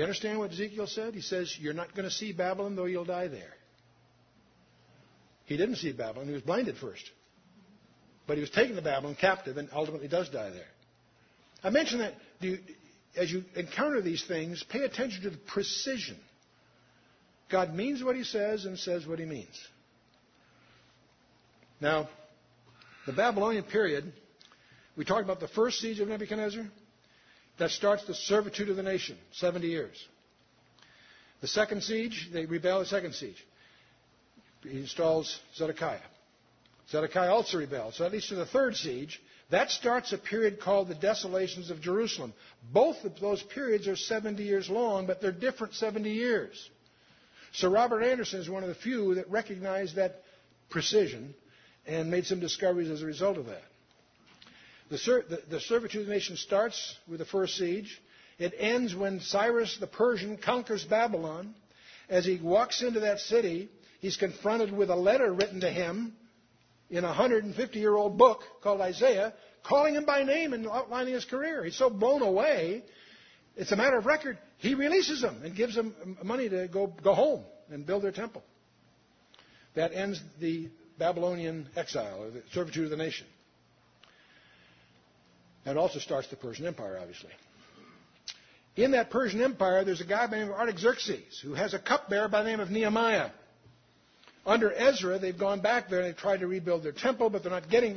You 0.00 0.04
understand 0.04 0.38
what 0.38 0.50
Ezekiel 0.50 0.86
said? 0.86 1.12
He 1.12 1.20
says, 1.20 1.54
You're 1.60 1.74
not 1.74 1.94
going 1.94 2.08
to 2.08 2.10
see 2.10 2.32
Babylon, 2.32 2.74
though 2.74 2.86
you'll 2.86 3.04
die 3.04 3.28
there. 3.28 3.52
He 5.44 5.58
didn't 5.58 5.76
see 5.76 5.92
Babylon. 5.92 6.26
He 6.26 6.32
was 6.32 6.40
blinded 6.40 6.78
first. 6.78 7.04
But 8.26 8.38
he 8.38 8.40
was 8.40 8.48
taken 8.48 8.76
to 8.76 8.80
Babylon 8.80 9.14
captive 9.14 9.58
and 9.58 9.68
ultimately 9.74 10.08
does 10.08 10.30
die 10.30 10.48
there. 10.48 10.70
I 11.62 11.68
mentioned 11.68 12.00
that 12.00 12.14
as 13.14 13.30
you 13.30 13.44
encounter 13.54 14.00
these 14.00 14.24
things, 14.26 14.64
pay 14.70 14.84
attention 14.84 15.22
to 15.24 15.28
the 15.28 15.36
precision. 15.36 16.16
God 17.50 17.74
means 17.74 18.02
what 18.02 18.16
he 18.16 18.24
says 18.24 18.64
and 18.64 18.78
says 18.78 19.06
what 19.06 19.18
he 19.18 19.26
means. 19.26 19.68
Now, 21.78 22.08
the 23.04 23.12
Babylonian 23.12 23.64
period, 23.64 24.10
we 24.96 25.04
talked 25.04 25.24
about 25.24 25.40
the 25.40 25.48
first 25.48 25.78
siege 25.78 26.00
of 26.00 26.08
Nebuchadnezzar. 26.08 26.70
That 27.60 27.70
starts 27.70 28.06
the 28.06 28.14
servitude 28.14 28.70
of 28.70 28.76
the 28.76 28.82
nation, 28.82 29.18
70 29.32 29.66
years. 29.66 30.08
The 31.42 31.46
second 31.46 31.82
siege, 31.82 32.30
they 32.32 32.46
rebel 32.46 32.78
the 32.80 32.86
second 32.86 33.14
siege. 33.14 33.46
He 34.62 34.80
installs 34.80 35.38
Zedekiah. 35.54 36.00
Zedekiah 36.90 37.30
also 37.30 37.58
rebels. 37.58 37.96
So 37.98 38.04
that 38.04 38.12
leads 38.12 38.28
to 38.28 38.34
the 38.34 38.46
third 38.46 38.76
siege. 38.76 39.20
That 39.50 39.70
starts 39.70 40.14
a 40.14 40.18
period 40.18 40.58
called 40.58 40.88
the 40.88 40.94
desolations 40.94 41.70
of 41.70 41.82
Jerusalem. 41.82 42.32
Both 42.72 43.04
of 43.04 43.20
those 43.20 43.42
periods 43.42 43.86
are 43.88 43.96
70 43.96 44.42
years 44.42 44.70
long, 44.70 45.06
but 45.06 45.20
they're 45.20 45.30
different 45.30 45.74
70 45.74 46.08
years. 46.10 46.70
So 47.52 47.68
Robert 47.68 48.00
Anderson 48.02 48.40
is 48.40 48.48
one 48.48 48.62
of 48.62 48.70
the 48.70 48.74
few 48.74 49.16
that 49.16 49.30
recognized 49.30 49.96
that 49.96 50.22
precision 50.70 51.34
and 51.86 52.10
made 52.10 52.24
some 52.24 52.40
discoveries 52.40 52.88
as 52.90 53.02
a 53.02 53.06
result 53.06 53.36
of 53.36 53.46
that. 53.46 53.64
The, 54.90 54.96
the, 55.28 55.42
the 55.48 55.60
servitude 55.60 56.02
of 56.02 56.08
the 56.08 56.12
nation 56.12 56.36
starts 56.36 56.96
with 57.08 57.20
the 57.20 57.24
first 57.24 57.56
siege. 57.56 58.00
It 58.38 58.54
ends 58.58 58.94
when 58.94 59.20
Cyrus 59.20 59.76
the 59.78 59.86
Persian 59.86 60.36
conquers 60.36 60.84
Babylon. 60.84 61.54
As 62.08 62.24
he 62.24 62.38
walks 62.42 62.82
into 62.82 63.00
that 63.00 63.20
city, 63.20 63.68
he's 64.00 64.16
confronted 64.16 64.72
with 64.72 64.90
a 64.90 64.96
letter 64.96 65.32
written 65.32 65.60
to 65.60 65.70
him 65.70 66.14
in 66.90 67.04
a 67.04 67.08
150 67.08 67.78
year 67.78 67.94
old 67.94 68.18
book 68.18 68.42
called 68.62 68.80
Isaiah, 68.80 69.32
calling 69.62 69.94
him 69.94 70.04
by 70.04 70.24
name 70.24 70.52
and 70.52 70.66
outlining 70.66 71.14
his 71.14 71.24
career. 71.24 71.62
He's 71.62 71.76
so 71.76 71.88
blown 71.88 72.22
away, 72.22 72.82
it's 73.56 73.72
a 73.72 73.76
matter 73.76 73.98
of 73.98 74.06
record. 74.06 74.38
He 74.58 74.74
releases 74.74 75.20
them 75.20 75.42
and 75.44 75.54
gives 75.54 75.74
them 75.74 76.16
money 76.24 76.48
to 76.48 76.66
go, 76.66 76.86
go 76.86 77.14
home 77.14 77.44
and 77.70 77.86
build 77.86 78.02
their 78.02 78.12
temple. 78.12 78.42
That 79.74 79.92
ends 79.92 80.20
the 80.40 80.68
Babylonian 80.98 81.68
exile, 81.76 82.22
or 82.22 82.30
the 82.30 82.42
servitude 82.52 82.84
of 82.84 82.90
the 82.90 82.96
nation. 82.96 83.26
And 85.66 85.78
also 85.78 85.98
starts 85.98 86.28
the 86.28 86.36
Persian 86.36 86.66
Empire, 86.66 86.98
obviously. 87.00 87.30
In 88.76 88.92
that 88.92 89.10
Persian 89.10 89.42
Empire, 89.42 89.84
there's 89.84 90.00
a 90.00 90.06
guy 90.06 90.26
by 90.26 90.30
the 90.30 90.36
name 90.44 90.52
of 90.52 90.58
Artaxerxes 90.58 91.40
who 91.42 91.54
has 91.54 91.74
a 91.74 91.78
cupbearer 91.78 92.28
by 92.28 92.42
the 92.42 92.50
name 92.50 92.60
of 92.60 92.70
Nehemiah. 92.70 93.30
Under 94.46 94.72
Ezra, 94.72 95.18
they've 95.18 95.38
gone 95.38 95.60
back 95.60 95.90
there 95.90 96.00
and 96.00 96.08
they've 96.08 96.16
tried 96.16 96.40
to 96.40 96.46
rebuild 96.46 96.82
their 96.82 96.92
temple, 96.92 97.28
but 97.28 97.42
they're 97.42 97.52
not 97.52 97.68
getting, 97.68 97.96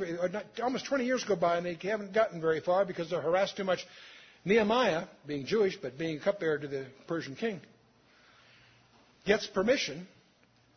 almost 0.62 0.84
20 0.84 1.04
years 1.06 1.24
go 1.24 1.36
by 1.36 1.56
and 1.56 1.64
they 1.64 1.78
haven't 1.88 2.12
gotten 2.12 2.40
very 2.40 2.60
far 2.60 2.84
because 2.84 3.08
they're 3.08 3.22
harassed 3.22 3.56
too 3.56 3.64
much. 3.64 3.86
Nehemiah, 4.44 5.04
being 5.26 5.46
Jewish 5.46 5.76
but 5.80 5.96
being 5.96 6.20
cupbearer 6.20 6.58
to 6.58 6.68
the 6.68 6.86
Persian 7.06 7.34
king, 7.34 7.60
gets 9.24 9.46
permission 9.46 10.06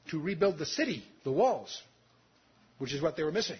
to 0.09 0.21
rebuild 0.21 0.57
the 0.57 0.65
city, 0.65 1.03
the 1.25 1.31
walls, 1.31 1.81
which 2.77 2.93
is 2.93 3.01
what 3.01 3.17
they 3.17 3.23
were 3.23 3.31
missing. 3.31 3.59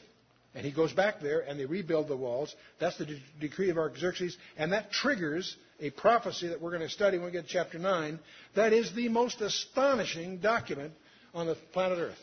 And 0.58 0.66
he 0.66 0.72
goes 0.72 0.92
back 0.92 1.22
there 1.22 1.42
and 1.42 1.60
they 1.60 1.66
rebuild 1.66 2.08
the 2.08 2.18
walls. 2.18 2.54
That's 2.80 2.98
the 2.98 3.06
de- 3.06 3.22
decree 3.40 3.70
of 3.70 3.78
Artaxerxes. 3.78 4.36
And 4.58 4.72
that 4.72 4.92
triggers 4.92 5.56
a 5.80 5.92
prophecy 5.92 6.48
that 6.48 6.60
we're 6.60 6.72
going 6.72 6.82
to 6.82 6.90
study 6.90 7.18
when 7.20 7.28
we 7.28 7.32
get 7.32 7.44
to 7.44 7.48
chapter 7.48 7.78
9. 7.78 8.18
That 8.56 8.74
is 8.74 8.92
the 8.96 9.08
most 9.08 9.40
astonishing 9.40 10.40
document 10.40 10.94
on 11.36 11.46
the 11.46 11.56
planet 11.74 12.00
Earth. 12.00 12.18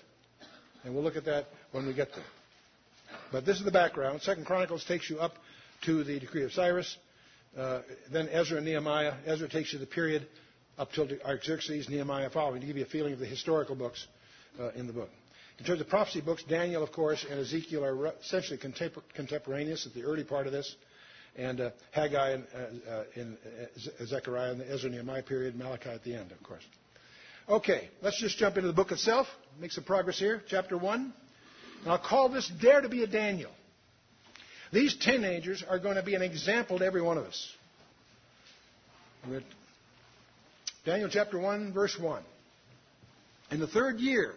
And 0.82 0.94
we'll 0.94 1.04
look 1.04 1.14
at 1.14 1.26
that 1.26 1.46
when 1.70 1.86
we 1.86 1.94
get 1.94 2.08
there. 2.12 2.24
But 3.30 3.46
this 3.46 3.58
is 3.58 3.64
the 3.64 3.70
background. 3.70 4.22
Second 4.22 4.46
Chronicles 4.46 4.84
takes 4.84 5.08
you 5.08 5.20
up 5.20 5.34
to 5.84 6.02
the 6.02 6.18
decree 6.18 6.42
of 6.42 6.52
Cyrus. 6.52 6.96
Uh, 7.56 7.82
then 8.10 8.28
Ezra 8.30 8.56
and 8.56 8.66
Nehemiah. 8.66 9.14
Ezra 9.26 9.48
takes 9.48 9.72
you 9.72 9.78
the 9.78 9.86
period 9.86 10.26
up 10.76 10.90
till 10.90 11.06
Artaxerxes, 11.24 11.88
Nehemiah 11.88 12.30
following, 12.30 12.62
to 12.62 12.66
give 12.66 12.76
you 12.76 12.82
a 12.82 12.88
feeling 12.88 13.12
of 13.12 13.20
the 13.20 13.26
historical 13.26 13.76
books 13.76 14.08
uh, 14.58 14.70
in 14.70 14.88
the 14.88 14.92
book. 14.92 15.10
In 15.58 15.64
terms 15.64 15.80
of 15.80 15.88
prophecy 15.88 16.20
books, 16.20 16.42
Daniel, 16.44 16.82
of 16.82 16.90
course, 16.92 17.24
and 17.28 17.38
Ezekiel 17.38 17.84
are 17.84 18.12
essentially 18.22 18.58
contemporaneous 19.14 19.86
at 19.86 19.94
the 19.94 20.02
early 20.02 20.24
part 20.24 20.46
of 20.46 20.52
this, 20.52 20.74
and 21.36 21.60
uh, 21.60 21.70
Haggai 21.92 22.30
and, 22.30 22.44
uh, 22.88 23.02
in 23.14 23.36
uh, 23.44 24.04
Zechariah 24.04 24.54
the 24.54 24.70
Ezra 24.70 24.90
Nehemiah 24.90 25.22
period, 25.22 25.56
Malachi 25.56 25.90
at 25.90 26.04
the 26.04 26.14
end, 26.14 26.32
of 26.32 26.42
course. 26.42 26.62
Okay, 27.48 27.90
let's 28.02 28.20
just 28.20 28.38
jump 28.38 28.56
into 28.56 28.68
the 28.68 28.74
book 28.74 28.90
itself. 28.90 29.26
Make 29.60 29.70
some 29.70 29.84
progress 29.84 30.18
here. 30.18 30.42
Chapter 30.48 30.78
1. 30.78 31.12
And 31.82 31.92
I'll 31.92 31.98
call 31.98 32.28
this 32.30 32.50
Dare 32.60 32.80
to 32.80 32.88
be 32.88 33.02
a 33.02 33.06
Daniel. 33.06 33.50
These 34.72 34.96
teenagers 34.96 35.62
are 35.68 35.78
going 35.78 35.96
to 35.96 36.02
be 36.02 36.14
an 36.14 36.22
example 36.22 36.78
to 36.78 36.84
every 36.84 37.02
one 37.02 37.18
of 37.18 37.24
us. 37.24 37.52
Daniel 40.84 41.08
chapter 41.10 41.38
1, 41.38 41.72
verse 41.72 41.96
1. 41.98 42.22
In 43.50 43.60
the 43.60 43.66
third 43.66 44.00
year 44.00 44.34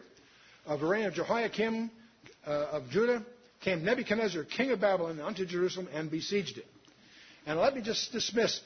of 0.67 0.81
the 0.81 0.85
reign 0.85 1.05
of 1.05 1.13
Jehoiakim 1.13 1.89
uh, 2.45 2.49
of 2.49 2.89
Judah 2.89 3.23
came 3.61 3.83
Nebuchadnezzar, 3.83 4.43
king 4.43 4.71
of 4.71 4.81
Babylon, 4.81 5.19
unto 5.19 5.45
Jerusalem 5.45 5.87
and 5.93 6.11
besieged 6.11 6.57
it. 6.57 6.67
And 7.45 7.59
let 7.59 7.75
me 7.75 7.81
just 7.81 8.11
dismiss. 8.11 8.59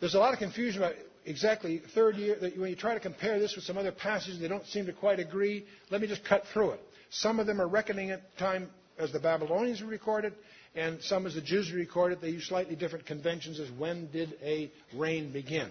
There's 0.00 0.14
a 0.14 0.18
lot 0.18 0.32
of 0.32 0.38
confusion 0.38 0.82
about 0.82 0.94
exactly 1.26 1.82
third 1.94 2.16
year, 2.16 2.36
that 2.40 2.58
when 2.58 2.70
you 2.70 2.76
try 2.76 2.94
to 2.94 3.00
compare 3.00 3.38
this 3.38 3.54
with 3.56 3.64
some 3.64 3.76
other 3.76 3.92
passages, 3.92 4.40
they 4.40 4.48
don't 4.48 4.66
seem 4.66 4.86
to 4.86 4.92
quite 4.92 5.18
agree. 5.18 5.64
Let 5.90 6.00
me 6.00 6.06
just 6.06 6.24
cut 6.24 6.44
through 6.52 6.72
it. 6.72 6.80
Some 7.10 7.40
of 7.40 7.46
them 7.46 7.60
are 7.60 7.68
reckoning 7.68 8.10
at 8.10 8.36
time 8.38 8.70
as 8.98 9.12
the 9.12 9.20
Babylonians 9.20 9.82
recorded, 9.82 10.32
and 10.74 11.02
some 11.02 11.26
as 11.26 11.34
the 11.34 11.40
Jews 11.40 11.72
recorded. 11.72 12.20
They 12.20 12.30
use 12.30 12.46
slightly 12.46 12.76
different 12.76 13.06
conventions 13.06 13.60
as 13.60 13.70
when 13.72 14.10
did 14.10 14.36
a 14.42 14.70
reign 14.94 15.32
begin. 15.32 15.70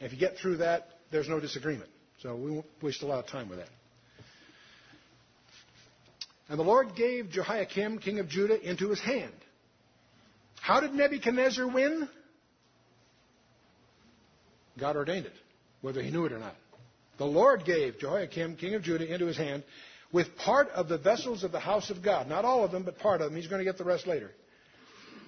And 0.00 0.06
if 0.06 0.12
you 0.12 0.18
get 0.18 0.36
through 0.38 0.58
that, 0.58 0.88
there's 1.10 1.28
no 1.28 1.40
disagreement. 1.40 1.90
So 2.20 2.34
we 2.34 2.50
won't 2.50 2.66
waste 2.82 3.02
a 3.02 3.06
lot 3.06 3.18
of 3.18 3.30
time 3.30 3.48
with 3.48 3.58
that. 3.58 3.68
And 6.48 6.58
the 6.58 6.64
Lord 6.64 6.94
gave 6.94 7.30
Jehoiakim, 7.30 7.98
king 7.98 8.18
of 8.18 8.28
Judah, 8.28 8.60
into 8.60 8.90
his 8.90 9.00
hand. 9.00 9.32
How 10.60 10.80
did 10.80 10.92
Nebuchadnezzar 10.92 11.66
win? 11.66 12.08
God 14.78 14.96
ordained 14.96 15.26
it, 15.26 15.32
whether 15.80 16.02
he 16.02 16.10
knew 16.10 16.26
it 16.26 16.32
or 16.32 16.38
not. 16.38 16.54
The 17.18 17.24
Lord 17.24 17.64
gave 17.64 17.98
Jehoiakim, 17.98 18.56
king 18.56 18.74
of 18.74 18.82
Judah, 18.82 19.12
into 19.12 19.26
his 19.26 19.36
hand. 19.36 19.64
with 20.12 20.36
part 20.36 20.68
of 20.70 20.88
the 20.88 20.98
vessels 20.98 21.44
of 21.44 21.52
the 21.52 21.60
house 21.60 21.90
of 21.90 22.02
God. 22.02 22.28
Not 22.28 22.44
all 22.44 22.64
of 22.64 22.70
them, 22.70 22.84
but 22.84 22.98
part 22.98 23.20
of 23.20 23.28
them. 23.28 23.36
He's 23.36 23.48
going 23.48 23.58
to 23.58 23.64
get 23.64 23.76
the 23.76 23.84
rest 23.84 24.06
later. 24.06 24.30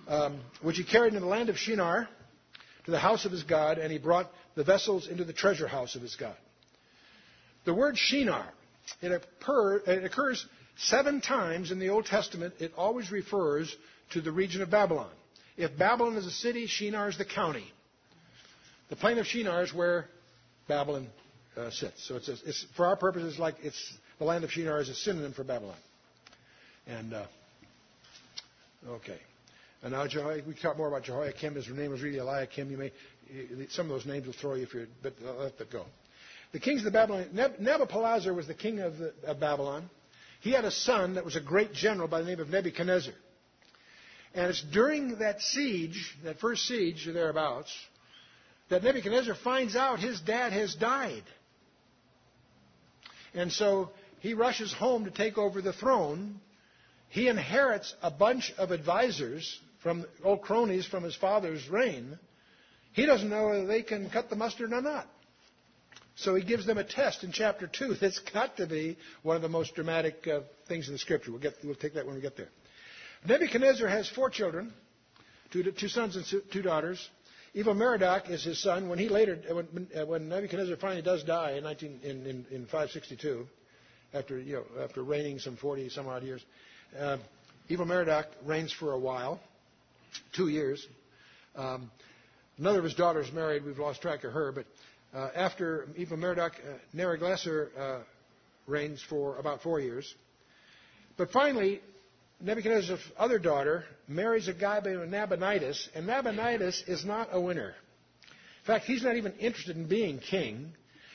Um, 0.06 0.40
which 0.62 0.76
he 0.76 0.84
carried 0.84 1.08
into 1.08 1.20
the 1.20 1.26
land 1.26 1.48
of 1.48 1.58
Shinar 1.58 2.08
to 2.86 2.90
the 2.90 2.98
house 2.98 3.26
of 3.26 3.32
his 3.32 3.42
God, 3.42 3.78
and 3.78 3.92
he 3.92 3.98
brought 3.98 4.30
the 4.54 4.64
vessels 4.64 5.08
into 5.08 5.24
the 5.24 5.32
treasure 5.32 5.68
house 5.68 5.94
of 5.94 6.02
his 6.02 6.16
God. 6.16 6.36
The 7.66 7.74
word 7.74 7.98
Shinar, 7.98 8.46
it, 9.02 9.12
occur, 9.12 9.78
it 9.78 10.04
occurs 10.04 10.46
seven 10.78 11.20
times 11.20 11.70
in 11.70 11.78
the 11.78 11.88
Old 11.88 12.06
Testament. 12.06 12.54
It 12.58 12.72
always 12.76 13.10
refers 13.10 13.74
to 14.10 14.20
the 14.20 14.32
region 14.32 14.62
of 14.62 14.70
Babylon. 14.70 15.10
If 15.56 15.76
Babylon 15.76 16.16
is 16.16 16.26
a 16.26 16.30
city, 16.30 16.66
Shinar 16.66 17.08
is 17.08 17.18
the 17.18 17.24
county. 17.24 17.64
The 18.90 18.96
plain 18.96 19.18
of 19.18 19.26
Shinar 19.26 19.64
is 19.64 19.74
where 19.74 20.06
Babylon 20.68 21.08
uh, 21.56 21.70
sits. 21.70 22.06
So 22.06 22.16
it's, 22.16 22.28
a, 22.28 22.36
it's, 22.46 22.64
for 22.76 22.86
our 22.86 22.96
purposes, 22.96 23.38
like 23.38 23.56
it's 23.62 23.94
the 24.18 24.24
land 24.24 24.44
of 24.44 24.50
Shinar 24.50 24.80
is 24.80 24.88
a 24.88 24.94
synonym 24.94 25.32
for 25.32 25.44
Babylon. 25.44 25.76
And 26.86 27.12
uh, 27.12 27.26
okay, 28.88 29.18
and 29.82 29.92
now 29.92 30.06
Jeho- 30.06 30.46
we 30.46 30.54
talk 30.54 30.78
more 30.78 30.88
about 30.88 31.02
Jehoiakim. 31.02 31.54
His 31.54 31.68
name 31.68 31.90
was 31.90 32.00
really 32.00 32.18
Eliakim. 32.18 32.70
You 32.70 32.78
may 32.78 32.92
some 33.70 33.86
of 33.86 33.90
those 33.90 34.06
names 34.06 34.26
will 34.26 34.32
throw 34.32 34.54
you 34.54 34.62
if 34.62 34.72
you, 34.72 34.86
but 35.02 35.12
I'll 35.26 35.42
let 35.42 35.58
that 35.58 35.70
go. 35.70 35.84
The 36.52 36.60
kings 36.60 36.80
of 36.80 36.86
the 36.86 36.90
Babylon. 36.92 37.26
Nabopolassar 37.34 38.34
was 38.34 38.46
the 38.46 38.54
king 38.54 38.80
of, 38.80 38.96
the, 38.96 39.12
of 39.26 39.38
Babylon. 39.38 39.90
He 40.40 40.52
had 40.52 40.64
a 40.64 40.70
son 40.70 41.14
that 41.14 41.24
was 41.24 41.36
a 41.36 41.40
great 41.40 41.72
general 41.72 42.08
by 42.08 42.20
the 42.20 42.26
name 42.26 42.40
of 42.40 42.48
Nebuchadnezzar. 42.48 43.14
And 44.34 44.46
it's 44.46 44.62
during 44.62 45.18
that 45.18 45.40
siege, 45.40 46.16
that 46.24 46.38
first 46.38 46.66
siege 46.66 47.08
or 47.08 47.12
thereabouts, 47.12 47.72
that 48.68 48.82
Nabopolassar 48.82 49.36
finds 49.36 49.74
out 49.74 49.98
his 49.98 50.20
dad 50.20 50.52
has 50.52 50.74
died. 50.74 51.24
And 53.34 53.50
so 53.50 53.90
he 54.20 54.34
rushes 54.34 54.72
home 54.72 55.04
to 55.04 55.10
take 55.10 55.38
over 55.38 55.62
the 55.62 55.72
throne. 55.72 56.40
He 57.08 57.28
inherits 57.28 57.94
a 58.02 58.10
bunch 58.10 58.52
of 58.58 58.70
advisors 58.70 59.60
from 59.82 60.04
old 60.24 60.42
cronies 60.42 60.86
from 60.86 61.02
his 61.02 61.16
father's 61.16 61.68
reign. 61.68 62.18
He 62.92 63.06
doesn't 63.06 63.28
know 63.28 63.48
whether 63.48 63.66
they 63.66 63.82
can 63.82 64.10
cut 64.10 64.28
the 64.28 64.36
mustard 64.36 64.72
or 64.72 64.82
not. 64.82 65.08
So 66.18 66.34
he 66.34 66.42
gives 66.42 66.66
them 66.66 66.78
a 66.78 66.84
test 66.84 67.22
in 67.22 67.30
chapter 67.30 67.68
2 67.68 67.94
that's 68.00 68.18
got 68.18 68.56
to 68.56 68.66
be 68.66 68.96
one 69.22 69.36
of 69.36 69.42
the 69.42 69.48
most 69.48 69.74
dramatic 69.74 70.26
uh, 70.26 70.40
things 70.66 70.88
in 70.88 70.94
the 70.94 70.98
scripture. 70.98 71.30
We'll, 71.30 71.40
get, 71.40 71.54
we'll 71.62 71.74
take 71.76 71.94
that 71.94 72.06
when 72.06 72.16
we 72.16 72.20
get 72.20 72.36
there. 72.36 72.48
Nebuchadnezzar 73.26 73.88
has 73.88 74.08
four 74.08 74.30
children, 74.30 74.72
two, 75.52 75.62
two 75.72 75.88
sons 75.88 76.16
and 76.16 76.24
two 76.52 76.62
daughters. 76.62 77.08
Evil 77.54 77.74
Merodach 77.74 78.30
is 78.30 78.44
his 78.44 78.62
son. 78.62 78.88
When 78.88 78.98
he 78.98 79.08
later, 79.08 79.38
uh, 79.50 79.54
when, 79.54 79.88
uh, 79.96 80.06
when 80.06 80.28
Nebuchadnezzar 80.28 80.76
finally 80.76 81.02
does 81.02 81.24
die 81.24 81.52
in, 81.52 81.64
19, 81.64 82.00
in, 82.02 82.26
in, 82.26 82.46
in 82.50 82.64
562, 82.64 83.46
after 84.12 84.38
you 84.38 84.54
know, 84.54 84.84
after 84.84 85.02
reigning 85.02 85.38
some 85.38 85.56
40 85.56 85.88
some 85.88 86.06
odd 86.08 86.22
years, 86.22 86.44
uh, 86.98 87.16
Evil 87.68 87.86
Merodach 87.86 88.26
reigns 88.44 88.72
for 88.72 88.92
a 88.92 88.98
while, 88.98 89.40
two 90.34 90.48
years. 90.48 90.86
Um, 91.54 91.90
another 92.58 92.78
of 92.78 92.84
his 92.84 92.94
daughters 92.94 93.30
married. 93.32 93.64
We've 93.64 93.78
lost 93.78 94.00
track 94.02 94.24
of 94.24 94.32
her, 94.32 94.52
but 94.52 94.66
uh, 95.14 95.28
after 95.34 95.88
Evil 95.96 96.16
Merodach, 96.16 96.52
uh, 96.52 96.78
Neriglissar 96.94 97.68
uh, 97.78 97.98
reigns 98.66 99.02
for 99.08 99.36
about 99.36 99.62
four 99.62 99.80
years. 99.80 100.14
But 101.16 101.30
finally, 101.30 101.80
Nebuchadnezzar's 102.40 103.00
other 103.16 103.38
daughter 103.38 103.84
marries 104.06 104.48
a 104.48 104.54
guy 104.54 104.80
by 104.80 104.90
Nabonidus, 104.90 105.88
and 105.94 106.06
Nabonidus 106.06 106.84
is 106.86 107.04
not 107.04 107.28
a 107.32 107.40
winner. 107.40 107.74
In 108.60 108.66
fact, 108.66 108.84
he's 108.84 109.02
not 109.02 109.16
even 109.16 109.32
interested 109.34 109.76
in 109.76 109.88
being 109.88 110.18
king. 110.18 110.72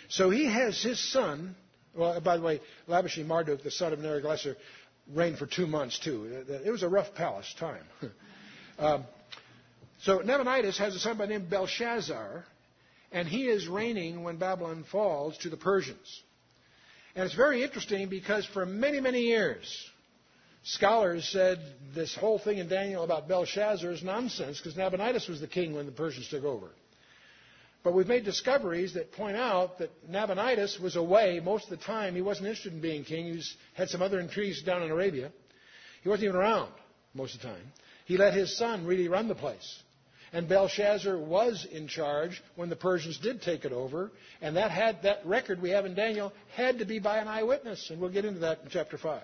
So 0.10 0.30
he 0.30 0.46
has 0.46 0.82
his 0.82 1.00
son, 1.12 1.56
well, 1.96 2.20
by 2.20 2.38
the 2.38 2.44
way, 2.44 2.62
Labashi 2.90 3.26
Marduk, 3.26 3.64
the 3.64 3.72
son 3.72 3.94
of 3.94 4.00
Neriglissar, 4.00 4.56
reigned 5.14 5.38
for 5.38 5.46
two 5.46 5.68
months 5.68 6.00
too. 6.00 6.44
It 6.48 6.72
was 6.72 6.84
a 6.84 6.90
rough 6.90 7.14
palace 7.14 7.54
time. 7.60 7.84
um, 8.80 9.06
so 10.02 10.20
Nabonidus 10.20 10.78
has 10.80 10.96
a 10.96 11.00
son 11.00 11.18
by 11.18 11.26
the 11.26 11.34
name 11.34 11.44
of 11.44 11.50
Belshazzar, 11.50 12.44
and 13.14 13.28
he 13.28 13.48
is 13.48 13.68
reigning 13.68 14.24
when 14.24 14.38
Babylon 14.38 14.84
falls 14.92 15.38
to 15.40 15.50
the 15.50 15.58
Persians. 15.58 16.22
And 17.16 17.26
it's 17.26 17.36
very 17.36 17.64
interesting 17.64 18.10
because 18.10 18.46
for 18.48 18.66
many, 18.66 19.00
many 19.00 19.22
years, 19.22 19.92
Scholars 20.64 21.30
said 21.32 21.60
this 21.94 22.16
whole 22.16 22.40
thing 22.40 22.58
in 22.58 22.68
Daniel 22.68 23.04
about 23.04 23.28
Belshazzar 23.28 23.92
is 23.92 24.02
nonsense 24.02 24.58
because 24.58 24.76
Nabonidus 24.76 25.28
was 25.28 25.42
the 25.42 25.48
king 25.48 25.76
when 25.76 25.86
the 25.86 25.92
Persians 25.92 26.28
took 26.30 26.44
over. 26.44 26.70
But 27.84 27.94
we've 27.94 28.08
made 28.08 28.24
discoveries 28.24 28.94
that 28.94 29.12
point 29.12 29.36
out 29.36 29.80
that 29.80 29.92
Nabonidus 30.10 30.80
was 30.80 30.96
away 30.96 31.42
most 31.44 31.66
of 31.66 31.78
the 31.78 31.86
time. 31.86 32.16
He 32.16 32.22
wasn't 32.22 32.48
interested 32.48 32.74
in 32.74 32.80
being 32.80 33.04
king. 33.04 33.26
He 33.26 33.44
had 33.74 33.90
some 33.90 34.02
other 34.02 34.22
intrigues 34.22 34.64
down 34.64 34.82
in 34.84 34.90
Arabia. 34.90 35.32
He 36.02 36.10
wasn't 36.10 36.30
even 36.30 36.38
around 36.38 36.72
most 37.14 37.36
of 37.36 37.42
the 37.42 37.48
time. 37.48 37.74
He 38.06 38.18
let 38.18 38.34
his 38.34 38.58
son 38.58 38.86
really 38.86 39.10
run 39.10 39.28
the 39.28 39.36
place. 39.36 39.84
And 40.34 40.50
Belshazzar 40.50 41.16
was 41.16 41.66
in 41.72 41.88
charge 41.88 42.42
when 42.56 42.70
the 42.70 42.76
Persians 42.76 43.20
did 43.20 43.44
take 43.44 43.66
it 43.66 43.72
over. 43.72 44.12
And 44.42 44.58
that, 44.58 44.72
had, 44.72 45.04
that 45.04 45.24
record 45.26 45.62
we 45.62 45.70
have 45.70 45.86
in 45.86 45.94
Daniel 45.94 46.34
had 46.56 46.80
to 46.80 46.86
be 46.86 46.98
by 46.98 47.20
an 47.20 47.28
eyewitness. 47.28 47.92
And 47.92 48.02
we'll 48.02 48.12
get 48.12 48.26
into 48.26 48.40
that 48.40 48.62
in 48.64 48.70
chapter 48.70 48.98
5. 48.98 49.22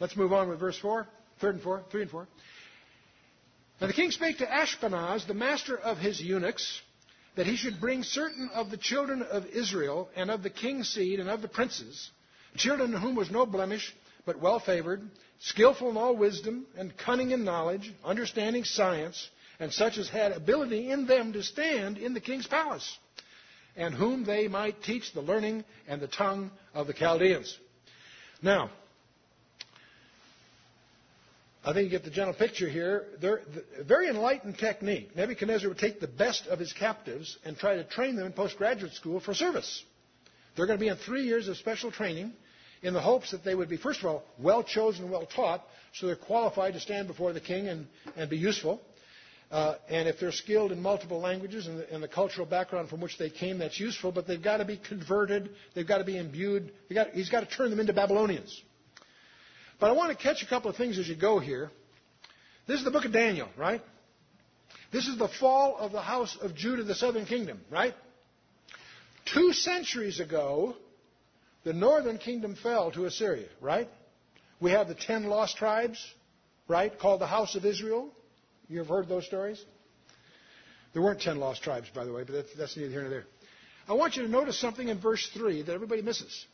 Let's 0.00 0.16
move 0.16 0.32
on 0.32 0.48
with 0.48 0.58
verse 0.58 0.76
4, 0.78 1.06
third 1.40 1.54
and 1.54 1.62
4, 1.62 1.84
3 1.90 2.02
and 2.02 2.10
4. 2.10 2.28
Now 3.80 3.86
the 3.86 3.92
king 3.92 4.10
spake 4.10 4.38
to 4.38 4.46
Ashpenaz, 4.46 5.26
the 5.26 5.34
master 5.34 5.78
of 5.78 5.98
his 5.98 6.20
eunuchs, 6.20 6.80
that 7.36 7.46
he 7.46 7.56
should 7.56 7.80
bring 7.80 8.02
certain 8.02 8.50
of 8.54 8.70
the 8.70 8.76
children 8.76 9.22
of 9.22 9.46
Israel, 9.46 10.08
and 10.16 10.30
of 10.30 10.42
the 10.42 10.50
king's 10.50 10.88
seed, 10.88 11.20
and 11.20 11.28
of 11.28 11.42
the 11.42 11.48
princes, 11.48 12.10
children 12.56 12.92
whom 12.92 13.14
was 13.14 13.30
no 13.30 13.44
blemish, 13.44 13.94
but 14.24 14.40
well 14.40 14.58
favored, 14.58 15.02
skillful 15.40 15.90
in 15.90 15.96
all 15.98 16.16
wisdom, 16.16 16.66
and 16.76 16.96
cunning 16.96 17.30
in 17.30 17.44
knowledge, 17.44 17.92
understanding 18.04 18.64
science, 18.64 19.28
and 19.58 19.72
such 19.72 19.98
as 19.98 20.08
had 20.08 20.32
ability 20.32 20.90
in 20.90 21.06
them 21.06 21.32
to 21.32 21.42
stand 21.42 21.98
in 21.98 22.14
the 22.14 22.20
king's 22.20 22.46
palace, 22.46 22.98
and 23.76 23.94
whom 23.94 24.24
they 24.24 24.48
might 24.48 24.82
teach 24.82 25.12
the 25.12 25.20
learning 25.20 25.64
and 25.88 26.00
the 26.00 26.08
tongue 26.08 26.50
of 26.74 26.86
the 26.86 26.92
Chaldeans. 26.92 27.58
Now, 28.42 28.70
I 31.64 31.72
think 31.72 31.84
you 31.86 31.90
get 31.90 32.04
the 32.04 32.10
general 32.10 32.34
picture 32.34 32.68
here. 32.68 33.06
They're, 33.20 33.42
the, 33.52 33.84
very 33.84 34.08
enlightened 34.08 34.56
technique. 34.56 35.16
Nebuchadnezzar 35.16 35.68
would 35.68 35.78
take 35.78 35.98
the 35.98 36.06
best 36.06 36.46
of 36.46 36.60
his 36.60 36.72
captives 36.72 37.36
and 37.44 37.58
try 37.58 37.74
to 37.74 37.82
train 37.82 38.14
them 38.14 38.26
in 38.26 38.32
postgraduate 38.32 38.92
school 38.92 39.18
for 39.18 39.34
service. 39.34 39.82
They're 40.54 40.66
going 40.66 40.78
to 40.78 40.84
be 40.84 40.88
in 40.88 40.96
three 40.96 41.24
years 41.24 41.48
of 41.48 41.56
special 41.56 41.90
training 41.90 42.32
in 42.82 42.94
the 42.94 43.00
hopes 43.00 43.32
that 43.32 43.44
they 43.44 43.54
would 43.56 43.68
be, 43.68 43.76
first 43.76 43.98
of 43.98 44.06
all, 44.06 44.22
well 44.38 44.62
chosen 44.62 45.02
and 45.02 45.12
well 45.12 45.26
taught, 45.26 45.64
so 45.92 46.06
they're 46.06 46.14
qualified 46.14 46.74
to 46.74 46.80
stand 46.80 47.08
before 47.08 47.32
the 47.32 47.40
king 47.40 47.66
and, 47.66 47.88
and 48.16 48.30
be 48.30 48.38
useful. 48.38 48.80
Uh, 49.50 49.76
and 49.88 50.08
if 50.08 50.18
they're 50.18 50.32
skilled 50.32 50.72
in 50.72 50.82
multiple 50.82 51.20
languages 51.20 51.68
and 51.68 51.78
the, 51.78 51.94
and 51.94 52.02
the, 52.02 52.08
cultural 52.08 52.44
background 52.44 52.88
from 52.88 53.00
which 53.00 53.16
they 53.16 53.30
came, 53.30 53.58
that's 53.58 53.78
useful, 53.78 54.10
but 54.10 54.26
they've 54.26 54.42
got 54.42 54.56
to 54.56 54.64
be 54.64 54.76
converted, 54.76 55.50
they've 55.74 55.86
got 55.86 55.98
to 55.98 56.04
be 56.04 56.18
imbued, 56.18 56.72
got, 56.92 57.10
he's 57.10 57.28
got 57.28 57.48
to 57.48 57.56
turn 57.56 57.70
them 57.70 57.78
into 57.78 57.92
Babylonians. 57.92 58.60
But 59.78 59.90
I 59.90 59.92
want 59.92 60.10
to 60.10 60.20
catch 60.20 60.42
a 60.42 60.46
couple 60.46 60.68
of 60.68 60.76
things 60.76 60.98
as 60.98 61.08
you 61.08 61.14
go 61.14 61.38
here. 61.38 61.70
This 62.66 62.78
is 62.78 62.84
the 62.84 62.90
book 62.90 63.04
of 63.04 63.12
Daniel, 63.12 63.48
right? 63.56 63.82
This 64.92 65.06
is 65.06 65.16
the 65.16 65.28
fall 65.28 65.76
of 65.76 65.92
the 65.92 66.02
house 66.02 66.36
of 66.40 66.56
Judah, 66.56 66.82
the 66.82 66.94
southern 66.94 67.26
kingdom, 67.26 67.60
right? 67.70 67.94
Two 69.32 69.52
centuries 69.52 70.18
ago, 70.18 70.74
the 71.64 71.72
northern 71.72 72.18
kingdom 72.18 72.56
fell 72.60 72.90
to 72.92 73.04
Assyria, 73.04 73.48
right? 73.60 73.88
We 74.60 74.72
have 74.72 74.88
the 74.88 74.94
ten 74.94 75.24
lost 75.24 75.56
tribes, 75.56 76.04
right, 76.66 76.96
called 76.98 77.20
the 77.20 77.26
house 77.26 77.54
of 77.54 77.64
Israel. 77.64 78.10
You 78.68 78.78
have 78.78 78.88
heard 78.88 79.08
those 79.08 79.26
stories? 79.26 79.64
There 80.92 81.02
weren't 81.02 81.20
ten 81.20 81.38
lost 81.38 81.62
tribes, 81.62 81.88
by 81.94 82.04
the 82.04 82.12
way, 82.12 82.24
but 82.24 82.34
that's, 82.34 82.54
that's 82.56 82.76
neither 82.76 82.90
here 82.90 83.02
nor 83.02 83.10
there. 83.10 83.24
I 83.88 83.92
want 83.92 84.16
you 84.16 84.22
to 84.22 84.28
notice 84.28 84.58
something 84.58 84.88
in 84.88 85.00
verse 85.00 85.28
3 85.34 85.62
that 85.62 85.72
everybody 85.72 86.02
misses. 86.02 86.46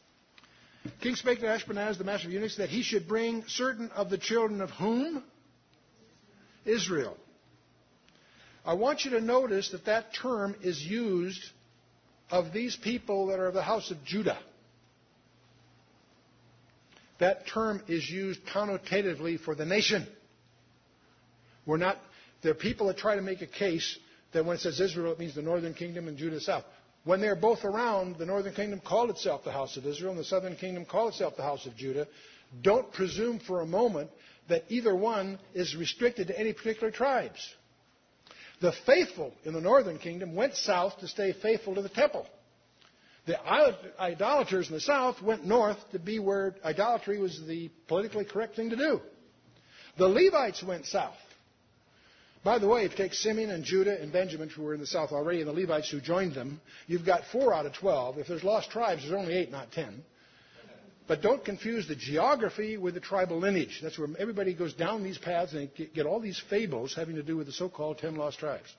King 1.00 1.14
spake 1.14 1.40
to 1.40 1.46
Ashpenaz, 1.46 1.96
the 1.96 2.04
master 2.04 2.26
of 2.26 2.32
eunuchs, 2.32 2.56
that 2.56 2.68
he 2.68 2.82
should 2.82 3.06
bring 3.06 3.44
certain 3.46 3.90
of 3.90 4.10
the 4.10 4.18
children 4.18 4.60
of 4.60 4.70
whom? 4.70 5.22
Israel. 6.64 7.16
I 8.64 8.74
want 8.74 9.04
you 9.04 9.12
to 9.12 9.20
notice 9.20 9.70
that 9.70 9.86
that 9.86 10.14
term 10.14 10.54
is 10.62 10.80
used 10.80 11.42
of 12.30 12.52
these 12.52 12.76
people 12.76 13.26
that 13.28 13.38
are 13.38 13.46
of 13.46 13.54
the 13.54 13.62
house 13.62 13.90
of 13.90 14.04
Judah. 14.04 14.38
That 17.18 17.46
term 17.46 17.82
is 17.88 18.08
used 18.08 18.40
connotatively 18.46 19.38
for 19.38 19.54
the 19.54 19.64
nation. 19.64 20.06
We're 21.66 21.76
not, 21.76 21.98
there 22.42 22.52
are 22.52 22.56
people 22.56 22.88
that 22.88 22.96
try 22.98 23.16
to 23.16 23.22
make 23.22 23.42
a 23.42 23.46
case 23.46 23.98
that 24.32 24.44
when 24.44 24.56
it 24.56 24.60
says 24.60 24.80
Israel, 24.80 25.12
it 25.12 25.18
means 25.18 25.34
the 25.34 25.42
northern 25.42 25.74
kingdom 25.74 26.08
and 26.08 26.16
Judah 26.16 26.40
south. 26.40 26.64
When 27.04 27.20
they're 27.20 27.36
both 27.36 27.64
around, 27.64 28.16
the 28.16 28.26
northern 28.26 28.54
kingdom 28.54 28.80
called 28.80 29.10
itself 29.10 29.44
the 29.44 29.52
house 29.52 29.76
of 29.76 29.86
Israel, 29.86 30.10
and 30.10 30.20
the 30.20 30.24
southern 30.24 30.56
kingdom 30.56 30.84
called 30.84 31.12
itself 31.12 31.36
the 31.36 31.42
house 31.42 31.66
of 31.66 31.76
Judah. 31.76 32.06
Don't 32.62 32.92
presume 32.92 33.40
for 33.40 33.60
a 33.60 33.66
moment 33.66 34.10
that 34.48 34.64
either 34.68 34.94
one 34.94 35.38
is 35.54 35.74
restricted 35.76 36.28
to 36.28 36.38
any 36.38 36.52
particular 36.52 36.90
tribes. 36.90 37.54
The 38.60 38.72
faithful 38.86 39.32
in 39.44 39.54
the 39.54 39.60
northern 39.60 39.98
kingdom 39.98 40.36
went 40.36 40.54
south 40.54 40.98
to 40.98 41.08
stay 41.08 41.32
faithful 41.32 41.74
to 41.74 41.82
the 41.82 41.88
temple. 41.88 42.26
The 43.26 43.38
idolaters 44.00 44.68
in 44.68 44.74
the 44.74 44.80
south 44.80 45.22
went 45.22 45.44
north 45.44 45.78
to 45.92 45.98
be 45.98 46.18
where 46.18 46.54
idolatry 46.64 47.18
was 47.18 47.40
the 47.46 47.70
politically 47.88 48.24
correct 48.24 48.56
thing 48.56 48.70
to 48.70 48.76
do. 48.76 49.00
The 49.96 50.08
Levites 50.08 50.62
went 50.62 50.86
south. 50.86 51.14
By 52.44 52.58
the 52.58 52.66
way, 52.66 52.84
if 52.84 52.92
you 52.92 52.96
take 52.96 53.14
Simeon 53.14 53.50
and 53.50 53.62
Judah 53.62 54.00
and 54.00 54.12
Benjamin, 54.12 54.48
who 54.48 54.62
were 54.62 54.74
in 54.74 54.80
the 54.80 54.86
south 54.86 55.12
already, 55.12 55.40
and 55.40 55.48
the 55.48 55.52
Levites 55.52 55.90
who 55.90 56.00
joined 56.00 56.34
them, 56.34 56.60
you've 56.88 57.06
got 57.06 57.22
four 57.30 57.54
out 57.54 57.66
of 57.66 57.72
twelve. 57.74 58.18
If 58.18 58.26
there's 58.26 58.42
lost 58.42 58.70
tribes, 58.70 59.02
there's 59.02 59.14
only 59.14 59.34
eight, 59.34 59.50
not 59.50 59.70
ten. 59.70 60.02
But 61.06 61.22
don't 61.22 61.44
confuse 61.44 61.86
the 61.86 61.94
geography 61.94 62.76
with 62.76 62.94
the 62.94 63.00
tribal 63.00 63.38
lineage. 63.38 63.80
That's 63.82 63.98
where 63.98 64.08
everybody 64.18 64.54
goes 64.54 64.72
down 64.74 65.04
these 65.04 65.18
paths 65.18 65.52
and 65.52 65.70
get 65.94 66.06
all 66.06 66.20
these 66.20 66.40
fables 66.50 66.94
having 66.94 67.16
to 67.16 67.22
do 67.22 67.36
with 67.36 67.46
the 67.46 67.52
so-called 67.52 67.98
ten 67.98 68.16
lost 68.16 68.38
tribes. 68.38 68.72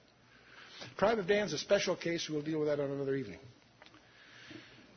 Tribe 0.97 1.19
of 1.19 1.27
Dan 1.27 1.45
is 1.45 1.53
a 1.53 1.57
special 1.57 1.95
case. 1.95 2.29
We'll 2.29 2.41
deal 2.41 2.59
with 2.59 2.67
that 2.67 2.81
on 2.81 2.91
another 2.91 3.15
evening. 3.15 3.39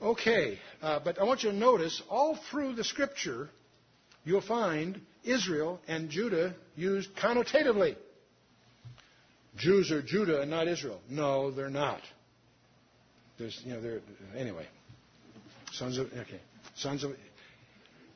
Okay, 0.03 0.59
uh, 0.83 1.01
but 1.05 1.21
I 1.21 1.25
want 1.25 1.43
you 1.43 1.51
to 1.51 1.57
notice 1.57 2.03
all 2.11 2.39
through 2.51 2.75
the 2.75 2.85
scripture, 2.85 3.49
you'll 4.25 4.41
find 4.41 5.01
Israel 5.25 5.81
and 5.87 6.11
Judah 6.11 6.55
used 6.75 7.14
connotatively. 7.17 7.97
Jews 9.57 9.91
are 9.91 10.03
Judah 10.03 10.41
and 10.41 10.51
not 10.51 10.69
Israel. 10.69 11.01
No, 11.09 11.51
they're 11.51 11.71
not. 11.71 12.01
There's, 13.39 13.61
you 13.65 13.75
know, 13.75 13.81
they're, 13.81 14.01
anyway. 14.37 14.67
Sons 15.73 15.99
of, 15.99 16.07
okay. 16.13 16.41
Sons 16.77 17.05
of 17.05 17.13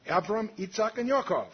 Abram, 0.08 0.50
Isaac, 0.58 0.98
and 0.98 1.08
Yaakov. 1.08 1.48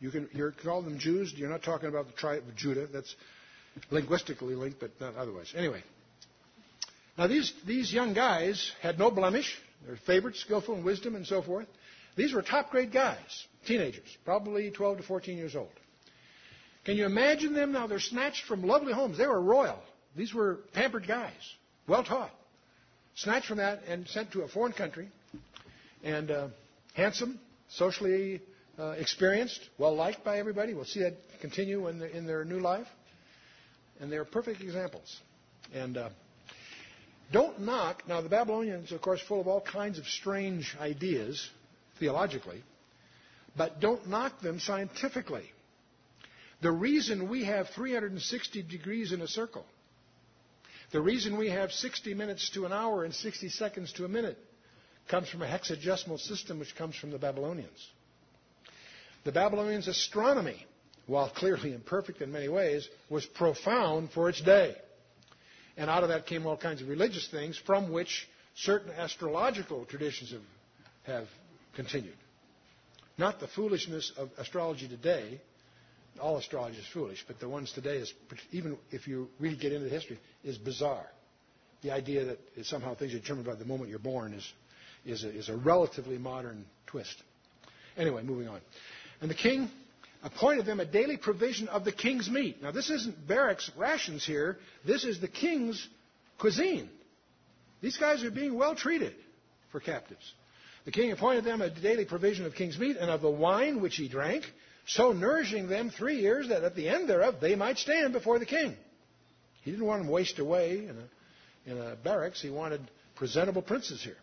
You 0.00 0.10
can 0.10 0.28
you're 0.32 0.52
call 0.52 0.82
them 0.82 0.98
Jews. 0.98 1.32
You're 1.36 1.50
not 1.50 1.62
talking 1.62 1.88
about 1.88 2.06
the 2.06 2.12
tribe 2.12 2.42
of 2.48 2.56
Judah. 2.56 2.86
That's 2.86 3.14
linguistically 3.90 4.54
linked, 4.54 4.80
but 4.80 4.90
not 5.00 5.16
otherwise. 5.16 5.52
Anyway. 5.56 5.82
Now 7.16 7.26
these, 7.26 7.52
these 7.66 7.92
young 7.92 8.14
guys 8.14 8.72
had 8.80 8.98
no 8.98 9.10
blemish. 9.10 9.56
They're 9.86 9.96
favored, 9.96 10.36
skillful 10.36 10.76
in 10.76 10.84
wisdom, 10.84 11.14
and 11.14 11.26
so 11.26 11.42
forth. 11.42 11.66
These 12.16 12.34
were 12.34 12.42
top 12.42 12.70
grade 12.70 12.92
guys, 12.92 13.46
teenagers, 13.66 14.06
probably 14.24 14.70
12 14.70 14.98
to 14.98 15.02
14 15.02 15.36
years 15.36 15.56
old. 15.56 15.70
Can 16.84 16.96
you 16.96 17.06
imagine 17.06 17.54
them 17.54 17.72
now? 17.72 17.86
They're 17.86 18.00
snatched 18.00 18.44
from 18.46 18.64
lovely 18.64 18.92
homes. 18.92 19.18
They 19.18 19.26
were 19.26 19.40
royal. 19.40 19.78
These 20.16 20.34
were 20.34 20.60
pampered 20.72 21.06
guys, 21.06 21.32
well 21.86 22.04
taught. 22.04 22.32
Snatched 23.14 23.46
from 23.46 23.58
that 23.58 23.82
and 23.86 24.08
sent 24.08 24.32
to 24.32 24.42
a 24.42 24.48
foreign 24.48 24.72
country, 24.72 25.08
and 26.02 26.30
uh, 26.30 26.48
handsome, 26.94 27.38
socially 27.68 28.40
uh, 28.78 28.90
experienced, 28.98 29.60
well 29.78 29.94
liked 29.94 30.24
by 30.24 30.38
everybody. 30.38 30.74
We'll 30.74 30.84
see 30.84 31.00
that 31.00 31.14
continue 31.40 31.88
in, 31.88 31.98
the, 31.98 32.14
in 32.16 32.26
their 32.26 32.44
new 32.44 32.58
life. 32.58 32.86
And 34.00 34.10
they're 34.10 34.24
perfect 34.24 34.60
examples. 34.60 35.20
And 35.72 35.96
uh, 35.96 36.08
don't 37.30 37.60
knock. 37.60 38.02
Now, 38.08 38.20
the 38.20 38.28
Babylonians, 38.28 38.92
of 38.92 39.00
course, 39.00 39.20
full 39.20 39.40
of 39.40 39.46
all 39.46 39.60
kinds 39.60 39.98
of 39.98 40.06
strange 40.06 40.74
ideas 40.80 41.48
theologically, 41.98 42.62
but 43.56 43.80
don't 43.80 44.08
knock 44.08 44.40
them 44.40 44.58
scientifically. 44.58 45.44
The 46.62 46.70
reason 46.70 47.28
we 47.28 47.44
have 47.44 47.70
360 47.70 48.62
degrees 48.62 49.12
in 49.12 49.20
a 49.20 49.26
circle, 49.26 49.66
the 50.92 51.00
reason 51.00 51.36
we 51.36 51.50
have 51.50 51.72
60 51.72 52.14
minutes 52.14 52.50
to 52.50 52.66
an 52.66 52.72
hour 52.72 53.04
and 53.04 53.12
60 53.12 53.48
seconds 53.48 53.92
to 53.94 54.04
a 54.04 54.08
minute, 54.08 54.38
comes 55.08 55.28
from 55.28 55.42
a 55.42 55.46
hexadecimal 55.46 56.20
system 56.20 56.60
which 56.60 56.76
comes 56.76 56.94
from 56.94 57.10
the 57.10 57.18
Babylonians. 57.18 57.88
The 59.24 59.32
Babylonians' 59.32 59.88
astronomy, 59.88 60.64
while 61.06 61.28
clearly 61.30 61.74
imperfect 61.74 62.22
in 62.22 62.30
many 62.30 62.48
ways, 62.48 62.88
was 63.10 63.26
profound 63.26 64.12
for 64.12 64.28
its 64.28 64.40
day. 64.40 64.76
And 65.76 65.90
out 65.90 66.04
of 66.04 66.10
that 66.10 66.26
came 66.26 66.46
all 66.46 66.56
kinds 66.56 66.80
of 66.80 66.88
religious 66.88 67.26
things 67.28 67.58
from 67.66 67.90
which 67.90 68.28
certain 68.54 68.92
astrological 68.92 69.84
traditions 69.86 70.30
have, 70.30 70.42
have 71.16 71.28
continued. 71.74 72.14
Not 73.18 73.40
the 73.40 73.48
foolishness 73.48 74.12
of 74.16 74.30
astrology 74.38 74.86
today, 74.86 75.40
all 76.20 76.36
astrology 76.36 76.78
is 76.78 76.86
foolish, 76.92 77.24
but 77.26 77.40
the 77.40 77.48
ones 77.48 77.72
today 77.72 77.96
is, 77.96 78.12
even 78.50 78.76
if 78.90 79.08
you 79.08 79.28
really 79.38 79.56
get 79.56 79.72
into 79.72 79.84
the 79.84 79.94
history, 79.94 80.18
is 80.44 80.58
bizarre. 80.58 81.06
The 81.82 81.90
idea 81.90 82.24
that 82.24 82.38
somehow 82.64 82.94
things 82.94 83.14
are 83.14 83.18
determined 83.18 83.46
by 83.46 83.54
the 83.54 83.64
moment 83.64 83.90
you're 83.90 83.98
born 83.98 84.34
is, 84.34 84.52
is, 85.04 85.24
a, 85.24 85.30
is 85.30 85.48
a 85.48 85.56
relatively 85.56 86.18
modern 86.18 86.64
twist. 86.86 87.22
Anyway, 87.96 88.22
moving 88.22 88.48
on. 88.48 88.60
And 89.20 89.30
the 89.30 89.34
king 89.34 89.70
appointed 90.22 90.66
them 90.66 90.80
a 90.80 90.84
daily 90.84 91.16
provision 91.16 91.68
of 91.68 91.84
the 91.84 91.92
king's 91.92 92.30
meat. 92.30 92.62
Now, 92.62 92.70
this 92.70 92.90
isn't 92.90 93.26
barracks 93.26 93.70
rations 93.76 94.24
here. 94.24 94.58
This 94.86 95.04
is 95.04 95.20
the 95.20 95.28
king's 95.28 95.86
cuisine. 96.38 96.88
These 97.80 97.96
guys 97.96 98.22
are 98.22 98.30
being 98.30 98.54
well 98.54 98.76
treated 98.76 99.14
for 99.72 99.80
captives. 99.80 100.32
The 100.84 100.92
king 100.92 101.12
appointed 101.12 101.44
them 101.44 101.62
a 101.62 101.70
daily 101.70 102.04
provision 102.04 102.46
of 102.46 102.54
king's 102.54 102.78
meat 102.78 102.96
and 102.96 103.10
of 103.10 103.20
the 103.20 103.30
wine 103.30 103.80
which 103.80 103.96
he 103.96 104.08
drank, 104.08 104.44
so 104.86 105.12
nourishing 105.12 105.68
them 105.68 105.90
three 105.90 106.20
years 106.20 106.48
that 106.48 106.64
at 106.64 106.74
the 106.74 106.88
end 106.88 107.08
thereof 107.08 107.36
they 107.40 107.54
might 107.54 107.78
stand 107.78 108.12
before 108.12 108.38
the 108.38 108.46
king. 108.46 108.76
He 109.62 109.70
didn't 109.70 109.86
want 109.86 110.02
them 110.02 110.10
waste 110.10 110.38
away 110.38 110.78
in 110.78 110.96
a, 110.98 111.70
in 111.70 111.78
a 111.78 111.96
barracks. 111.96 112.42
He 112.42 112.50
wanted 112.50 112.80
presentable 113.14 113.62
princes 113.62 114.02
here. 114.02 114.16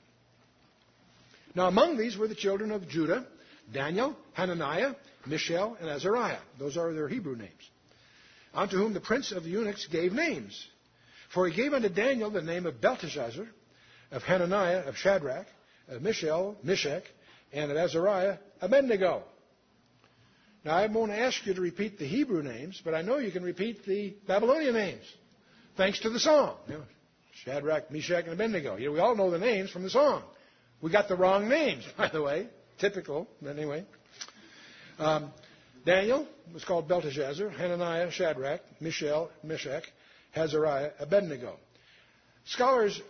Now, 1.56 1.68
among 1.68 1.98
these 1.98 2.18
were 2.18 2.28
the 2.28 2.36
children 2.36 2.72
of 2.72 2.88
Judah 2.88 3.26
Daniel, 3.72 4.16
Hananiah, 4.34 4.96
Mishael, 5.26 5.78
and 5.80 5.90
Azariah. 5.90 6.40
Those 6.58 6.78
are 6.78 6.94
their 6.94 7.08
Hebrew 7.08 7.36
names. 7.36 7.70
Unto 8.54 8.78
whom 8.78 8.94
the 8.94 9.00
prince 9.00 9.32
of 9.32 9.44
the 9.44 9.50
eunuchs 9.50 9.88
gave 9.88 10.12
names. 10.12 10.68
For 11.34 11.48
he 11.48 11.56
gave 11.56 11.74
unto 11.74 11.90
Daniel 11.90 12.32
the 12.32 12.42
name 12.42 12.66
of 12.66 12.82
Belteshazzar, 12.82 13.46
of 14.12 14.24
Hananiah, 14.24 14.88
of 14.88 14.98
Shadrach, 14.98 15.46
of 15.88 16.02
Mishael, 16.02 16.58
Meshach, 16.64 17.04
and 17.54 17.72
of 17.72 17.78
Azariah, 17.78 18.38
Abednego. 18.62 19.24
Now, 20.66 20.76
I 20.76 20.88
won't 20.88 21.12
ask 21.12 21.46
you 21.46 21.54
to 21.54 21.62
repeat 21.62 22.00
the 22.00 22.06
Hebrew 22.06 22.44
names, 22.44 22.82
but 22.84 22.94
I 22.94 23.02
know 23.02 23.18
you 23.18 23.32
can 23.32 23.44
repeat 23.44 23.86
the 23.86 24.16
Babylonian 24.28 24.74
names, 24.74 25.04
thanks 25.78 26.02
to 26.02 26.10
the 26.10 26.20
song. 26.20 26.58
You 26.68 26.74
know, 26.76 26.84
Shadrach, 27.44 27.92
Meshach, 27.92 28.26
and 28.26 28.34
Abednego. 28.34 28.76
You 28.76 28.88
know, 28.88 28.92
we 28.92 29.00
all 29.00 29.16
know 29.16 29.32
the 29.32 29.40
names 29.40 29.72
from 29.72 29.84
the 29.84 29.90
song. 29.90 30.24
We 30.82 30.92
got 30.92 31.08
the 31.08 31.16
wrong 31.16 31.48
names, 31.48 31.86
by 31.98 32.10
the 32.10 32.22
way. 32.22 32.48
Typical, 32.78 33.28
anyway. 33.48 33.86
Um, 34.98 35.32
Daniel 35.86 36.28
was 36.54 36.64
called 36.64 36.88
Belteshazzar, 36.88 37.50
Hananiah, 37.50 38.12
Shadrach, 38.12 38.62
Mishael, 38.82 39.30
Meshach, 39.44 39.84
Azariah, 40.36 40.92
Abednego. 41.00 41.56
Scholars 42.46 43.02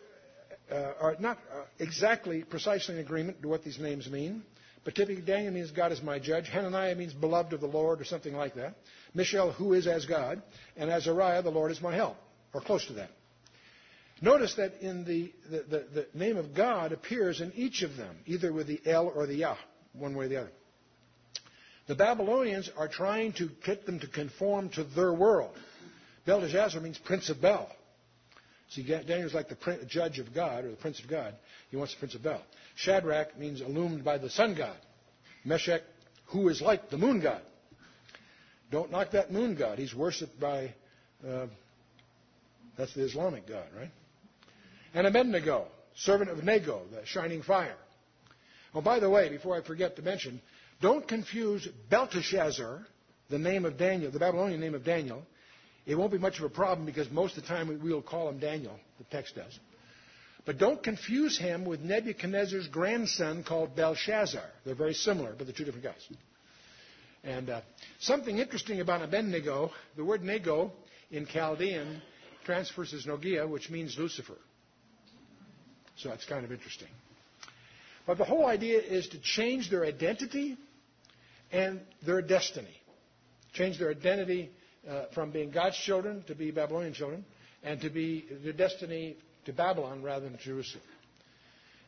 uh, 0.72 0.94
are 1.00 1.16
not 1.20 1.38
uh, 1.52 1.64
exactly 1.80 2.44
precisely 2.44 2.96
in 2.96 3.02
agreement 3.02 3.42
to 3.42 3.48
what 3.48 3.64
these 3.64 3.80
names 3.80 4.10
mean. 4.10 4.44
But 4.84 4.96
typically, 4.96 5.22
Daniel 5.22 5.54
means 5.54 5.72
God 5.72 5.92
is 5.92 6.02
my 6.02 6.20
judge. 6.20 6.48
Hananiah 6.48 6.96
means 6.96 7.14
beloved 7.14 7.54
of 7.54 7.62
the 7.62 7.68
Lord, 7.68 8.02
or 8.02 8.06
something 8.06 8.34
like 8.34 8.56
that. 8.56 8.76
Mishael, 9.14 9.52
who 9.52 9.74
is 9.74 9.88
as 9.88 10.06
God. 10.06 10.42
And 10.78 10.90
Azariah, 10.90 11.42
the 11.42 11.52
Lord 11.52 11.72
is 11.72 11.82
my 11.82 11.94
help, 11.94 12.18
or 12.54 12.62
close 12.62 12.86
to 12.88 12.94
that. 12.94 13.12
Notice 14.22 14.56
that 14.56 14.82
in 14.82 15.06
the, 15.06 15.34
the, 15.50 15.64
the, 15.64 15.86
the 15.94 16.08
name 16.18 16.38
of 16.38 16.54
God 16.54 16.92
appears 16.92 17.40
in 17.40 17.54
each 17.54 17.84
of 17.84 17.96
them, 17.96 18.18
either 18.26 18.52
with 18.52 18.68
the 18.68 18.82
El 18.86 19.08
or 19.08 19.26
the 19.26 19.36
Yah, 19.36 19.56
one 19.94 20.16
way 20.16 20.26
or 20.26 20.28
the 20.28 20.38
other. 20.42 20.52
The 21.88 21.96
Babylonians 21.96 22.70
are 22.78 22.88
trying 22.88 23.34
to 23.34 23.50
get 23.66 23.86
them 23.86 24.00
to 24.02 24.08
conform 24.08 24.70
to 24.72 24.84
their 24.84 25.14
world. 25.14 25.56
Belteshazzar 26.26 26.82
means 26.82 26.98
Prince 26.98 27.30
of 27.30 27.42
Bel. 27.42 27.70
See, 28.70 28.84
Daniel's 28.84 29.34
like 29.34 29.50
the 29.50 29.86
judge 29.88 30.20
of 30.20 30.34
God, 30.34 30.64
or 30.64 30.70
the 30.70 30.78
prince 30.78 31.00
of 31.00 31.10
God. 31.10 31.34
He 31.72 31.78
wants 31.78 31.94
the 31.94 32.00
prince 32.00 32.16
of 32.16 32.24
Bel. 32.24 32.42
Shadrach 32.76 33.38
means 33.38 33.62
illumined 33.62 34.04
by 34.04 34.20
the 34.20 34.30
sun 34.30 34.56
god. 34.56 34.78
Meshach, 35.44 35.82
who 36.28 36.50
is 36.50 36.62
like 36.62 36.90
the 36.90 36.98
moon 36.98 37.20
god. 37.20 37.42
Don't 38.72 38.92
knock 38.92 39.12
that 39.12 39.32
moon 39.32 39.56
god. 39.56 39.80
He's 39.80 39.96
worshipped 39.96 40.40
by, 40.40 40.74
uh, 41.28 41.48
that's 42.78 42.94
the 42.94 43.04
Islamic 43.04 43.48
god, 43.48 43.66
right? 43.76 43.90
And 44.94 45.08
Abednego, 45.08 45.68
servant 45.96 46.30
of 46.30 46.44
Nego, 46.44 46.84
the 46.92 47.04
shining 47.06 47.42
fire. 47.42 47.78
Oh, 48.76 48.82
by 48.82 49.00
the 49.00 49.10
way, 49.10 49.30
before 49.30 49.58
I 49.58 49.62
forget 49.62 49.96
to 49.96 50.04
mention, 50.04 50.42
don't 50.80 51.08
confuse 51.08 51.68
Belteshazzar, 51.90 52.86
the 53.32 53.40
name 53.40 53.66
of 53.66 53.78
Daniel, 53.78 54.12
the 54.12 54.20
Babylonian 54.20 54.60
name 54.60 54.76
of 54.76 54.84
Daniel, 54.84 55.24
it 55.86 55.96
won't 55.96 56.12
be 56.12 56.18
much 56.18 56.40
of 56.40 56.46
a 56.46 56.50
problem 56.50 56.86
because 56.86 57.10
most 57.10 57.38
of 57.38 57.44
the 57.44 57.50
time 57.50 57.68
we 57.68 57.92
will 57.92 58.02
call 58.02 58.30
him 58.30 58.40
Daniel, 58.40 58.78
the 58.98 59.04
text 59.06 59.36
does. 59.36 59.58
But 60.46 60.58
don't 60.58 60.82
confuse 60.82 61.38
him 61.38 61.66
with 61.66 61.82
Nebuchadnezzar's 61.82 62.68
grandson 62.68 63.44
called 63.44 63.76
Belshazzar. 63.76 64.44
They're 64.66 64.76
very 64.76 64.94
similar, 64.94 65.34
but 65.38 65.46
they're 65.48 65.56
two 65.56 65.66
different 65.66 65.86
guys. 65.86 66.08
And 67.24 67.50
uh, 67.50 67.62
something 68.00 68.38
interesting 68.40 68.80
about 68.80 69.02
Abednego, 69.02 69.72
the 69.98 70.06
word 70.06 70.24
nego 70.24 70.72
in 71.12 71.26
Chaldean 71.26 72.02
transfers 72.46 72.94
as 72.94 73.06
Nogia, 73.06 73.48
which 73.48 73.70
means 73.70 73.98
Lucifer. 73.98 74.38
So 75.98 76.10
that's 76.10 76.26
kind 76.26 76.46
of 76.46 76.52
interesting. 76.52 76.88
But 78.08 78.18
the 78.18 78.24
whole 78.26 78.46
idea 78.46 78.80
is 78.80 79.08
to 79.10 79.20
change 79.20 79.70
their 79.70 79.86
identity 79.86 80.58
and 81.52 81.82
their 82.06 82.22
destiny. 82.22 82.76
Change 83.54 83.78
their 83.78 83.90
identity 83.92 84.50
uh, 84.88 85.06
from 85.14 85.32
being 85.32 85.52
God's 85.52 85.78
children 85.78 86.24
to 86.28 86.36
be 86.36 86.52
Babylonian 86.52 86.94
children, 86.94 87.26
and 87.64 87.82
to 87.82 87.90
be 87.90 88.26
their 88.44 88.54
destiny 88.54 89.18
to 89.46 89.54
Babylon 89.54 90.04
rather 90.04 90.30
than 90.30 90.38
Jerusalem. 90.42 90.84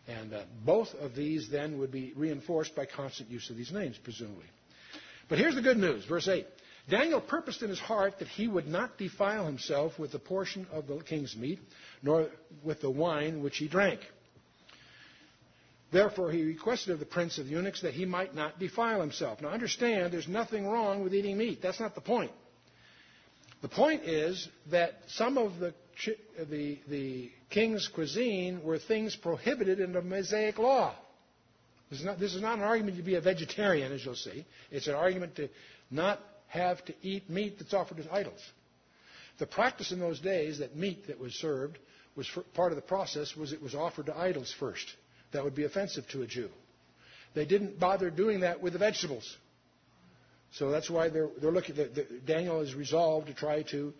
And 0.08 0.34
uh, 0.34 0.44
both 0.66 0.94
of 0.96 1.16
these 1.16 1.50
then 1.50 1.78
would 1.80 1.92
be 1.92 2.14
reinforced 2.16 2.76
by 2.76 2.86
constant 2.86 3.30
use 3.30 3.50
of 3.50 3.56
these 3.56 3.72
names, 3.72 3.98
presumably. 4.04 4.46
But 5.30 5.38
here's 5.38 5.56
the 5.56 5.62
good 5.62 5.78
news, 5.78 6.06
verse 6.06 6.28
8. 6.28 6.46
Daniel 6.90 7.22
purposed 7.22 7.62
in 7.62 7.70
his 7.70 7.80
heart 7.80 8.20
that 8.20 8.28
he 8.28 8.48
would 8.48 8.68
not 8.68 8.98
defile 8.98 9.46
himself 9.46 9.98
with 10.00 10.12
the 10.12 10.20
portion 10.20 10.68
of 10.72 10.88
the 10.88 10.98
king's 10.98 11.36
meat, 11.36 11.60
nor 12.02 12.30
with 12.64 12.82
the 12.82 12.90
wine 12.90 13.44
which 13.44 13.58
he 13.58 13.68
drank. 13.68 14.02
Therefore, 15.92 16.32
he 16.32 16.44
requested 16.44 16.94
of 16.94 17.00
the 17.00 17.06
prince 17.06 17.38
of 17.38 17.46
the 17.46 17.52
eunuchs 17.52 17.82
that 17.82 17.94
he 17.94 18.06
might 18.06 18.34
not 18.34 18.60
defile 18.60 19.02
himself. 19.02 19.42
Now, 19.42 19.50
understand, 19.50 20.14
there's 20.14 20.28
nothing 20.28 20.66
wrong 20.66 21.04
with 21.04 21.14
eating 21.14 21.38
meat. 21.38 21.62
That's 21.62 21.80
not 21.80 21.96
the 21.96 22.02
point. 22.02 22.32
The 23.62 23.70
point 23.70 24.04
is 24.04 24.48
that 24.72 24.94
some 25.08 25.38
of 25.38 25.60
the, 25.60 25.74
the, 26.50 26.80
the 26.88 27.32
king's 27.50 27.88
cuisine 27.94 28.64
were 28.64 28.80
things 28.80 29.16
prohibited 29.16 29.80
in 29.80 29.94
the 29.94 30.02
Mosaic 30.02 30.58
law. 30.58 30.96
This 31.90 32.00
is, 32.00 32.06
not, 32.06 32.20
this 32.20 32.34
is 32.34 32.42
not 32.42 32.58
an 32.58 32.64
argument 32.64 32.98
to 32.98 33.04
be 33.04 33.16
a 33.16 33.22
vegetarian, 33.22 33.92
as 33.92 34.04
you'll 34.04 34.16
see. 34.16 34.46
It's 34.72 34.88
an 34.88 34.96
argument 34.96 35.36
to 35.36 35.50
not 35.92 36.20
have 36.48 36.84
to 36.86 36.94
eat 37.02 37.30
meat 37.30 37.60
that's 37.60 37.74
offered 37.74 38.00
as 38.00 38.08
idols. 38.12 38.40
The 39.40 39.46
practice 39.46 39.92
in 39.92 40.00
those 40.00 40.20
days 40.20 40.60
that 40.60 40.76
meat 40.76 41.08
that 41.08 41.20
was 41.20 41.34
served 41.34 41.78
was 42.16 42.30
part 42.54 42.72
of 42.72 42.76
the 42.78 42.82
process 42.82 43.36
was 43.36 43.54
it 43.54 43.62
was 43.62 43.76
offered 43.76 44.08
to 44.08 44.18
idols 44.18 44.54
first. 44.58 44.86
That 45.34 45.44
would 45.44 45.56
be 45.56 45.66
offensive 45.66 46.08
to 46.10 46.22
a 46.24 46.28
Jew. 46.28 46.50
They 47.34 47.46
didn't 47.46 47.80
bother 47.80 48.10
doing 48.10 48.42
that 48.42 48.62
with 48.62 48.74
the 48.74 48.80
vegetables. 48.80 49.38
So 50.54 50.70
that's 50.70 50.90
why 50.90 51.10
they're, 51.10 51.30
they're 51.40 51.52
looking. 51.52 51.76
The, 51.76 51.86
the, 51.86 52.08
Daniel 52.26 52.62
is 52.62 52.76
resolved 52.76 53.28
to 53.28 53.34
try 53.34 53.64
to 53.64 53.94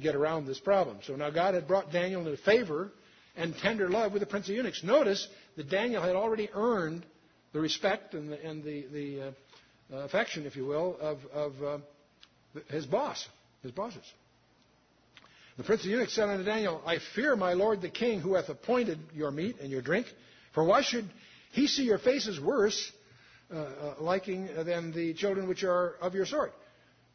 get 0.00 0.14
around 0.14 0.46
this 0.46 0.58
problem. 0.58 0.98
So 1.04 1.16
now 1.16 1.30
God 1.30 1.54
had 1.54 1.66
brought 1.66 1.92
Daniel 1.92 2.26
into 2.26 2.36
favor 2.42 2.90
and 3.36 3.56
tender 3.56 3.88
love 3.88 4.12
with 4.12 4.20
the 4.20 4.26
prince 4.26 4.48
of 4.48 4.54
eunuchs. 4.54 4.82
Notice 4.82 5.28
that 5.56 5.70
Daniel 5.70 6.02
had 6.02 6.16
already 6.16 6.50
earned 6.52 7.04
the 7.52 7.60
respect 7.60 8.14
and 8.14 8.30
the, 8.30 8.46
and 8.46 8.64
the, 8.64 9.34
uh, 9.92 9.96
affection, 9.96 10.44
if 10.44 10.56
you 10.56 10.66
will, 10.66 10.96
of, 11.00 11.18
of 11.32 11.62
uh, 11.62 11.78
his 12.68 12.84
boss, 12.84 13.26
his 13.62 13.72
bosses. 13.72 14.04
The 15.56 15.64
prince 15.64 15.82
of 15.84 15.90
eunuchs 15.90 16.14
said 16.14 16.28
unto 16.28 16.44
Daniel, 16.44 16.82
I 16.86 16.98
fear 17.14 17.34
my 17.34 17.54
lord 17.54 17.80
the 17.80 17.88
king, 17.88 18.20
who 18.20 18.34
hath 18.34 18.48
appointed 18.48 18.98
your 19.14 19.30
meat 19.30 19.56
and 19.60 19.70
your 19.70 19.82
drink. 19.82 20.06
For 20.54 20.62
why 20.62 20.82
should 20.82 21.08
he 21.52 21.66
see 21.66 21.84
your 21.84 21.98
faces 21.98 22.38
worse, 22.38 22.92
uh, 23.52 23.56
uh, 23.56 23.94
liking 24.00 24.48
than 24.64 24.92
the 24.92 25.14
children 25.14 25.48
which 25.48 25.64
are 25.64 25.94
of 26.00 26.14
your 26.14 26.26
sort? 26.26 26.52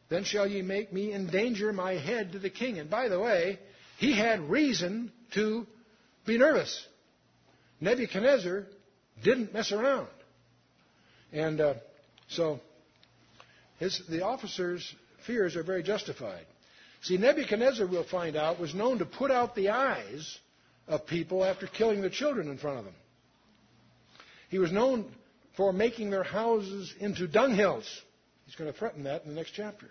Then 0.08 0.24
shall 0.24 0.46
ye 0.46 0.62
make 0.62 0.92
me 0.92 1.12
endanger 1.12 1.72
my 1.72 1.92
head 1.92 2.32
to 2.32 2.38
the 2.38 2.50
king. 2.50 2.78
And 2.78 2.90
by 2.90 3.08
the 3.08 3.18
way, 3.18 3.58
he 3.98 4.16
had 4.16 4.40
reason 4.50 5.12
to 5.34 5.66
be 6.26 6.38
nervous. 6.38 6.86
Nebuchadnezzar 7.80 8.66
didn't 9.22 9.52
mess 9.52 9.72
around. 9.72 10.08
And 11.32 11.60
uh, 11.60 11.74
so 12.28 12.60
his, 13.78 14.00
the 14.08 14.24
officer's 14.24 14.94
fears 15.26 15.56
are 15.56 15.62
very 15.62 15.82
justified. 15.82 16.46
See, 17.02 17.16
Nebuchadnezzar, 17.18 17.86
we'll 17.86 18.04
find 18.04 18.36
out, 18.36 18.58
was 18.58 18.74
known 18.74 18.98
to 18.98 19.04
put 19.04 19.30
out 19.30 19.54
the 19.54 19.70
eyes 19.70 20.38
of 20.86 21.06
people 21.06 21.44
after 21.44 21.66
killing 21.66 22.00
the 22.00 22.10
children 22.10 22.48
in 22.48 22.58
front 22.58 22.78
of 22.78 22.84
them. 22.84 22.94
He 24.48 24.58
was 24.58 24.72
known 24.72 25.10
for 25.56 25.72
making 25.72 26.10
their 26.10 26.24
houses 26.24 26.94
into 26.98 27.28
dunghills. 27.28 27.86
He's 28.46 28.56
going 28.56 28.72
to 28.72 28.78
threaten 28.78 29.04
that 29.04 29.22
in 29.22 29.28
the 29.28 29.34
next 29.34 29.52
chapter. 29.52 29.90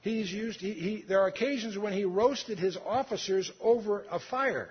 He's 0.00 0.32
used, 0.32 0.60
he, 0.60 0.72
he, 0.72 1.04
there 1.08 1.20
are 1.20 1.26
occasions 1.26 1.76
when 1.76 1.92
he 1.92 2.04
roasted 2.04 2.58
his 2.58 2.76
officers 2.86 3.50
over 3.60 4.04
a 4.10 4.20
fire. 4.20 4.70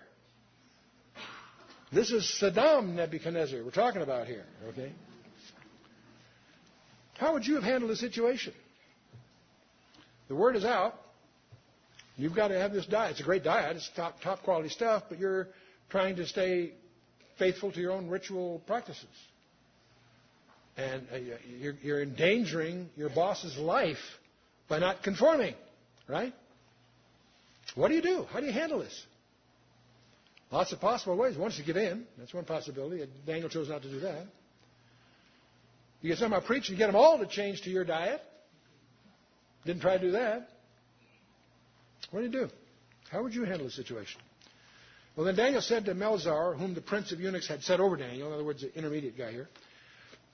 This 1.91 2.11
is 2.11 2.23
Saddam 2.41 2.93
Nebuchadnezzar 2.93 3.63
we're 3.63 3.71
talking 3.71 4.01
about 4.01 4.27
here, 4.27 4.45
okay? 4.69 4.91
How 7.17 7.33
would 7.33 7.45
you 7.45 7.55
have 7.55 7.63
handled 7.63 7.91
the 7.91 7.95
situation? 7.95 8.53
The 10.27 10.35
word 10.35 10.55
is 10.55 10.65
out. 10.65 10.95
You've 12.17 12.35
got 12.35 12.47
to 12.47 12.57
have 12.57 12.71
this 12.71 12.85
diet. 12.85 13.11
It's 13.11 13.19
a 13.19 13.23
great 13.23 13.43
diet. 13.43 13.75
It's 13.75 13.89
top, 13.95 14.21
top 14.21 14.43
quality 14.43 14.69
stuff, 14.69 15.03
but 15.09 15.19
you're 15.19 15.49
trying 15.89 16.15
to 16.15 16.25
stay 16.25 16.73
faithful 17.37 17.71
to 17.71 17.79
your 17.79 17.91
own 17.91 18.07
ritual 18.07 18.61
practices. 18.65 19.05
And 20.77 21.07
uh, 21.11 21.17
you're, 21.59 21.75
you're 21.81 22.01
endangering 22.01 22.89
your 22.97 23.09
boss's 23.09 23.57
life 23.57 23.97
by 24.67 24.79
not 24.79 25.03
conforming, 25.03 25.55
right? 26.07 26.33
What 27.75 27.89
do 27.89 27.95
you 27.95 28.01
do? 28.01 28.25
How 28.31 28.39
do 28.39 28.45
you 28.45 28.51
handle 28.51 28.79
this? 28.79 29.05
Lots 30.51 30.71
of 30.73 30.79
possible 30.79 31.17
ways. 31.17 31.35
Is 31.37 31.57
to 31.57 31.63
give 31.63 31.77
in. 31.77 32.05
That's 32.17 32.33
one 32.33 32.45
possibility. 32.45 33.05
Daniel 33.25 33.49
chose 33.49 33.69
not 33.69 33.81
to 33.81 33.89
do 33.89 33.99
that. 34.01 34.25
You 36.01 36.09
get 36.09 36.19
somebody 36.19 36.45
preaching, 36.45 36.75
you 36.75 36.77
get 36.77 36.87
them 36.87 36.95
all 36.95 37.17
to 37.17 37.25
change 37.25 37.61
to 37.63 37.69
your 37.69 37.83
diet. 37.83 38.21
Didn't 39.65 39.81
try 39.81 39.97
to 39.97 40.03
do 40.03 40.11
that. 40.11 40.49
What 42.11 42.19
do 42.19 42.25
you 42.27 42.31
do? 42.31 42.49
How 43.09 43.23
would 43.23 43.33
you 43.33 43.43
handle 43.43 43.65
the 43.65 43.71
situation? 43.71 44.21
Well, 45.15 45.25
then 45.25 45.35
Daniel 45.35 45.61
said 45.61 45.85
to 45.85 45.95
Melzar, 45.95 46.57
whom 46.57 46.73
the 46.73 46.81
prince 46.81 47.11
of 47.11 47.19
eunuchs 47.19 47.47
had 47.47 47.63
set 47.63 47.79
over 47.79 47.95
Daniel, 47.95 48.27
in 48.27 48.33
other 48.33 48.43
words, 48.43 48.61
the 48.61 48.75
intermediate 48.75 49.17
guy 49.17 49.31
here, 49.31 49.49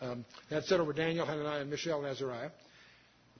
um, 0.01 0.25
had 0.49 0.65
set 0.65 0.79
over 0.79 0.93
Daniel, 0.93 1.25
Hananiah, 1.25 1.65
Mishael, 1.65 1.99
and 1.99 2.07
Azariah, 2.07 2.49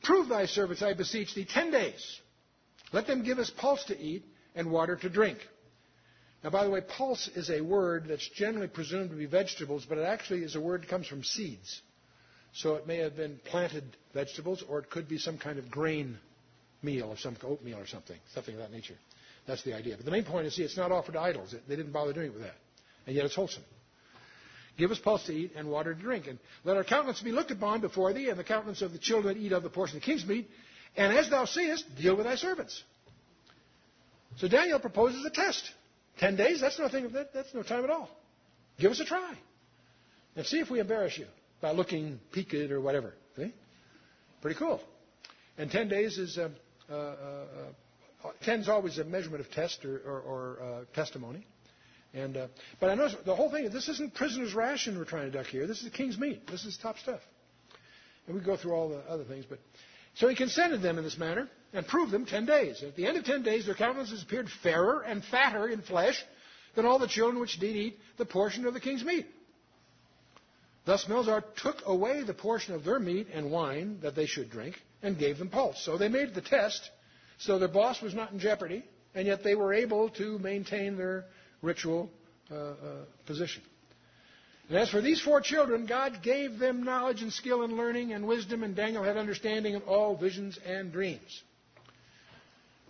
prove 0.03 0.29
thy 0.29 0.45
servants, 0.45 0.81
I 0.81 0.93
beseech 0.93 1.33
thee, 1.35 1.45
ten 1.45 1.71
days. 1.71 2.21
Let 2.93 3.07
them 3.07 3.23
give 3.23 3.39
us 3.39 3.49
pulse 3.49 3.83
to 3.85 3.99
eat 3.99 4.23
and 4.55 4.71
water 4.71 4.95
to 4.95 5.09
drink. 5.09 5.39
Now, 6.43 6.49
by 6.49 6.63
the 6.63 6.69
way, 6.69 6.81
pulse 6.81 7.29
is 7.35 7.49
a 7.49 7.61
word 7.61 8.05
that's 8.07 8.27
generally 8.29 8.67
presumed 8.67 9.11
to 9.11 9.15
be 9.15 9.27
vegetables, 9.27 9.85
but 9.87 9.97
it 9.97 10.05
actually 10.05 10.43
is 10.43 10.55
a 10.55 10.61
word 10.61 10.81
that 10.81 10.89
comes 10.89 11.07
from 11.07 11.23
seeds. 11.23 11.81
So 12.53 12.75
it 12.75 12.87
may 12.87 12.97
have 12.97 13.15
been 13.15 13.39
planted 13.45 13.83
vegetables, 14.13 14.63
or 14.67 14.79
it 14.79 14.89
could 14.89 15.07
be 15.07 15.17
some 15.17 15.37
kind 15.37 15.59
of 15.59 15.69
grain 15.69 16.17
meal, 16.81 17.11
of 17.11 17.19
some 17.19 17.37
oatmeal 17.43 17.77
or 17.77 17.87
something, 17.87 18.17
something 18.33 18.55
of 18.55 18.59
that 18.59 18.71
nature. 18.71 18.95
That's 19.47 19.63
the 19.63 19.73
idea. 19.73 19.95
But 19.95 20.05
the 20.05 20.11
main 20.11 20.25
point 20.25 20.47
is, 20.47 20.55
see, 20.55 20.63
it's 20.63 20.77
not 20.77 20.91
offered 20.91 21.13
to 21.13 21.21
idols. 21.21 21.55
They 21.67 21.75
didn't 21.75 21.91
bother 21.91 22.13
doing 22.13 22.27
it 22.27 22.33
with 22.33 22.43
that. 22.43 22.55
And 23.05 23.15
yet 23.15 23.25
it's 23.25 23.35
wholesome. 23.35 23.63
Give 24.77 24.91
us 24.91 24.99
pulse 24.99 25.25
to 25.25 25.33
eat 25.33 25.51
and 25.55 25.69
water 25.69 25.93
to 25.93 25.99
drink. 25.99 26.27
And 26.27 26.39
let 26.63 26.77
our 26.77 26.83
countenance 26.83 27.21
be 27.21 27.31
looked 27.31 27.51
upon 27.51 27.81
before 27.81 28.13
thee, 28.13 28.29
and 28.29 28.39
the 28.39 28.43
countenance 28.43 28.81
of 28.81 28.93
the 28.93 28.99
children 28.99 29.35
that 29.35 29.39
eat 29.39 29.51
of 29.51 29.63
the 29.63 29.69
portion 29.69 29.97
of 29.97 30.01
the 30.01 30.05
king's 30.05 30.25
meat. 30.25 30.49
And 30.95 31.15
as 31.15 31.29
thou 31.29 31.45
seest, 31.45 31.85
deal 31.97 32.15
with 32.15 32.25
thy 32.25 32.35
servants. 32.35 32.83
So 34.37 34.47
Daniel 34.47 34.79
proposes 34.79 35.25
a 35.25 35.29
test. 35.29 35.69
Ten 36.17 36.35
days, 36.35 36.61
that's 36.61 36.79
nothing, 36.79 37.09
that, 37.09 37.33
that's 37.33 37.53
no 37.53 37.63
time 37.63 37.83
at 37.83 37.89
all. 37.89 38.09
Give 38.79 38.91
us 38.91 38.99
a 38.99 39.05
try. 39.05 39.33
And 40.35 40.45
see 40.45 40.59
if 40.59 40.69
we 40.69 40.79
embarrass 40.79 41.17
you 41.17 41.25
by 41.61 41.71
looking 41.71 42.19
peaked 42.31 42.53
or 42.53 42.81
whatever. 42.81 43.13
See? 43.35 43.53
Pretty 44.41 44.57
cool. 44.57 44.81
And 45.57 45.69
10 45.69 45.89
days 45.89 46.17
is, 46.17 46.37
uh, 46.37 46.49
uh, 46.89 46.93
uh, 46.93 48.31
10 48.43 48.61
is 48.61 48.69
always 48.69 48.97
a 48.97 49.03
measurement 49.03 49.41
of 49.41 49.51
test 49.51 49.85
or, 49.85 49.97
or, 49.99 50.19
or 50.21 50.61
uh, 50.61 50.95
testimony. 50.95 51.45
And, 52.13 52.35
uh, 52.35 52.47
but 52.79 52.89
I 52.89 52.95
notice 52.95 53.15
the 53.25 53.35
whole 53.35 53.49
thing, 53.49 53.69
this 53.69 53.87
isn't 53.87 54.13
prisoner's 54.15 54.53
ration 54.53 54.97
we're 54.97 55.05
trying 55.05 55.31
to 55.31 55.37
duck 55.37 55.47
here. 55.47 55.65
This 55.65 55.77
is 55.77 55.85
the 55.85 55.89
king's 55.89 56.17
meat. 56.17 56.45
This 56.47 56.65
is 56.65 56.77
top 56.77 56.97
stuff. 56.97 57.21
And 58.27 58.35
we 58.35 58.41
go 58.41 58.57
through 58.57 58.73
all 58.73 58.89
the 58.89 58.99
other 59.09 59.23
things. 59.23 59.45
But 59.49 59.59
So 60.15 60.27
he 60.27 60.35
consented 60.35 60.81
them 60.81 60.97
in 60.97 61.03
this 61.03 61.17
manner 61.17 61.49
and 61.73 61.87
proved 61.87 62.11
them 62.11 62.25
10 62.25 62.45
days. 62.45 62.83
At 62.83 62.95
the 62.95 63.07
end 63.07 63.17
of 63.17 63.23
10 63.23 63.43
days, 63.43 63.65
their 63.65 63.75
countenances 63.75 64.23
appeared 64.23 64.49
fairer 64.61 65.01
and 65.01 65.23
fatter 65.23 65.67
in 65.69 65.81
flesh 65.81 66.21
than 66.75 66.85
all 66.85 66.99
the 66.99 67.07
children 67.07 67.39
which 67.39 67.59
did 67.59 67.75
eat 67.75 67.99
the 68.17 68.25
portion 68.25 68.65
of 68.65 68.73
the 68.73 68.79
king's 68.79 69.03
meat. 69.03 69.25
Thus 70.85 71.05
Melzar 71.05 71.43
took 71.61 71.77
away 71.85 72.23
the 72.23 72.33
portion 72.33 72.73
of 72.73 72.83
their 72.83 72.99
meat 72.99 73.27
and 73.31 73.51
wine 73.51 73.99
that 74.01 74.15
they 74.15 74.25
should 74.25 74.49
drink 74.49 74.81
and 75.03 75.17
gave 75.17 75.37
them 75.37 75.49
pulse. 75.49 75.83
So 75.83 75.97
they 75.97 76.09
made 76.09 76.33
the 76.33 76.41
test, 76.41 76.89
so 77.37 77.59
their 77.59 77.67
boss 77.67 78.01
was 78.01 78.15
not 78.15 78.31
in 78.31 78.39
jeopardy, 78.39 78.83
and 79.13 79.27
yet 79.27 79.43
they 79.43 79.55
were 79.55 79.73
able 79.73 80.09
to 80.09 80.39
maintain 80.39 80.97
their 80.97 81.25
ritual 81.61 82.09
uh, 82.51 82.55
uh, 82.55 82.73
position. 83.25 83.61
And 84.69 84.77
as 84.77 84.89
for 84.89 85.01
these 85.01 85.21
four 85.21 85.41
children, 85.41 85.85
God 85.85 86.23
gave 86.23 86.57
them 86.57 86.83
knowledge 86.83 87.21
and 87.21 87.31
skill 87.33 87.63
and 87.63 87.73
learning 87.73 88.13
and 88.13 88.25
wisdom, 88.25 88.63
and 88.63 88.75
Daniel 88.75 89.03
had 89.03 89.17
understanding 89.17 89.75
of 89.75 89.83
all 89.83 90.15
visions 90.15 90.57
and 90.65 90.91
dreams. 90.93 91.43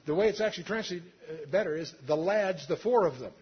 The 0.06 0.16
way 0.16 0.28
it's 0.28 0.42
actually 0.42 0.66
translated 0.66 1.06
uh, 1.30 1.50
better 1.50 1.76
is 1.76 1.94
the 2.08 2.16
lads, 2.16 2.68
the 2.68 2.78
four 2.78 3.08
of 3.08 3.20
them. 3.20 3.34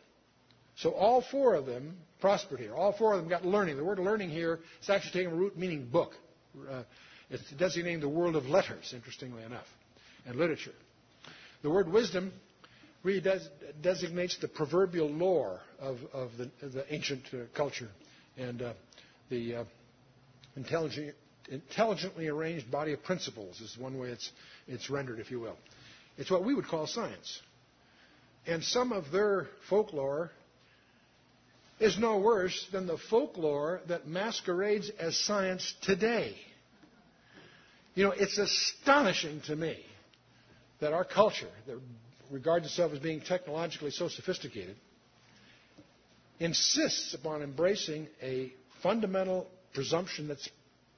So 0.78 0.92
all 0.92 1.22
four 1.22 1.56
of 1.56 1.66
them 1.66 1.98
prospered 2.22 2.60
here. 2.60 2.74
All 2.74 2.94
four 2.94 3.14
of 3.14 3.20
them 3.20 3.30
got 3.30 3.46
learning. 3.46 3.78
The 3.78 3.84
word 3.84 4.00
learning 4.00 4.30
here 4.30 4.60
is 4.82 4.90
actually 4.90 5.12
taking 5.12 5.38
root 5.38 5.58
meaning 5.58 5.90
book. 5.90 6.14
Uh, 6.70 6.84
it's 7.30 7.50
designating 7.52 8.00
the 8.00 8.10
world 8.10 8.36
of 8.36 8.46
letters, 8.46 8.94
interestingly 8.96 9.44
enough, 9.44 9.68
and 10.26 10.36
literature. 10.36 10.74
The 11.62 11.70
word 11.70 11.92
wisdom 11.92 12.32
really 13.04 13.24
designates 13.82 14.38
the 14.40 14.48
proverbial 14.48 15.10
lore 15.10 15.62
of, 15.80 15.98
of 16.14 16.32
the, 16.38 16.50
the, 16.68 16.94
ancient 16.94 17.24
uh, 17.34 17.38
culture 17.56 17.90
and 18.38 18.62
uh, 18.62 18.74
the 19.30 19.56
uh, 19.56 19.64
intelligent, 20.56 21.16
intelligently 21.50 22.28
arranged 22.28 22.70
body 22.70 22.94
of 22.94 23.04
principles 23.04 23.62
is 23.62 23.78
one 23.78 23.98
way 23.98 24.10
it's, 24.10 24.32
it's 24.68 24.90
rendered, 24.90 25.20
if 25.20 25.32
you 25.32 25.40
will. 25.40 25.56
It's 26.18 26.30
what 26.30 26.44
we 26.44 26.54
would 26.54 26.68
call 26.68 26.88
science. 26.88 27.42
And 28.46 28.64
some 28.64 28.92
of 28.92 29.12
their 29.12 29.48
folklore 29.70 30.32
is 31.80 31.98
no 31.98 32.18
worse 32.18 32.68
than 32.72 32.88
the 32.88 32.98
folklore 33.10 33.82
that 33.88 34.08
masquerades 34.08 34.92
as 35.00 35.18
science 35.18 35.74
today. 35.82 36.36
You 37.96 38.04
know, 38.06 38.12
it's 38.12 38.38
astonishing 38.38 39.42
to 39.48 39.56
me 39.56 39.78
that 40.82 40.94
our 40.94 41.06
culture, 41.06 41.50
that 41.68 41.80
regards 42.32 42.66
itself 42.66 42.94
as 42.94 43.00
being 43.00 43.22
technologically 43.22 43.92
so 43.92 44.08
sophisticated, 44.08 44.76
insists 46.40 47.14
upon 47.14 47.42
embracing 47.42 48.08
a 48.22 48.54
fundamental 48.82 49.48
presumption 49.74 50.28
that's 50.28 50.50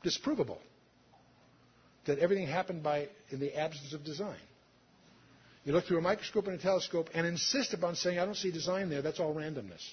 disprovable 0.05 0.57
that 2.05 2.19
everything 2.19 2.47
happened 2.47 2.83
by 2.83 3.07
in 3.29 3.39
the 3.39 3.55
absence 3.59 3.93
of 3.93 4.03
design. 4.03 4.39
You 5.65 5.73
look 5.73 5.85
through 5.85 5.99
a 5.99 6.01
microscope 6.01 6.47
and 6.47 6.59
a 6.59 6.61
telescope 6.61 7.09
and 7.13 7.27
insist 7.27 7.73
upon 7.73 7.95
saying, 7.95 8.17
I 8.17 8.25
don't 8.25 8.35
see 8.35 8.51
design 8.51 8.89
there, 8.89 9.01
that's 9.01 9.19
all 9.19 9.33
randomness. 9.33 9.87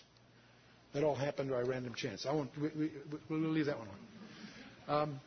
That 0.95 1.05
all 1.05 1.14
happened 1.14 1.51
by 1.51 1.61
random 1.61 1.95
chance. 1.95 2.24
I 2.24 2.32
won't, 2.32 2.51
we, 2.59 2.68
we, 2.68 2.91
we'll 3.28 3.41
leave 3.41 3.66
that 3.66 3.78
one 3.78 3.89
on. 4.89 5.03
Um, 5.03 5.20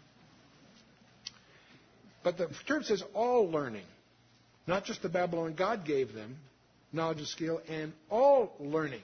but 2.23 2.37
the 2.37 2.49
term 2.67 2.83
says 2.83 3.03
all 3.13 3.49
learning, 3.49 3.85
not 4.67 4.85
just 4.85 5.01
the 5.01 5.09
Babylon 5.09 5.53
God 5.55 5.85
gave 5.85 6.13
them, 6.13 6.37
knowledge 6.93 7.19
and 7.19 7.27
skill, 7.27 7.61
and 7.67 7.93
all 8.09 8.53
learning. 8.59 9.01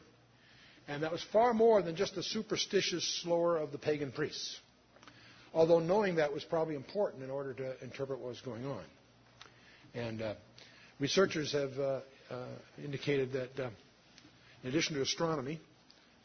And 0.88 1.04
that 1.04 1.12
was 1.12 1.24
far 1.34 1.54
more 1.54 1.82
than 1.82 1.96
just 1.96 2.16
the 2.16 2.24
superstitious 2.24 3.22
slower 3.22 3.58
of 3.58 3.72
the 3.72 3.78
pagan 3.78 4.12
priests. 4.12 4.60
Although 5.54 5.80
knowing 5.80 6.16
that 6.16 6.34
was 6.34 6.44
probably 6.44 6.76
important 6.76 7.24
in 7.24 7.30
order 7.30 7.54
to 7.54 7.84
interpret 7.84 8.20
what 8.20 8.30
was 8.30 8.42
going 8.42 8.66
on. 8.66 8.84
And 9.94 10.22
uh, 10.22 10.34
researchers 11.00 11.52
have 11.54 11.78
uh, 11.80 12.00
uh, 12.30 12.46
indicated 12.84 13.34
that 13.34 13.66
uh, 13.66 13.70
in 14.64 14.70
addition 14.70 14.96
to 14.96 15.02
astronomy, 15.02 15.60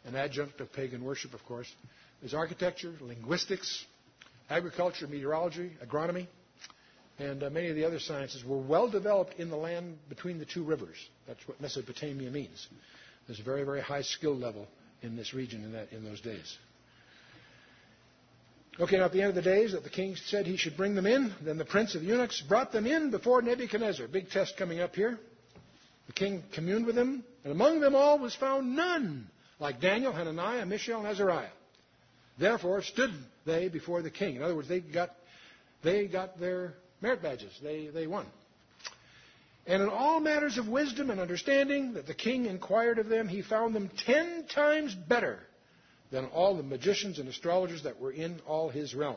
an 0.05 0.17
adjunct 0.17 0.61
of 0.61 0.73
pagan 0.73 1.05
worship, 1.05 1.35
of 1.35 1.45
course, 1.45 1.73
is 2.23 2.35
architecture, 2.35 2.93
linguistics, 3.01 3.85
agriculture, 4.51 5.07
meteorology, 5.07 5.73
agronomy, 5.85 6.27
and 7.19 7.43
uh, 7.43 7.51
many 7.51 7.69
of 7.69 7.77
the 7.77 7.85
other 7.85 7.99
sciences 7.99 8.45
were 8.45 8.59
well 8.59 8.89
developed 8.89 9.39
in 9.39 9.51
the 9.51 9.57
land 9.57 9.99
between 10.09 10.39
the 10.39 10.45
two 10.45 10.65
rivers. 10.65 10.97
That's 11.27 11.47
what 11.47 11.61
Mesopotamia 11.61 12.31
means. 12.31 12.67
There's 13.27 13.41
a 13.41 13.45
very, 13.45 13.65
very 13.65 13.81
high 13.81 14.03
skill 14.03 14.37
level 14.37 14.67
in 15.03 15.17
this 15.17 15.35
region 15.35 15.65
in, 15.65 15.73
that, 15.73 15.93
in 15.93 16.05
those 16.05 16.21
days. 16.21 16.57
Okay, 18.81 18.97
now 18.97 19.05
at 19.05 19.13
the 19.13 19.21
end 19.21 19.29
of 19.29 19.35
the 19.35 19.43
days 19.43 19.73
that 19.73 19.85
the 19.85 19.91
king 19.91 20.17
said 20.17 20.47
he 20.47 20.57
should 20.57 20.77
bring 20.77 20.95
them 20.95 21.07
in, 21.07 21.33
then 21.43 21.59
the 21.59 21.65
prince 21.65 21.95
of 21.95 22.01
the 22.01 22.07
eunuchs 22.07 22.41
brought 22.41 22.73
them 22.73 22.87
in 22.87 23.11
before 23.11 23.43
Nebuchadnezzar. 23.43 24.09
Big 24.09 24.31
test 24.31 24.57
coming 24.57 24.81
up 24.81 24.95
here. 24.95 25.19
The 26.07 26.13
king 26.15 26.43
communed 26.55 26.87
with 26.87 26.95
them, 26.95 27.23
and 27.45 27.53
among 27.53 27.81
them 27.81 27.95
all 27.95 28.19
was 28.19 28.35
found 28.35 28.75
none 28.75 29.29
like 29.61 29.81
Daniel, 29.81 30.13
Hananiah, 30.13 30.65
Mishael, 30.65 30.99
and 30.99 31.07
Azariah. 31.07 31.51
Therefore 32.39 32.83
stood 32.83 33.13
they 33.45 33.69
before 33.69 34.03
the 34.03 34.11
king. 34.11 34.37
In 34.37 34.43
other 34.43 34.57
words, 34.57 34.69
they 34.69 34.81
got, 34.81 35.11
they 35.85 36.07
got 36.07 36.41
their 36.41 36.75
merit 37.03 37.23
badges. 37.23 37.53
They, 37.63 37.89
they 37.89 38.07
won. 38.07 38.27
And 39.67 39.83
in 39.83 39.89
all 39.89 40.21
matters 40.21 40.59
of 40.59 40.67
wisdom 40.67 41.11
and 41.11 41.21
understanding 41.21 41.95
that 41.95 42.07
the 42.07 42.15
king 42.15 42.47
inquired 42.47 42.99
of 42.99 43.09
them, 43.09 43.29
he 43.29 43.43
found 43.43 43.75
them 43.75 43.91
ten 44.05 44.47
times 44.53 44.95
better 44.95 45.39
than 46.11 46.27
all 46.27 46.57
the 46.57 46.63
magicians 46.63 47.19
and 47.19 47.29
astrologers 47.29 47.85
that 47.85 48.01
were 48.01 48.13
in 48.13 48.41
all 48.47 48.69
his 48.69 48.95
realm. 48.95 49.17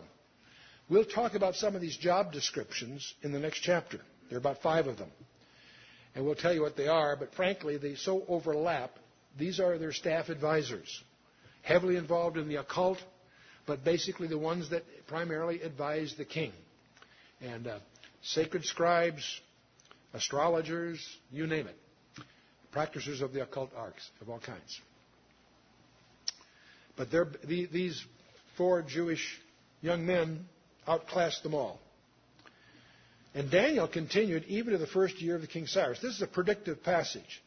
We'll 0.87 1.05
talk 1.05 1.33
about 1.33 1.55
some 1.55 1.75
of 1.75 1.81
these 1.81 1.97
job 1.97 2.31
descriptions 2.31 3.13
in 3.23 3.31
the 3.31 3.39
next 3.39 3.61
chapter. 3.61 3.99
There 4.29 4.37
are 4.37 4.39
about 4.39 4.61
five 4.61 4.87
of 4.87 4.97
them. 4.97 5.09
And 6.13 6.25
we'll 6.25 6.35
tell 6.35 6.53
you 6.53 6.61
what 6.61 6.77
they 6.77 6.87
are, 6.87 7.15
but 7.15 7.33
frankly, 7.33 7.77
they 7.77 7.95
so 7.95 8.23
overlap 8.27 8.91
these 9.37 9.59
are 9.59 9.77
their 9.77 9.91
staff 9.91 10.29
advisors, 10.29 11.03
heavily 11.61 11.97
involved 11.97 12.37
in 12.37 12.47
the 12.47 12.55
occult, 12.55 12.99
but 13.65 13.83
basically 13.83 14.27
the 14.27 14.37
ones 14.37 14.69
that 14.69 14.83
primarily 15.07 15.61
advise 15.61 16.13
the 16.17 16.23
king. 16.23 16.53
And 17.41 17.67
uh, 17.67 17.79
sacred 18.23 18.65
scribes, 18.65 19.23
astrologers, 20.13 20.99
you 21.31 21.47
name 21.47 21.67
it. 21.67 21.77
Practitioners 22.71 23.21
of 23.21 23.33
the 23.33 23.41
occult 23.41 23.71
arts 23.75 24.09
of 24.21 24.29
all 24.29 24.39
kinds. 24.39 24.81
But 26.97 27.09
these 27.47 28.03
four 28.57 28.81
Jewish 28.81 29.39
young 29.81 30.05
men 30.05 30.45
outclassed 30.87 31.43
them 31.43 31.53
all. 31.53 31.79
And 33.33 33.51
Daniel 33.51 33.87
continued 33.87 34.45
even 34.45 34.71
to 34.71 34.77
the 34.77 34.87
first 34.87 35.21
year 35.21 35.35
of 35.35 35.41
the 35.41 35.47
King 35.47 35.67
Cyrus. 35.67 35.99
This 35.99 36.15
is 36.15 36.21
a 36.21 36.27
predictive 36.27 36.83
passage. 36.83 37.43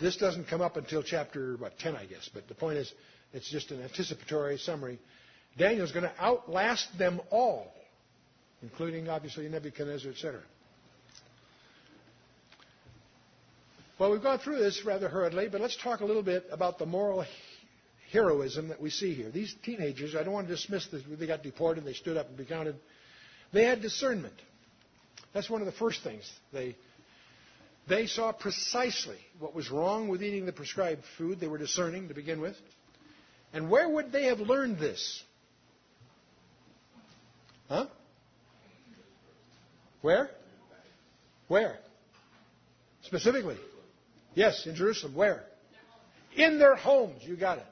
This 0.00 0.16
doesn't 0.16 0.46
come 0.46 0.60
up 0.60 0.76
until 0.76 1.02
chapter, 1.02 1.56
what, 1.56 1.78
10, 1.78 1.96
I 1.96 2.06
guess. 2.06 2.30
But 2.32 2.48
the 2.48 2.54
point 2.54 2.78
is, 2.78 2.92
it's 3.32 3.50
just 3.50 3.72
an 3.72 3.82
anticipatory 3.82 4.58
summary. 4.58 5.00
Daniel's 5.58 5.92
going 5.92 6.04
to 6.04 6.12
outlast 6.20 6.96
them 6.96 7.20
all, 7.30 7.74
including, 8.62 9.08
obviously, 9.08 9.48
Nebuchadnezzar, 9.48 10.12
etc. 10.12 10.40
Well, 13.98 14.10
we've 14.10 14.22
gone 14.22 14.38
through 14.38 14.58
this 14.58 14.82
rather 14.84 15.08
hurriedly, 15.08 15.48
but 15.48 15.60
let's 15.60 15.76
talk 15.76 16.00
a 16.00 16.04
little 16.04 16.22
bit 16.22 16.46
about 16.50 16.78
the 16.78 16.86
moral 16.86 17.24
heroism 18.10 18.68
that 18.68 18.80
we 18.80 18.90
see 18.90 19.14
here. 19.14 19.30
These 19.30 19.54
teenagers, 19.62 20.14
I 20.16 20.22
don't 20.22 20.32
want 20.32 20.48
to 20.48 20.54
dismiss 20.54 20.86
this, 20.88 21.02
they 21.08 21.26
got 21.26 21.42
deported, 21.42 21.84
they 21.84 21.92
stood 21.92 22.16
up 22.16 22.28
and 22.28 22.38
recounted. 22.38 22.76
They 23.52 23.64
had 23.64 23.82
discernment. 23.82 24.34
That's 25.32 25.48
one 25.48 25.60
of 25.60 25.66
the 25.66 25.72
first 25.72 26.02
things 26.02 26.30
they 26.52 26.76
they 27.88 28.06
saw 28.06 28.32
precisely 28.32 29.18
what 29.40 29.54
was 29.54 29.70
wrong 29.70 30.08
with 30.08 30.22
eating 30.22 30.46
the 30.46 30.52
prescribed 30.52 31.02
food. 31.18 31.40
They 31.40 31.48
were 31.48 31.58
discerning 31.58 32.08
to 32.08 32.14
begin 32.14 32.40
with. 32.40 32.56
And 33.52 33.68
where 33.70 33.88
would 33.88 34.12
they 34.12 34.26
have 34.26 34.38
learned 34.38 34.78
this? 34.78 35.22
Huh? 37.68 37.86
Where? 40.02 40.30
Where? 41.48 41.78
Specifically. 43.02 43.56
Yes, 44.34 44.66
in 44.66 44.74
Jerusalem. 44.74 45.14
Where? 45.14 45.44
In 46.36 46.58
their 46.58 46.76
homes. 46.76 47.22
You 47.22 47.36
got 47.36 47.58
it. 47.58 47.66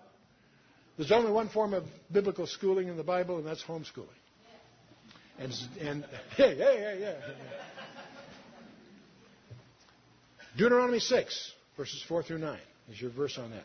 There's 0.97 1.13
only 1.13 1.33
one 1.33 1.49
form 1.49 1.73
of 1.73 1.85
biblical 2.13 2.47
schooling 2.47 2.89
in 2.89 2.97
the 2.97 3.05
Bible, 3.05 3.39
and 3.39 3.47
that's 3.47 3.63
homeschooling. 3.63 4.07
And, 5.39 5.53
and 5.81 6.05
hey, 6.37 6.55
hey, 6.55 6.79
hey, 6.79 6.99
yeah. 7.01 7.15
Deuteronomy 10.59 10.99
6, 10.99 11.53
verses 11.77 12.05
4 12.07 12.23
through 12.23 12.39
9 12.39 12.59
is 12.91 13.01
your 13.01 13.11
verse 13.11 13.39
on 13.39 13.51
that. 13.53 13.65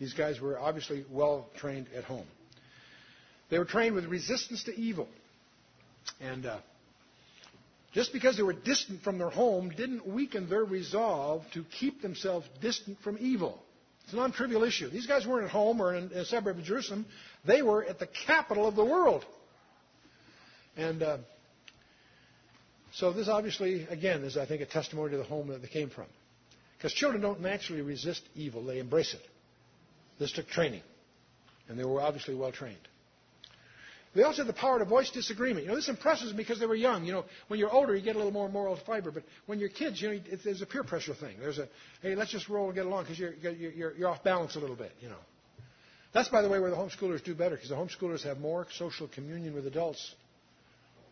These 0.00 0.14
guys 0.14 0.40
were 0.40 0.58
obviously 0.58 1.04
well 1.10 1.48
trained 1.56 1.86
at 1.96 2.04
home. 2.04 2.26
They 3.50 3.58
were 3.58 3.64
trained 3.64 3.94
with 3.94 4.06
resistance 4.06 4.64
to 4.64 4.74
evil. 4.74 5.06
And 6.20 6.46
uh, 6.46 6.58
just 7.94 8.12
because 8.12 8.36
they 8.36 8.42
were 8.42 8.52
distant 8.52 9.02
from 9.02 9.18
their 9.18 9.30
home 9.30 9.70
didn't 9.70 10.06
weaken 10.06 10.48
their 10.48 10.64
resolve 10.64 11.44
to 11.54 11.64
keep 11.78 12.02
themselves 12.02 12.46
distant 12.60 12.98
from 13.00 13.16
evil. 13.20 13.62
It's 14.02 14.12
a 14.12 14.16
non 14.16 14.32
trivial 14.32 14.64
issue. 14.64 14.90
These 14.90 15.06
guys 15.06 15.26
weren't 15.26 15.44
at 15.44 15.50
home 15.50 15.80
or 15.80 15.94
in 15.94 16.10
a 16.12 16.24
suburb 16.24 16.58
of 16.58 16.64
Jerusalem, 16.64 17.06
they 17.46 17.62
were 17.62 17.84
at 17.84 18.00
the 18.00 18.08
capital 18.26 18.66
of 18.66 18.74
the 18.74 18.84
world. 18.84 19.24
And 20.76 21.02
uh, 21.02 21.18
so 22.92 23.12
this 23.12 23.28
obviously, 23.28 23.86
again, 23.88 24.24
is, 24.24 24.36
I 24.36 24.44
think, 24.44 24.60
a 24.60 24.66
testimony 24.66 25.12
to 25.12 25.16
the 25.16 25.24
home 25.24 25.48
that 25.48 25.62
they 25.62 25.68
came 25.68 25.88
from. 25.88 26.06
Because 26.76 26.92
children 26.92 27.22
don't 27.22 27.40
naturally 27.40 27.80
resist 27.80 28.22
evil, 28.34 28.64
they 28.64 28.80
embrace 28.80 29.14
it. 29.14 29.22
This 30.18 30.32
took 30.32 30.48
training. 30.48 30.82
And 31.68 31.78
they 31.78 31.84
were 31.84 32.00
obviously 32.00 32.34
well 32.34 32.52
trained. 32.52 32.76
They 34.14 34.22
also 34.22 34.44
had 34.44 34.46
the 34.46 34.58
power 34.58 34.78
to 34.78 34.84
voice 34.84 35.10
disagreement. 35.10 35.64
You 35.64 35.70
know, 35.70 35.76
this 35.76 35.88
impresses 35.88 36.30
me 36.32 36.36
because 36.36 36.60
they 36.60 36.66
were 36.66 36.76
young. 36.76 37.04
You 37.04 37.12
know, 37.12 37.24
when 37.48 37.58
you're 37.58 37.70
older, 37.70 37.96
you 37.96 38.02
get 38.02 38.14
a 38.14 38.18
little 38.18 38.32
more 38.32 38.48
moral 38.48 38.76
fiber. 38.86 39.10
But 39.10 39.24
when 39.46 39.58
you're 39.58 39.68
kids, 39.68 40.00
you 40.00 40.08
know, 40.08 40.14
it, 40.14 40.40
there's 40.44 40.62
a 40.62 40.66
peer 40.66 40.84
pressure 40.84 41.14
thing. 41.14 41.36
There's 41.40 41.58
a, 41.58 41.68
hey, 42.00 42.14
let's 42.14 42.30
just 42.30 42.48
roll 42.48 42.66
and 42.66 42.74
get 42.74 42.86
along 42.86 43.04
because 43.04 43.18
you're, 43.18 43.34
you're, 43.34 43.92
you're 43.96 44.08
off 44.08 44.22
balance 44.22 44.54
a 44.54 44.60
little 44.60 44.76
bit, 44.76 44.92
you 45.00 45.08
know. 45.08 45.18
That's, 46.12 46.28
by 46.28 46.42
the 46.42 46.48
way, 46.48 46.60
where 46.60 46.70
the 46.70 46.76
homeschoolers 46.76 47.24
do 47.24 47.34
better 47.34 47.56
because 47.56 47.70
the 47.70 47.74
homeschoolers 47.74 48.22
have 48.22 48.38
more 48.38 48.68
social 48.76 49.08
communion 49.08 49.52
with 49.52 49.66
adults 49.66 50.14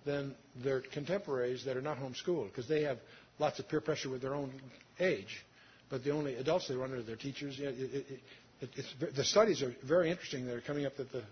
than 0.05 0.35
their 0.63 0.81
contemporaries 0.81 1.65
that 1.65 1.77
are 1.77 1.83
not 1.83 1.99
homeschooled 1.99 2.49
because 2.51 2.69
they 2.69 2.83
have 2.83 2.99
lots 3.41 3.59
of 3.59 3.69
peer 3.69 3.81
pressure 3.81 4.11
with 4.11 4.23
their 4.23 4.35
own 4.35 4.53
age. 5.01 5.45
But 5.91 6.05
the 6.05 6.11
only 6.11 6.37
adults 6.37 6.69
they 6.69 6.77
run 6.77 6.91
into 6.91 7.03
are 7.03 7.07
their 7.07 7.17
teachers. 7.17 7.59
It, 7.59 8.07
it, 8.61 9.15
the 9.15 9.25
studies 9.25 9.61
are 9.63 9.75
very 9.83 10.09
interesting 10.09 10.47
that 10.47 10.55
are 10.55 10.61
coming 10.61 10.87
up 10.87 10.97
that 10.97 11.11
the, 11.11 11.23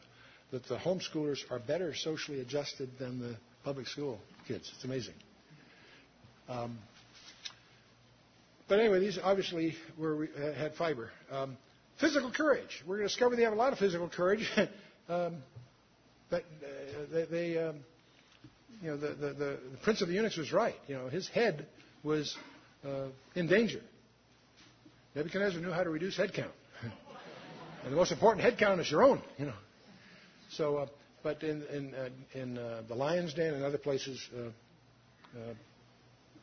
that 0.51 0.67
the 0.67 0.77
homeschoolers 0.77 1.39
are 1.51 1.59
better 1.59 1.95
socially 1.95 2.41
adjusted 2.41 2.91
than 2.99 3.21
the 3.21 3.37
public 3.65 3.87
school 3.87 4.19
kids. 4.47 4.71
It's 4.75 4.85
amazing. 4.85 5.15
Um, 6.49 6.79
but 8.69 8.81
anyway, 8.81 9.01
these 9.01 9.19
obviously 9.23 9.77
were, 9.99 10.29
uh, 10.37 10.53
had 10.55 10.75
fiber. 10.75 11.11
Um, 11.31 11.57
physical 12.01 12.31
courage. 12.31 12.83
We're 12.87 12.97
going 12.97 13.09
to 13.09 13.13
discover 13.13 13.37
they 13.37 13.43
have 13.43 13.53
a 13.53 13.57
lot 13.57 13.73
of 13.73 13.79
physical 13.79 14.09
courage. 14.09 14.49
um, 15.09 15.37
but 16.31 16.43
uh, 16.63 17.13
they, 17.13 17.25
they 17.25 17.59
um, 17.59 17.77
you 18.83 18.91
know, 18.91 18.97
the, 18.97 19.09
the, 19.09 19.27
the, 19.35 19.59
the 19.73 19.77
prince 19.83 20.01
of 20.03 20.09
the 20.09 20.15
eunuchs 20.15 20.37
was 20.37 20.53
right. 20.53 20.75
You 20.89 20.97
know, 20.97 21.09
his 21.09 21.29
head 21.29 21.67
was 22.03 22.37
uh, 22.85 23.07
in 23.35 23.47
danger. 23.47 23.81
Nebuchadnezzar 25.15 25.61
knew 25.61 25.73
how 25.73 25.83
to 25.83 25.91
reduce 25.91 26.17
head 26.17 26.33
count. 26.33 26.53
And 27.83 27.91
the 27.91 27.97
most 27.97 28.13
important 28.13 28.45
head 28.45 28.59
count 28.59 28.79
is 28.79 28.91
your 28.91 29.03
own, 29.03 29.23
you 29.39 29.47
know. 29.47 29.55
So, 30.53 30.77
uh, 30.79 30.87
but 31.23 31.43
in 31.43 31.63
in 31.67 31.95
uh, 31.95 32.09
in 32.35 32.59
uh, 32.59 32.83
the 32.89 32.95
lion's 32.95 33.35
den 33.35 33.55
and 33.55 33.65
other 33.65 33.79
places, 33.79 34.21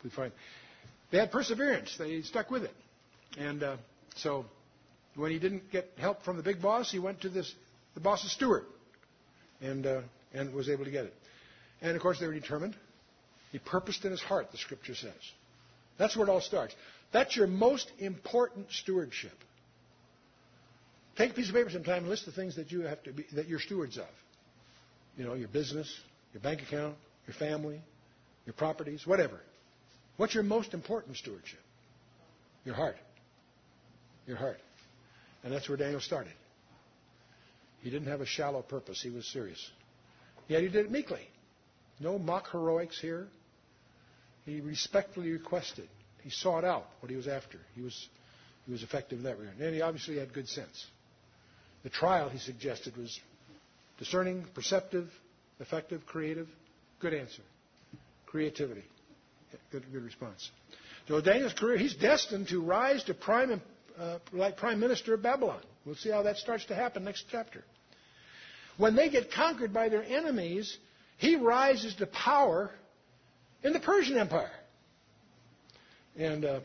we 0.04 0.10
find 0.10 0.32
they 1.12 1.18
had 1.18 1.32
perseverance. 1.32 1.96
They 1.98 2.22
stuck 2.22 2.50
with 2.52 2.64
it, 2.64 2.74
and 3.38 3.64
so 4.16 4.46
when 5.16 5.32
he 5.32 5.40
didn't 5.40 5.72
get 5.72 5.90
help 5.98 6.24
from 6.24 6.38
the 6.38 6.44
big 6.44 6.62
boss, 6.62 6.92
he 6.92 7.00
went 7.00 7.22
to 7.22 7.30
this 7.30 7.54
the 7.96 8.00
boss's 8.00 8.32
steward, 8.32 8.64
and 9.62 9.86
uh, 9.86 10.02
and 10.34 10.54
was 10.54 10.70
able 10.70 10.86
to 10.86 10.92
get 10.92 11.06
it. 11.06 11.14
And 11.82 11.96
of 11.96 12.02
course, 12.02 12.20
they 12.20 12.28
were 12.28 12.34
determined. 12.34 12.76
He 13.52 13.60
purposed 13.60 14.04
in 14.06 14.12
his 14.12 14.22
heart, 14.22 14.52
the 14.52 14.58
Scripture 14.58 14.96
says. 14.96 15.14
That's 15.98 16.16
where 16.16 16.28
it 16.28 16.30
all 16.30 16.42
starts. 16.42 16.76
That's 17.12 17.36
your 17.36 17.48
most 17.48 17.92
important 17.98 18.72
stewardship. 18.72 19.32
Take 21.18 21.32
a 21.32 21.34
piece 21.34 21.50
of 21.50 21.56
paper 21.56 21.70
sometime 21.72 22.00
and 22.00 22.10
list 22.10 22.26
the 22.26 22.32
things 22.32 22.56
that 22.58 22.72
you 22.72 22.82
have 22.82 23.02
to 23.04 23.12
be, 23.12 23.26
that 23.34 23.48
you're 23.48 23.60
stewards 23.60 23.98
of. 23.98 24.06
You 25.18 25.26
know, 25.26 25.34
your 25.34 25.48
business, 25.48 25.92
your 26.32 26.42
bank 26.42 26.62
account, 26.62 26.96
your 27.26 27.34
family, 27.34 27.82
your 28.46 28.54
properties, 28.54 29.06
whatever. 29.06 29.40
What's 30.18 30.36
your 30.36 30.44
most 30.44 30.76
important 30.76 31.18
stewardship? 31.18 31.60
Your 32.66 32.76
heart. 32.76 32.98
Your 34.28 34.38
heart. 34.38 34.60
And 35.44 35.52
that's 35.52 35.68
where 35.68 35.78
Daniel 35.78 36.02
started. 36.02 36.34
He 37.82 37.90
didn't 37.90 38.10
have 38.10 38.22
a 38.22 38.26
shallow 38.26 38.62
purpose, 38.62 39.02
he 39.02 39.10
was 39.10 39.26
serious. 39.28 39.72
Yet 40.48 40.62
he 40.62 40.68
did 40.70 40.86
it 40.86 40.92
meekly. 40.92 41.28
No 42.00 42.20
mock 42.20 42.52
heroics 42.52 43.00
here. 43.00 43.28
He 44.46 44.62
respectfully 44.62 45.32
requested. 45.32 45.90
He 46.22 46.30
sought 46.30 46.64
out 46.64 46.86
what 47.00 47.10
he 47.10 47.16
was 47.16 47.28
after. 47.28 47.58
He 47.76 47.82
was, 47.82 48.08
he 48.66 48.72
was 48.72 48.84
effective 48.84 49.20
in 49.20 49.24
that 49.26 49.38
regard. 49.38 49.58
And 49.60 49.74
he 49.74 49.82
obviously 49.82 50.18
had 50.18 50.32
good 50.34 50.48
sense. 50.48 50.86
The 51.84 51.90
trial, 51.90 52.30
he 52.30 52.40
suggested, 52.40 52.98
was 52.98 53.20
discerning, 53.98 54.46
perceptive, 54.54 55.10
effective, 55.60 56.06
creative. 56.06 56.48
Good 57.00 57.14
answer. 57.14 57.42
Creativity. 58.26 58.84
Good, 59.72 59.84
good 59.92 60.04
response. 60.04 60.50
So 61.08 61.22
Daniel's 61.22 61.54
career, 61.54 61.78
he's 61.78 61.96
destined 61.96 62.50
to 62.50 62.62
rise 62.62 63.04
to 63.06 63.14
prime, 63.14 63.62
uh, 63.98 64.20
like 64.34 64.58
prime 64.58 64.80
minister 64.80 65.14
of 65.14 65.22
Babylon. 65.22 65.62
We'll 65.86 65.96
see 65.96 66.10
how 66.10 66.24
that 66.24 66.38
starts 66.38 66.66
to 66.66 66.76
happen 66.76 67.06
next 67.06 67.26
chapter. 67.32 67.64
When 68.78 68.96
they 68.96 69.10
get 69.10 69.32
conquered 69.32 69.74
by 69.74 69.90
their 69.90 70.04
enemies, 70.04 70.78
he 71.18 71.36
rises 71.36 71.96
to 71.96 72.08
power 72.08 72.72
in 73.64 73.74
the 73.74 73.80
Persian 73.80 74.18
Empire. 74.18 74.52
And 76.18 76.46
uh, 76.46 76.60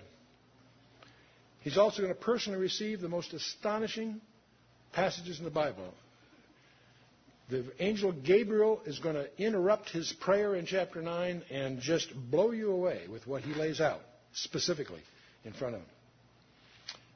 he's 1.60 1.78
also 1.78 2.02
going 2.02 2.12
to 2.12 2.20
personally 2.20 2.58
receive 2.58 3.00
the 3.00 3.08
most 3.08 3.32
astonishing 3.32 4.20
passages 4.92 5.38
in 5.38 5.44
the 5.44 5.50
Bible. 5.50 5.92
The 7.50 7.64
angel 7.80 8.12
Gabriel 8.12 8.80
is 8.86 8.98
going 8.98 9.16
to 9.16 9.28
interrupt 9.42 9.90
his 9.90 10.12
prayer 10.20 10.54
in 10.54 10.64
chapter 10.64 11.02
9 11.02 11.42
and 11.50 11.80
just 11.80 12.08
blow 12.30 12.52
you 12.52 12.70
away 12.70 13.02
with 13.10 13.26
what 13.26 13.42
he 13.42 13.52
lays 13.52 13.80
out 13.80 14.00
specifically 14.32 15.02
in 15.44 15.52
front 15.52 15.74
of 15.74 15.80
him. 15.80 15.88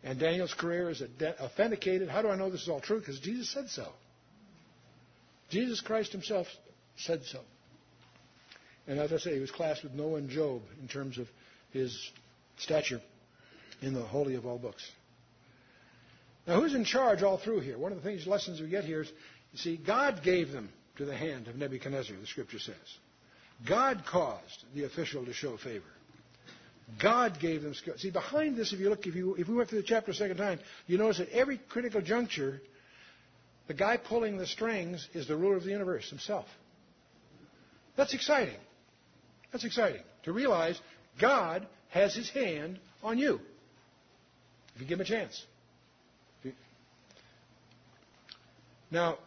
And 0.04 0.20
Daniel's 0.20 0.54
career 0.54 0.90
is 0.90 1.02
authenticated. 1.40 2.08
How 2.08 2.22
do 2.22 2.28
I 2.28 2.36
know 2.36 2.50
this 2.50 2.62
is 2.62 2.68
all 2.68 2.80
true? 2.80 3.00
Because 3.00 3.18
Jesus 3.18 3.50
said 3.50 3.68
so. 3.68 3.88
Jesus 5.50 5.80
Christ 5.80 6.12
himself 6.12 6.46
said 6.96 7.22
so. 7.24 7.40
And 8.86 9.00
as 9.00 9.12
I 9.12 9.16
say, 9.16 9.34
he 9.34 9.40
was 9.40 9.50
classed 9.50 9.82
with 9.82 9.94
Noah 9.94 10.16
and 10.16 10.30
Job 10.30 10.62
in 10.80 10.88
terms 10.88 11.18
of 11.18 11.26
his 11.72 11.98
stature 12.58 13.00
in 13.82 13.94
the 13.94 14.02
holy 14.02 14.34
of 14.34 14.46
all 14.46 14.58
books. 14.58 14.88
Now, 16.47 16.61
who's 16.61 16.74
in 16.74 16.84
charge 16.84 17.22
all 17.22 17.38
through 17.38 17.61
here? 17.61 17.78
One 17.78 17.92
of 17.92 18.03
the 18.03 18.09
things, 18.09 18.26
lessons 18.26 18.61
we 18.61 18.68
get 18.68 18.84
here 18.84 19.03
is, 19.03 19.11
you 19.53 19.59
see, 19.59 19.76
God 19.76 20.22
gave 20.22 20.53
them 20.53 20.68
to 20.97 21.05
the 21.05 21.16
hand 21.16 21.49
of 21.49 21.57
Nebuchadnezzar, 21.57 22.16
the 22.16 22.26
scripture 22.26 22.59
says. 22.59 22.74
God 23.68 24.05
caused 24.07 24.64
the 24.74 24.84
official 24.84 25.24
to 25.24 25.32
show 25.32 25.57
favor. 25.57 25.84
God 27.03 27.40
gave 27.40 27.62
them 27.62 27.74
skill. 27.74 27.94
See, 27.97 28.11
behind 28.11 28.57
this, 28.57 28.72
if 28.72 28.78
you 28.78 28.90
look, 28.90 29.07
if, 29.07 29.14
you, 29.14 29.34
if 29.34 29.49
we 29.49 29.55
went 29.55 29.68
through 29.68 29.82
the 29.82 29.88
chapter 29.88 30.12
a 30.12 30.14
second 30.14 30.36
time, 30.36 30.61
you 30.86 30.99
notice 30.99 31.20
at 31.20 31.28
every 31.30 31.59
critical 31.68 32.01
juncture, 32.01 32.61
the 33.66 33.74
guy 33.74 33.97
pulling 33.97 34.36
the 34.36 34.47
strings 34.47 35.09
is 35.12 35.26
the 35.26 35.36
ruler 35.36 35.57
of 35.57 35.64
the 35.64 35.70
universe 35.70 36.09
himself. 36.09 36.47
That's 37.97 38.14
exciting. 38.14 38.55
That's 39.51 39.64
exciting 39.64 40.03
to 40.24 40.32
realize 40.32 40.80
God 41.20 41.66
has 41.88 42.14
his 42.14 42.30
hand 42.30 42.78
on 43.03 43.18
you 43.18 43.40
if 44.74 44.82
you 44.82 44.86
give 44.86 45.01
him 45.01 45.07
a 45.07 45.09
chance. 45.09 45.44
Now, 48.91 49.18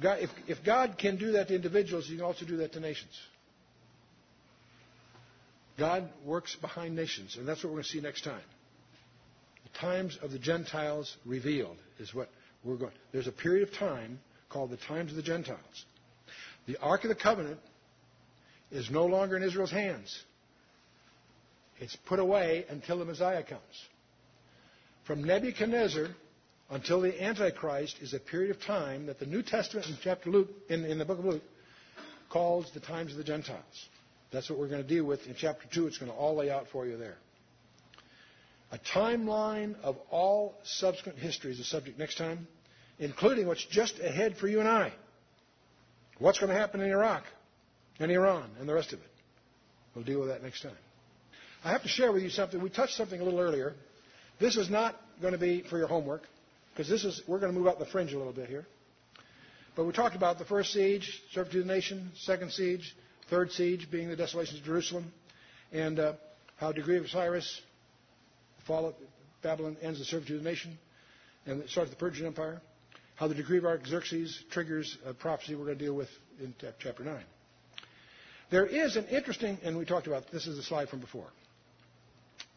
God, 0.00 0.18
if, 0.20 0.30
if 0.48 0.64
God 0.64 0.96
can 0.98 1.16
do 1.16 1.32
that 1.32 1.48
to 1.48 1.54
individuals, 1.54 2.06
he 2.06 2.16
can 2.16 2.24
also 2.24 2.44
do 2.44 2.58
that 2.58 2.72
to 2.72 2.80
nations. 2.80 3.12
God 5.78 6.08
works 6.24 6.56
behind 6.56 6.94
nations, 6.94 7.36
and 7.36 7.46
that's 7.46 7.62
what 7.62 7.70
we're 7.70 7.76
going 7.76 7.84
to 7.84 7.88
see 7.90 8.00
next 8.00 8.24
time. 8.24 8.42
The 9.64 9.78
times 9.78 10.18
of 10.22 10.30
the 10.30 10.38
Gentiles 10.38 11.16
revealed 11.24 11.76
is 11.98 12.14
what 12.14 12.28
we're 12.64 12.76
going. 12.76 12.92
There's 13.12 13.26
a 13.26 13.32
period 13.32 13.68
of 13.68 13.74
time 13.74 14.18
called 14.48 14.70
the 14.70 14.76
times 14.76 15.10
of 15.10 15.16
the 15.16 15.22
Gentiles. 15.22 15.84
The 16.66 16.76
Ark 16.78 17.04
of 17.04 17.08
the 17.08 17.14
Covenant 17.14 17.58
is 18.70 18.90
no 18.90 19.06
longer 19.06 19.36
in 19.36 19.42
Israel's 19.42 19.70
hands. 19.70 20.22
It's 21.78 21.96
put 22.06 22.18
away 22.18 22.64
until 22.68 22.98
the 22.98 23.04
Messiah 23.04 23.42
comes. 23.42 23.60
From 25.04 25.24
Nebuchadnezzar 25.24 26.08
until 26.70 27.00
the 27.00 27.22
Antichrist 27.22 27.96
is 28.00 28.14
a 28.14 28.18
period 28.18 28.50
of 28.50 28.62
time 28.62 29.06
that 29.06 29.18
the 29.18 29.26
New 29.26 29.42
Testament 29.42 29.88
in 29.88 29.96
chapter 30.02 30.30
Luke, 30.30 30.48
in, 30.68 30.84
in 30.84 30.98
the 30.98 31.04
book 31.04 31.18
of 31.18 31.24
Luke, 31.24 31.42
calls 32.30 32.70
the 32.72 32.80
times 32.80 33.12
of 33.12 33.18
the 33.18 33.24
Gentiles. 33.24 33.88
That's 34.32 34.48
what 34.48 34.58
we're 34.58 34.68
going 34.68 34.82
to 34.82 34.88
deal 34.88 35.04
with 35.04 35.26
in 35.26 35.34
chapter 35.36 35.66
2. 35.72 35.86
It's 35.86 35.98
going 35.98 36.10
to 36.10 36.16
all 36.16 36.36
lay 36.36 36.50
out 36.50 36.68
for 36.72 36.86
you 36.86 36.96
there. 36.96 37.16
A 38.72 38.78
timeline 38.78 39.78
of 39.82 39.96
all 40.10 40.54
subsequent 40.64 41.18
history 41.18 41.52
is 41.52 41.58
the 41.58 41.64
subject 41.64 41.98
next 41.98 42.16
time, 42.16 42.48
including 42.98 43.46
what's 43.46 43.64
just 43.66 43.98
ahead 43.98 44.38
for 44.38 44.48
you 44.48 44.60
and 44.60 44.68
I. 44.68 44.92
What's 46.18 46.38
going 46.38 46.50
to 46.50 46.58
happen 46.58 46.80
in 46.80 46.90
Iraq 46.90 47.24
and 48.00 48.10
Iran 48.10 48.48
and 48.58 48.68
the 48.68 48.72
rest 48.72 48.94
of 48.94 49.00
it. 49.00 49.10
We'll 49.94 50.04
deal 50.04 50.20
with 50.20 50.30
that 50.30 50.42
next 50.42 50.62
time. 50.62 50.72
I 51.62 51.70
have 51.72 51.82
to 51.82 51.88
share 51.88 52.10
with 52.12 52.22
you 52.22 52.30
something. 52.30 52.62
We 52.62 52.70
touched 52.70 52.96
something 52.96 53.20
a 53.20 53.24
little 53.24 53.40
earlier. 53.40 53.74
This 54.40 54.56
is 54.56 54.70
not 54.70 54.96
going 55.20 55.32
to 55.32 55.38
be 55.38 55.62
for 55.68 55.76
your 55.76 55.86
homework 55.86 56.22
because 56.72 56.88
this 56.88 57.04
is 57.04 57.22
we're 57.26 57.38
going 57.38 57.52
to 57.52 57.58
move 57.58 57.68
out 57.68 57.78
the 57.78 57.86
fringe 57.86 58.12
a 58.12 58.18
little 58.18 58.32
bit 58.32 58.48
here. 58.48 58.66
But 59.74 59.84
we 59.84 59.92
talked 59.92 60.16
about 60.16 60.38
the 60.38 60.44
first 60.44 60.72
siege, 60.72 61.22
servitude 61.32 61.62
of 61.62 61.66
the 61.68 61.72
nation, 61.74 62.10
second 62.16 62.52
siege, 62.52 62.94
third 63.30 63.52
siege 63.52 63.90
being 63.90 64.08
the 64.08 64.16
desolation 64.16 64.58
of 64.58 64.64
Jerusalem, 64.64 65.12
and 65.72 65.98
uh, 65.98 66.12
how 66.56 66.68
the 66.68 66.74
degree 66.74 66.98
of 66.98 67.08
Cyrus, 67.08 67.60
fall 68.66 68.86
of 68.88 68.94
Babylon 69.42 69.76
ends 69.82 69.98
the 69.98 70.04
servitude 70.04 70.38
of 70.38 70.44
the 70.44 70.50
nation, 70.50 70.78
and 71.46 71.68
starts 71.68 71.90
the 71.90 71.96
Persian 71.96 72.26
Empire. 72.26 72.60
How 73.16 73.28
the 73.28 73.34
decree 73.34 73.58
of 73.58 73.64
Artaxerxes 73.64 74.42
triggers 74.50 74.96
a 75.06 75.14
prophecy 75.14 75.54
we're 75.54 75.66
going 75.66 75.78
to 75.78 75.84
deal 75.84 75.94
with 75.94 76.08
in 76.40 76.54
chapter 76.78 77.04
9. 77.04 77.22
There 78.50 78.66
is 78.66 78.96
an 78.96 79.06
interesting, 79.06 79.58
and 79.62 79.78
we 79.78 79.84
talked 79.84 80.06
about 80.06 80.30
this 80.30 80.46
is 80.46 80.58
a 80.58 80.62
slide 80.62 80.88
from 80.88 81.00
before. 81.00 81.28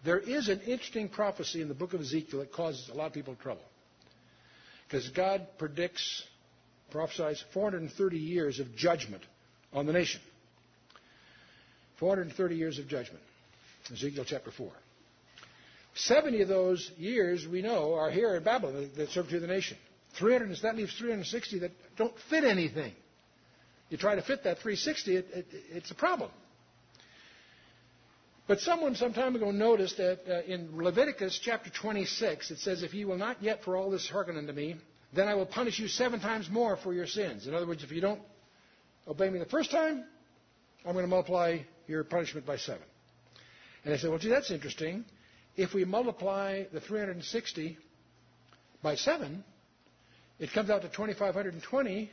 There 0.04 0.20
is 0.20 0.50
an 0.50 0.60
interesting 0.62 1.08
prophecy 1.08 1.62
in 1.62 1.68
the 1.68 1.74
book 1.74 1.94
of 1.94 2.02
Ezekiel 2.02 2.40
that 2.40 2.52
causes 2.52 2.90
a 2.90 2.94
lot 2.96 3.08
of 3.08 3.14
people 3.14 3.36
trouble. 3.36 3.64
Because 4.96 5.10
God 5.10 5.46
predicts, 5.58 6.24
prophesies 6.90 7.44
430 7.54 8.18
years 8.18 8.62
of 8.62 8.78
judgment 8.78 9.24
on 9.74 9.86
the 9.88 9.92
nation. 9.92 10.22
430 12.00 12.56
years 12.56 12.80
of 12.80 12.88
judgment. 12.88 13.22
Ezekiel 13.92 14.24
chapter 14.26 14.52
4. 14.52 14.72
70 15.96 16.44
of 16.44 16.48
those 16.48 16.90
years, 16.98 17.46
we 17.46 17.62
know, 17.62 17.96
are 17.96 18.10
here 18.10 18.38
in 18.38 18.44
Babylon 18.46 18.90
that 18.96 19.10
serve 19.10 19.28
to 19.28 19.40
the 19.42 19.48
nation. 19.48 19.76
300, 20.18 20.56
that 20.62 20.78
leaves 20.78 20.96
360 20.98 21.60
that 21.60 21.72
don't 21.98 22.16
fit 22.30 22.46
anything. 22.46 22.94
You 23.90 23.98
try 23.98 24.16
to 24.16 24.22
fit 24.22 24.46
that 24.46 24.60
360, 24.60 25.14
it, 25.18 25.28
it, 25.34 25.46
it's 25.74 25.92
a 25.92 25.96
problem. 25.96 26.32
But 28.48 28.60
someone 28.60 28.96
some 28.96 29.14
time 29.14 29.36
ago 29.36 29.50
noticed 29.50 29.98
that 29.98 30.20
uh, 30.30 30.42
in 30.52 30.70
Leviticus 30.78 31.40
chapter 31.42 31.72
26, 31.72 32.52
it 32.52 32.60
says, 32.60 32.84
If 32.84 32.94
ye 32.94 33.04
will 33.04 33.18
not 33.18 33.42
yet 33.42 33.64
for 33.64 33.76
all 33.76 33.90
this 33.90 34.08
hearken 34.08 34.38
unto 34.38 34.54
me, 34.54 34.76
then 35.14 35.28
I 35.28 35.34
will 35.34 35.48
punish 35.48 35.80
you 35.80 35.88
seven 35.88 36.20
times 36.20 36.48
more 36.50 36.78
for 36.78 36.94
your 36.94 37.08
sins. 37.08 37.48
In 37.48 37.56
other 37.56 37.66
words, 37.66 37.84
if 37.84 37.92
you 37.92 38.02
don't 38.02 38.22
obey 39.08 39.30
me 39.32 39.40
the 39.40 39.46
first 39.46 39.72
time, 39.72 40.04
I'm 40.86 40.94
going 40.94 41.06
to 41.06 41.10
multiply 41.10 41.60
your 41.88 42.04
punishment 42.04 42.46
by 42.46 42.58
seven. 42.58 42.84
And 43.84 43.94
I 43.94 43.98
said, 43.98 44.12
Well, 44.12 44.20
gee, 44.20 44.30
that's 44.30 44.52
interesting. 44.52 45.06
If 45.56 45.74
we 45.74 45.84
multiply 45.84 46.66
the 46.72 46.82
360 46.82 47.78
by 48.84 48.96
seven, 48.96 49.44
it 50.38 50.52
comes 50.52 50.70
out 50.70 50.84
to 50.84 50.90
2,520, 50.90 52.12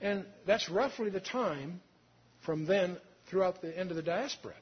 and 0.00 0.24
that's 0.46 0.70
roughly 0.70 1.10
the 1.10 1.20
time 1.20 1.80
from 2.46 2.64
then 2.64 2.96
throughout 3.26 3.60
the 3.60 3.76
end 3.76 3.90
of 3.90 3.96
the 3.96 4.02
diaspora. 4.02 4.54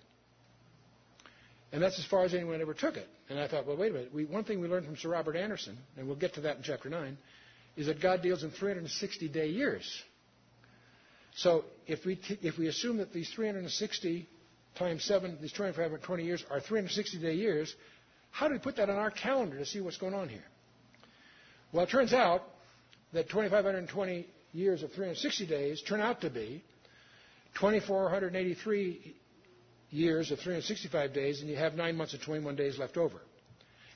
And 1.72 1.82
that's 1.82 1.98
as 1.98 2.04
far 2.04 2.24
as 2.24 2.34
anyone 2.34 2.60
ever 2.60 2.74
took 2.74 2.96
it. 2.96 3.08
And 3.30 3.40
I 3.40 3.48
thought, 3.48 3.66
well, 3.66 3.76
wait 3.76 3.90
a 3.90 3.94
minute. 3.94 4.14
We, 4.14 4.26
one 4.26 4.44
thing 4.44 4.60
we 4.60 4.68
learned 4.68 4.86
from 4.86 4.96
Sir 4.96 5.08
Robert 5.08 5.36
Anderson, 5.36 5.78
and 5.96 6.06
we'll 6.06 6.16
get 6.16 6.34
to 6.34 6.42
that 6.42 6.58
in 6.58 6.62
chapter 6.62 6.90
9, 6.90 7.16
is 7.76 7.86
that 7.86 8.00
God 8.00 8.22
deals 8.22 8.44
in 8.44 8.50
360 8.50 9.28
day 9.28 9.48
years. 9.48 10.02
So 11.34 11.64
if 11.86 12.04
we, 12.04 12.20
if 12.42 12.58
we 12.58 12.68
assume 12.68 12.98
that 12.98 13.12
these 13.12 13.30
360 13.34 14.28
times 14.78 15.02
7, 15.04 15.38
these 15.40 15.52
2520 15.52 16.24
years 16.24 16.44
are 16.50 16.60
360 16.60 17.18
day 17.20 17.34
years, 17.34 17.74
how 18.30 18.48
do 18.48 18.52
we 18.54 18.58
put 18.58 18.76
that 18.76 18.90
on 18.90 18.96
our 18.96 19.10
calendar 19.10 19.58
to 19.58 19.64
see 19.64 19.80
what's 19.80 19.96
going 19.96 20.14
on 20.14 20.28
here? 20.28 20.44
Well, 21.72 21.84
it 21.84 21.90
turns 21.90 22.12
out 22.12 22.42
that 23.14 23.30
2520 23.30 24.26
years 24.52 24.82
of 24.82 24.90
360 24.90 25.46
days 25.46 25.82
turn 25.82 26.00
out 26.02 26.20
to 26.20 26.28
be 26.28 26.62
2483 27.58 29.14
years 29.93 30.30
of 30.30 30.38
365 30.40 31.12
days, 31.12 31.40
and 31.40 31.49
you 31.49 31.57
have 31.57 31.74
nine 31.74 31.97
months 31.97 32.14
and 32.14 32.22
21 32.22 32.57
days 32.57 32.78
left 32.78 32.97
over. 32.97 33.20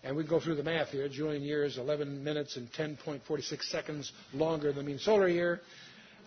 And 0.05 0.15
we 0.15 0.25
go 0.25 0.39
through 0.39 0.57
the 0.57 0.63
math 0.63 0.91
here. 0.91 1.09
Julian 1.09 1.43
year 1.43 1.65
is 1.65 1.79
11 1.79 2.23
minutes 2.23 2.57
and 2.57 2.71
10.46 2.73 3.63
seconds 3.65 4.13
longer 4.35 4.69
than 4.73 4.85
the 4.85 4.91
mean 4.91 4.99
solar 4.99 5.27
year. 5.27 5.63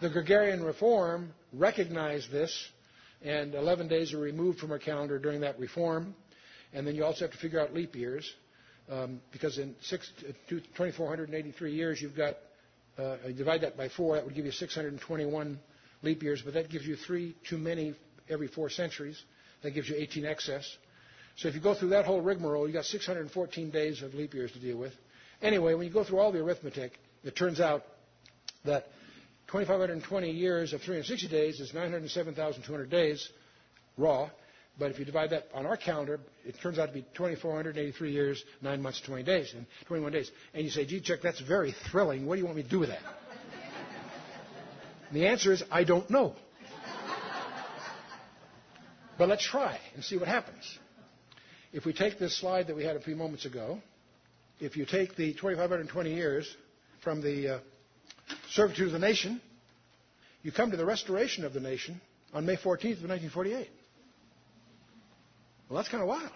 The 0.02 0.10
Gregorian 0.10 0.64
reform 0.64 1.30
recognized 1.54 2.32
this, 2.32 2.52
and 3.22 3.54
11 3.54 3.88
days 3.88 4.14
are 4.14 4.18
removed 4.20 4.60
from 4.60 4.72
our 4.72 4.80
calendar 4.80 5.20
during 5.20 5.42
that 5.42 5.60
reform. 5.60 6.16
And 6.74 6.86
then 6.86 6.96
you 6.96 7.06
also 7.06 7.26
have 7.26 7.32
to 7.32 7.38
figure 7.38 7.60
out 7.60 7.74
leap 7.74 7.96
years, 7.96 8.30
um, 8.90 9.22
because 9.32 9.60
in 9.60 9.76
six, 9.82 10.12
2,483 10.50 11.72
years, 11.74 12.02
you've 12.02 12.18
got, 12.18 12.36
uh, 12.98 13.18
divide 13.38 13.62
that 13.62 13.78
by 13.78 13.88
four, 13.90 14.16
that 14.16 14.26
would 14.26 14.36
give 14.36 14.46
you 14.46 14.52
621 14.52 15.60
leap 16.02 16.24
years, 16.24 16.42
but 16.42 16.54
that 16.54 16.70
gives 16.70 16.86
you 16.86 16.96
three 16.96 17.36
too 17.48 17.58
many 17.58 17.94
every 18.30 18.48
four 18.48 18.70
centuries. 18.70 19.22
That 19.64 19.72
gives 19.72 19.89
you 19.89 19.95
18 19.97 20.26
excess. 20.26 20.66
So 21.38 21.47
if 21.47 21.55
you 21.55 21.62
go 21.62 21.74
through 21.74 21.89
that 21.89 22.05
whole 22.05 22.22
rigmarole, 22.22 22.66
you've 22.68 22.74
got 22.74 22.86
614 22.86 23.70
days 23.70 24.01
of 24.01 24.14
leap 24.14 24.34
years 24.34 24.51
to 24.51 24.60
deal 24.60 24.78
with. 24.78 24.93
Anyway, 25.41 25.74
when 25.74 25.88
you 25.88 25.93
go 25.93 26.03
through 26.03 26.20
all 26.20 26.32
the 26.32 26.39
arithmetic, 26.39 26.99
it 27.24 27.36
turns 27.36 27.60
out 27.60 27.84
that 28.66 28.88
2,520 29.47 30.32
years 30.32 30.74
of 30.74 30.82
360 30.82 31.28
days 31.30 31.60
is 31.60 31.74
907,200 31.74 32.89
days 32.89 33.30
raw. 33.97 34.30
But 34.78 34.91
if 34.91 34.99
you 34.99 35.05
divide 35.05 35.32
that 35.32 35.47
on 35.53 35.66
our 35.66 35.76
calendar, 35.76 36.20
it 36.45 36.55
turns 36.62 36.80
out 36.80 36.88
to 36.88 36.93
be 36.93 37.01
2,483 37.14 38.12
years, 38.12 38.43
9 38.62 38.82
months, 38.82 39.01
20 39.01 39.24
days, 39.24 39.53
and 39.53 39.66
21 39.88 40.12
days. 40.12 40.32
And 40.53 40.64
you 40.64 40.70
say, 40.70 40.86
gee, 40.86 41.01
Chuck, 41.01 41.20
that's 41.22 41.41
very 41.41 41.76
thrilling. 41.91 42.26
What 42.26 42.36
do 42.36 42.39
you 42.39 42.45
want 42.45 42.57
me 42.57 42.64
to 42.64 42.70
do 42.70 42.80
with 42.80 42.89
that? 42.89 43.01
The 45.12 45.26
answer 45.26 45.51
is, 45.51 45.64
I 45.72 45.86
don't 45.86 46.07
know. 46.12 46.36
But 49.20 49.28
let's 49.28 49.46
try 49.46 49.78
and 49.96 50.04
see 50.04 50.16
what 50.16 50.30
happens. 50.30 50.80
If 51.74 51.86
we 51.86 51.92
take 51.92 52.18
this 52.18 52.40
slide 52.40 52.68
that 52.68 52.76
we 52.76 52.86
had 52.86 52.96
a 52.96 53.02
few 53.02 53.18
moments 53.18 53.44
ago, 53.46 53.82
if 54.62 54.78
you 54.78 54.86
take 54.86 55.18
the 55.18 55.34
2,520 55.34 56.14
years 56.14 56.56
from 57.04 57.22
the 57.22 57.56
uh, 57.56 57.60
servitude 58.52 58.88
of 58.88 58.94
the 58.94 59.00
nation, 59.00 59.42
you 60.42 60.54
come 60.54 60.72
to 60.72 60.78
the 60.78 60.86
restoration 60.86 61.44
of 61.44 61.52
the 61.52 61.60
nation 61.60 62.00
on 62.34 62.46
May 62.46 62.56
14th 62.56 63.04
of 63.04 63.10
1948. 63.10 63.68
Well, 65.68 65.78
that's 65.78 65.90
kind 65.90 66.02
of 66.02 66.08
wild. 66.08 66.32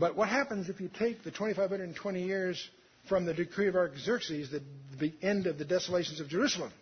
But 0.00 0.16
what 0.16 0.30
happens 0.30 0.70
if 0.70 0.80
you 0.80 0.88
take 0.88 1.22
the 1.22 1.30
2,520 1.30 2.22
years 2.22 2.66
from 3.10 3.26
the 3.26 3.34
decree 3.34 3.68
of 3.68 3.76
Artaxerxes, 3.76 4.50
the, 4.50 4.62
the 4.98 5.12
end 5.20 5.46
of 5.46 5.58
the 5.58 5.66
desolations 5.66 6.18
of 6.18 6.28
Jerusalem? 6.28 6.72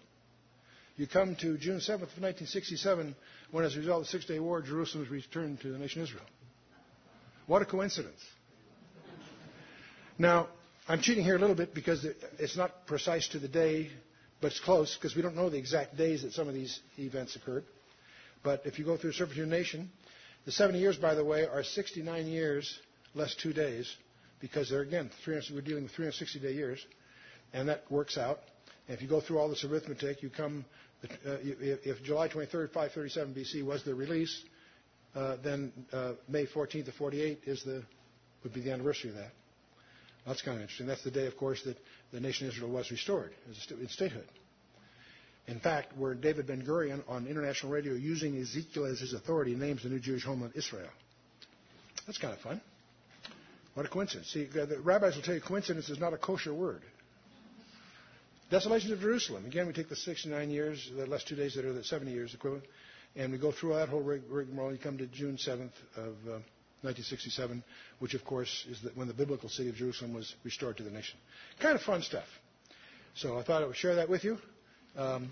You 1.00 1.06
come 1.06 1.34
to 1.36 1.56
June 1.56 1.78
7th 1.78 1.94
of 2.12 2.20
1967, 2.20 3.16
when 3.52 3.64
as 3.64 3.74
a 3.74 3.78
result 3.78 4.02
of 4.02 4.04
the 4.04 4.10
Six 4.10 4.26
Day 4.26 4.38
War, 4.38 4.60
Jerusalem 4.60 5.00
was 5.04 5.10
returned 5.10 5.58
to 5.62 5.72
the 5.72 5.78
nation 5.78 6.02
Israel. 6.02 6.26
What 7.46 7.62
a 7.62 7.64
coincidence. 7.64 8.20
Now, 10.18 10.48
I'm 10.86 11.00
cheating 11.00 11.24
here 11.24 11.36
a 11.36 11.38
little 11.38 11.56
bit 11.56 11.72
because 11.72 12.06
it's 12.38 12.54
not 12.54 12.86
precise 12.86 13.26
to 13.28 13.38
the 13.38 13.48
day, 13.48 13.90
but 14.42 14.48
it's 14.48 14.60
close 14.60 14.94
because 14.94 15.16
we 15.16 15.22
don't 15.22 15.36
know 15.36 15.48
the 15.48 15.56
exact 15.56 15.96
days 15.96 16.20
that 16.20 16.34
some 16.34 16.48
of 16.48 16.52
these 16.52 16.78
events 16.98 17.34
occurred. 17.34 17.64
But 18.42 18.66
if 18.66 18.78
you 18.78 18.84
go 18.84 18.98
through 18.98 19.12
Servitude 19.12 19.48
Nation, 19.48 19.90
the 20.44 20.52
70 20.52 20.80
years, 20.80 20.98
by 20.98 21.14
the 21.14 21.24
way, 21.24 21.46
are 21.46 21.64
69 21.64 22.26
years 22.26 22.78
less 23.14 23.34
two 23.36 23.54
days 23.54 23.90
because 24.38 24.68
they're, 24.68 24.82
again, 24.82 25.08
we're 25.26 25.62
dealing 25.62 25.84
with 25.84 25.92
360 25.92 26.40
day 26.40 26.52
years, 26.52 26.84
and 27.54 27.70
that 27.70 27.90
works 27.90 28.18
out. 28.18 28.40
And 28.90 28.96
if 28.96 29.02
you 29.02 29.08
go 29.08 29.20
through 29.20 29.38
all 29.38 29.48
this 29.48 29.64
arithmetic, 29.64 30.20
you 30.20 30.30
come, 30.30 30.64
if, 31.02 32.02
July 32.02 32.28
23rd, 32.28 32.72
537 32.72 33.34
BC 33.34 33.64
was 33.64 33.82
the 33.84 33.94
release, 33.94 34.44
uh, 35.14 35.36
then 35.42 35.72
uh, 35.92 36.12
May 36.28 36.46
14th 36.46 36.88
of 36.88 36.94
48 36.94 37.40
is 37.46 37.62
the, 37.64 37.82
would 38.42 38.52
be 38.52 38.60
the 38.60 38.72
anniversary 38.72 39.10
of 39.10 39.16
that. 39.16 39.32
That's 40.26 40.42
kind 40.42 40.56
of 40.56 40.62
interesting. 40.62 40.86
That's 40.86 41.02
the 41.02 41.10
day, 41.10 41.26
of 41.26 41.36
course, 41.36 41.62
that 41.64 41.76
the 42.12 42.20
nation 42.20 42.46
of 42.46 42.52
Israel 42.52 42.70
was 42.70 42.90
restored 42.90 43.32
in 43.70 43.88
statehood. 43.88 44.26
In 45.46 45.58
fact, 45.58 45.96
where 45.96 46.14
David 46.14 46.46
Ben 46.46 46.62
Gurion 46.62 47.02
on 47.08 47.26
international 47.26 47.72
radio, 47.72 47.94
using 47.94 48.38
Ezekiel 48.38 48.84
as 48.84 49.00
his 49.00 49.14
authority, 49.14 49.54
names 49.54 49.82
the 49.82 49.88
new 49.88 49.98
Jewish 49.98 50.24
homeland 50.24 50.52
Israel. 50.54 50.90
That's 52.06 52.18
kind 52.18 52.32
of 52.34 52.40
fun. 52.40 52.60
What 53.74 53.86
a 53.86 53.88
coincidence. 53.88 54.28
See, 54.32 54.44
the 54.44 54.78
rabbis 54.82 55.16
will 55.16 55.22
tell 55.22 55.34
you 55.34 55.40
coincidence 55.40 55.88
is 55.88 55.98
not 55.98 56.12
a 56.12 56.18
kosher 56.18 56.52
word. 56.52 56.82
Desolations 58.50 58.90
of 58.90 59.00
Jerusalem. 59.00 59.46
Again, 59.46 59.68
we 59.68 59.72
take 59.72 59.88
the 59.88 59.94
69 59.96 60.50
years, 60.50 60.90
the 60.96 61.06
last 61.06 61.28
two 61.28 61.36
days 61.36 61.54
that 61.54 61.64
are 61.64 61.72
the 61.72 61.84
70 61.84 62.10
years 62.10 62.34
equivalent, 62.34 62.64
and 63.14 63.30
we 63.30 63.38
go 63.38 63.52
through 63.52 63.74
that 63.74 63.88
whole 63.88 64.00
rigmarole. 64.02 64.72
You 64.72 64.78
come 64.78 64.98
to 64.98 65.06
June 65.06 65.36
7th 65.36 65.70
of 65.96 66.14
uh, 66.26 66.42
1967, 66.82 67.62
which 68.00 68.14
of 68.14 68.24
course 68.24 68.66
is 68.68 68.80
the, 68.82 68.90
when 68.96 69.06
the 69.06 69.14
biblical 69.14 69.48
city 69.48 69.68
of 69.68 69.76
Jerusalem 69.76 70.14
was 70.14 70.34
restored 70.42 70.76
to 70.78 70.82
the 70.82 70.90
nation. 70.90 71.16
Kind 71.60 71.76
of 71.76 71.82
fun 71.82 72.02
stuff. 72.02 72.24
So 73.14 73.38
I 73.38 73.44
thought 73.44 73.62
I 73.62 73.66
would 73.66 73.76
share 73.76 73.94
that 73.96 74.08
with 74.08 74.24
you. 74.24 74.36
Um, 74.96 75.30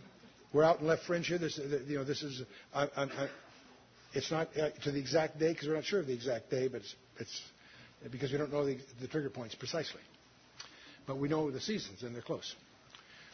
we're 0.52 0.62
out 0.64 0.80
in 0.80 0.86
left 0.86 1.02
fringe 1.04 1.26
here. 1.26 1.38
This, 1.38 1.58
you 1.88 1.98
know, 1.98 2.04
this 2.04 2.22
is, 2.22 2.42
I, 2.72 2.84
I, 2.84 3.02
I, 3.02 3.28
it's 4.12 4.30
not 4.30 4.48
uh, 4.56 4.70
to 4.84 4.92
the 4.92 5.00
exact 5.00 5.40
day 5.40 5.52
because 5.52 5.66
we're 5.66 5.74
not 5.74 5.84
sure 5.84 5.98
of 6.00 6.06
the 6.06 6.14
exact 6.14 6.50
day, 6.50 6.68
but 6.68 6.82
it's, 6.82 6.94
it's 7.18 7.42
because 8.12 8.30
we 8.30 8.38
don't 8.38 8.52
know 8.52 8.64
the, 8.64 8.78
the 9.00 9.08
trigger 9.08 9.30
points 9.30 9.56
precisely. 9.56 10.00
But 11.06 11.18
we 11.18 11.28
know 11.28 11.50
the 11.50 11.60
seasons 11.60 12.04
and 12.04 12.14
they're 12.14 12.22
close. 12.22 12.54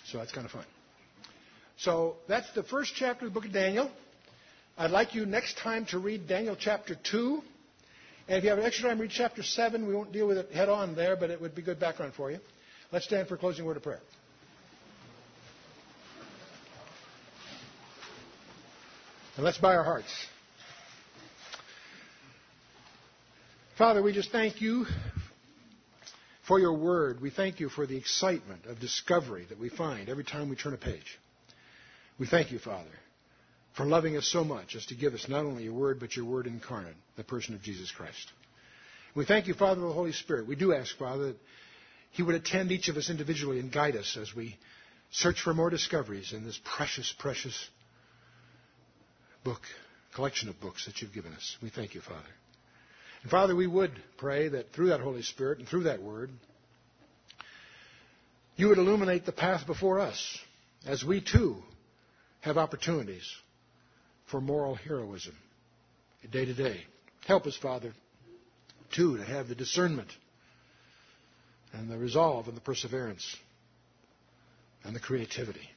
So 0.05 0.19
that's 0.19 0.33
kind 0.33 0.45
of 0.45 0.53
fun. 0.53 0.65
So 1.79 2.17
that's 2.29 2.51
the 2.53 2.63
first 2.63 2.93
chapter 2.95 3.27
of 3.27 3.33
the 3.33 3.35
book 3.35 3.47
of 3.47 3.53
Daniel. 3.53 3.91
I'd 4.77 4.91
like 4.91 5.15
you 5.15 5.27
next 5.27 5.59
time 5.59 5.87
to 5.87 5.99
read 5.99 6.29
Daniel 6.29 6.57
chapter 6.59 6.97
2. 7.11 7.43
And 8.29 8.39
if 8.39 8.45
you 8.45 8.51
have 8.51 8.59
an 8.59 8.65
extra 8.65 8.89
time, 8.89 8.99
read 8.99 9.11
chapter 9.11 9.43
7. 9.43 9.87
We 9.87 9.95
won't 9.95 10.13
deal 10.13 10.27
with 10.27 10.39
it 10.39 10.51
head 10.53 10.69
on 10.69 10.95
there, 10.95 11.17
but 11.17 11.31
it 11.31 11.41
would 11.41 11.55
be 11.55 11.63
good 11.63 11.79
background 11.79 12.15
for 12.15 12.31
you. 12.31 12.39
Let's 12.93 13.05
stand 13.07 13.29
for 13.29 13.35
a 13.35 13.39
closing 13.39 13.65
word 13.65 13.77
of 13.77 13.83
prayer. 13.83 14.01
And 19.37 19.45
let's 19.45 19.59
bow 19.59 19.69
our 19.69 19.85
hearts. 19.85 20.27
Father, 23.77 24.03
we 24.03 24.13
just 24.13 24.31
thank 24.31 24.61
you 24.61 24.87
for 26.47 26.59
your 26.59 26.75
word. 26.75 27.21
We 27.21 27.31
thank 27.31 27.61
you 27.61 27.69
for 27.69 27.87
the 27.87 27.97
excitement 27.97 28.67
of 28.67 28.81
discovery 28.81 29.47
that 29.49 29.59
we 29.59 29.69
find 29.69 30.09
every 30.09 30.25
time 30.25 30.49
we 30.49 30.57
turn 30.57 30.75
a 30.75 30.79
page. 30.79 31.19
We 32.19 32.27
thank 32.27 32.53
you, 32.53 32.59
Father, 32.59 32.91
for 33.77 33.87
loving 33.87 34.17
us 34.17 34.27
so 34.27 34.45
much 34.45 34.77
as 34.77 34.87
to 34.87 34.95
give 34.95 35.15
us 35.15 35.29
not 35.29 35.45
only 35.45 35.65
your 35.65 35.73
word, 35.73 35.99
but 35.99 36.15
your 36.15 36.27
word 36.27 36.47
incarnate, 36.47 36.95
the 37.17 37.25
person 37.25 37.55
of 37.55 37.63
Jesus 37.63 37.91
Christ. 37.91 38.31
We 39.15 39.25
thank 39.25 39.47
you, 39.47 39.55
Father, 39.55 39.81
for 39.81 39.89
the 39.89 39.95
Holy 39.95 40.13
Spirit. 40.13 40.47
We 40.47 40.57
do 40.57 40.73
ask, 40.75 40.97
Father, 40.97 41.29
that 41.29 41.37
He 42.13 42.23
would 42.23 42.35
attend 42.35 42.73
each 42.73 42.89
of 42.89 42.97
us 42.97 43.11
individually 43.11 43.59
and 43.59 43.73
guide 43.73 43.97
us 43.97 44.17
as 44.21 44.35
we 44.35 44.57
search 45.11 45.41
for 45.41 45.55
more 45.55 45.71
discoveries 45.71 46.33
in 46.33 46.45
this 46.45 46.61
precious, 46.65 47.13
precious 47.19 47.69
book, 49.45 49.61
collection 50.15 50.49
of 50.49 50.61
books 50.61 50.87
that 50.87 51.01
you've 51.01 51.13
given 51.13 51.33
us. 51.33 51.57
We 51.63 51.71
thank 51.71 51.95
you, 51.95 52.01
Father. 52.01 52.21
And 53.25 53.31
Father, 53.31 53.57
we 53.57 53.67
would 53.67 53.91
pray 54.19 54.49
that 54.49 54.73
through 54.73 54.89
that 54.89 55.01
Holy 55.01 55.23
Spirit 55.23 55.59
and 55.59 55.67
through 55.67 55.85
that 55.85 56.03
Word, 56.03 56.31
you 58.55 58.69
would 58.69 58.79
illuminate 58.79 59.25
the 59.25 59.33
path 59.33 59.67
before 59.67 59.99
us 59.99 60.39
as 60.87 61.03
we 61.03 61.23
too 61.23 61.57
have 62.43 62.59
opportunities 62.59 63.27
for 64.27 64.43
moral 64.43 64.75
heroism 64.75 65.35
day 66.31 66.45
to 66.45 66.55
day. 66.55 66.85
Help 67.27 67.47
us, 67.47 67.57
Father, 67.57 67.95
too, 68.93 69.17
to 69.17 69.25
have 69.25 69.49
the 69.49 69.55
discernment 69.55 70.09
and 71.73 71.91
the 71.91 71.97
resolve 71.97 72.47
and 72.47 72.57
the 72.57 72.61
perseverance 72.61 73.37
and 74.85 74.95
the 74.95 75.01
creativity 75.01 75.71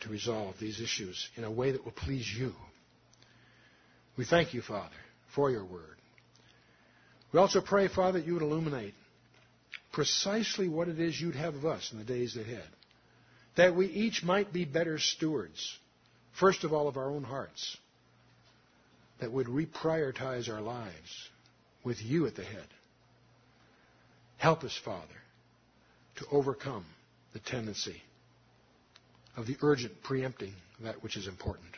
to 0.00 0.08
resolve 0.08 0.54
these 0.60 0.80
issues 0.80 1.28
in 1.36 1.42
a 1.42 1.50
way 1.50 1.72
that 1.72 1.84
will 1.84 1.92
please 1.92 2.32
you. 2.32 2.52
We 4.16 4.24
thank 4.24 4.54
you, 4.54 4.62
Father, 4.62 4.94
for 5.34 5.50
your 5.50 5.64
word. 5.64 5.96
We 7.32 7.38
also 7.38 7.60
pray, 7.60 7.88
Father, 7.88 8.20
that 8.20 8.26
you 8.26 8.34
would 8.34 8.42
illuminate 8.42 8.94
precisely 9.92 10.68
what 10.68 10.88
it 10.88 10.98
is 10.98 11.20
you'd 11.20 11.34
have 11.34 11.54
of 11.54 11.66
us 11.66 11.92
in 11.92 11.98
the 11.98 12.04
days 12.04 12.36
ahead. 12.36 12.68
That 13.56 13.74
we 13.74 13.86
each 13.86 14.22
might 14.22 14.52
be 14.52 14.64
better 14.64 14.98
stewards, 14.98 15.76
first 16.38 16.64
of 16.64 16.72
all, 16.72 16.88
of 16.88 16.96
our 16.96 17.10
own 17.10 17.24
hearts, 17.24 17.76
that 19.20 19.32
would 19.32 19.48
reprioritize 19.48 20.48
our 20.48 20.60
lives 20.60 21.28
with 21.84 22.00
you 22.00 22.26
at 22.26 22.36
the 22.36 22.44
head. 22.44 22.66
Help 24.36 24.62
us, 24.62 24.78
Father, 24.84 25.02
to 26.16 26.26
overcome 26.30 26.84
the 27.32 27.40
tendency 27.40 28.00
of 29.36 29.46
the 29.46 29.56
urgent 29.62 29.92
preempting 30.02 30.52
that 30.80 31.02
which 31.02 31.16
is 31.16 31.26
important. 31.26 31.74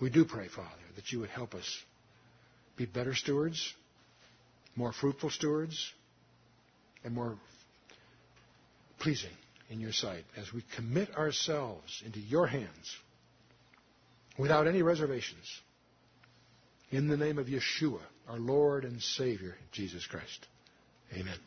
We 0.00 0.10
do 0.10 0.24
pray, 0.24 0.48
Father, 0.48 0.68
that 0.96 1.12
you 1.12 1.20
would 1.20 1.30
help 1.30 1.54
us 1.54 1.82
be 2.76 2.86
better 2.86 3.14
stewards, 3.14 3.74
more 4.76 4.92
fruitful 4.92 5.30
stewards, 5.30 5.92
and 7.04 7.14
more 7.14 7.36
pleasing 8.98 9.30
in 9.70 9.80
your 9.80 9.92
sight 9.92 10.24
as 10.36 10.52
we 10.52 10.62
commit 10.76 11.14
ourselves 11.16 12.02
into 12.04 12.20
your 12.20 12.46
hands 12.46 12.96
without 14.38 14.66
any 14.66 14.82
reservations. 14.82 15.60
In 16.90 17.08
the 17.08 17.16
name 17.16 17.38
of 17.38 17.46
Yeshua, 17.46 18.00
our 18.28 18.38
Lord 18.38 18.84
and 18.84 19.00
Savior, 19.00 19.56
Jesus 19.72 20.06
Christ. 20.06 20.46
Amen. 21.14 21.38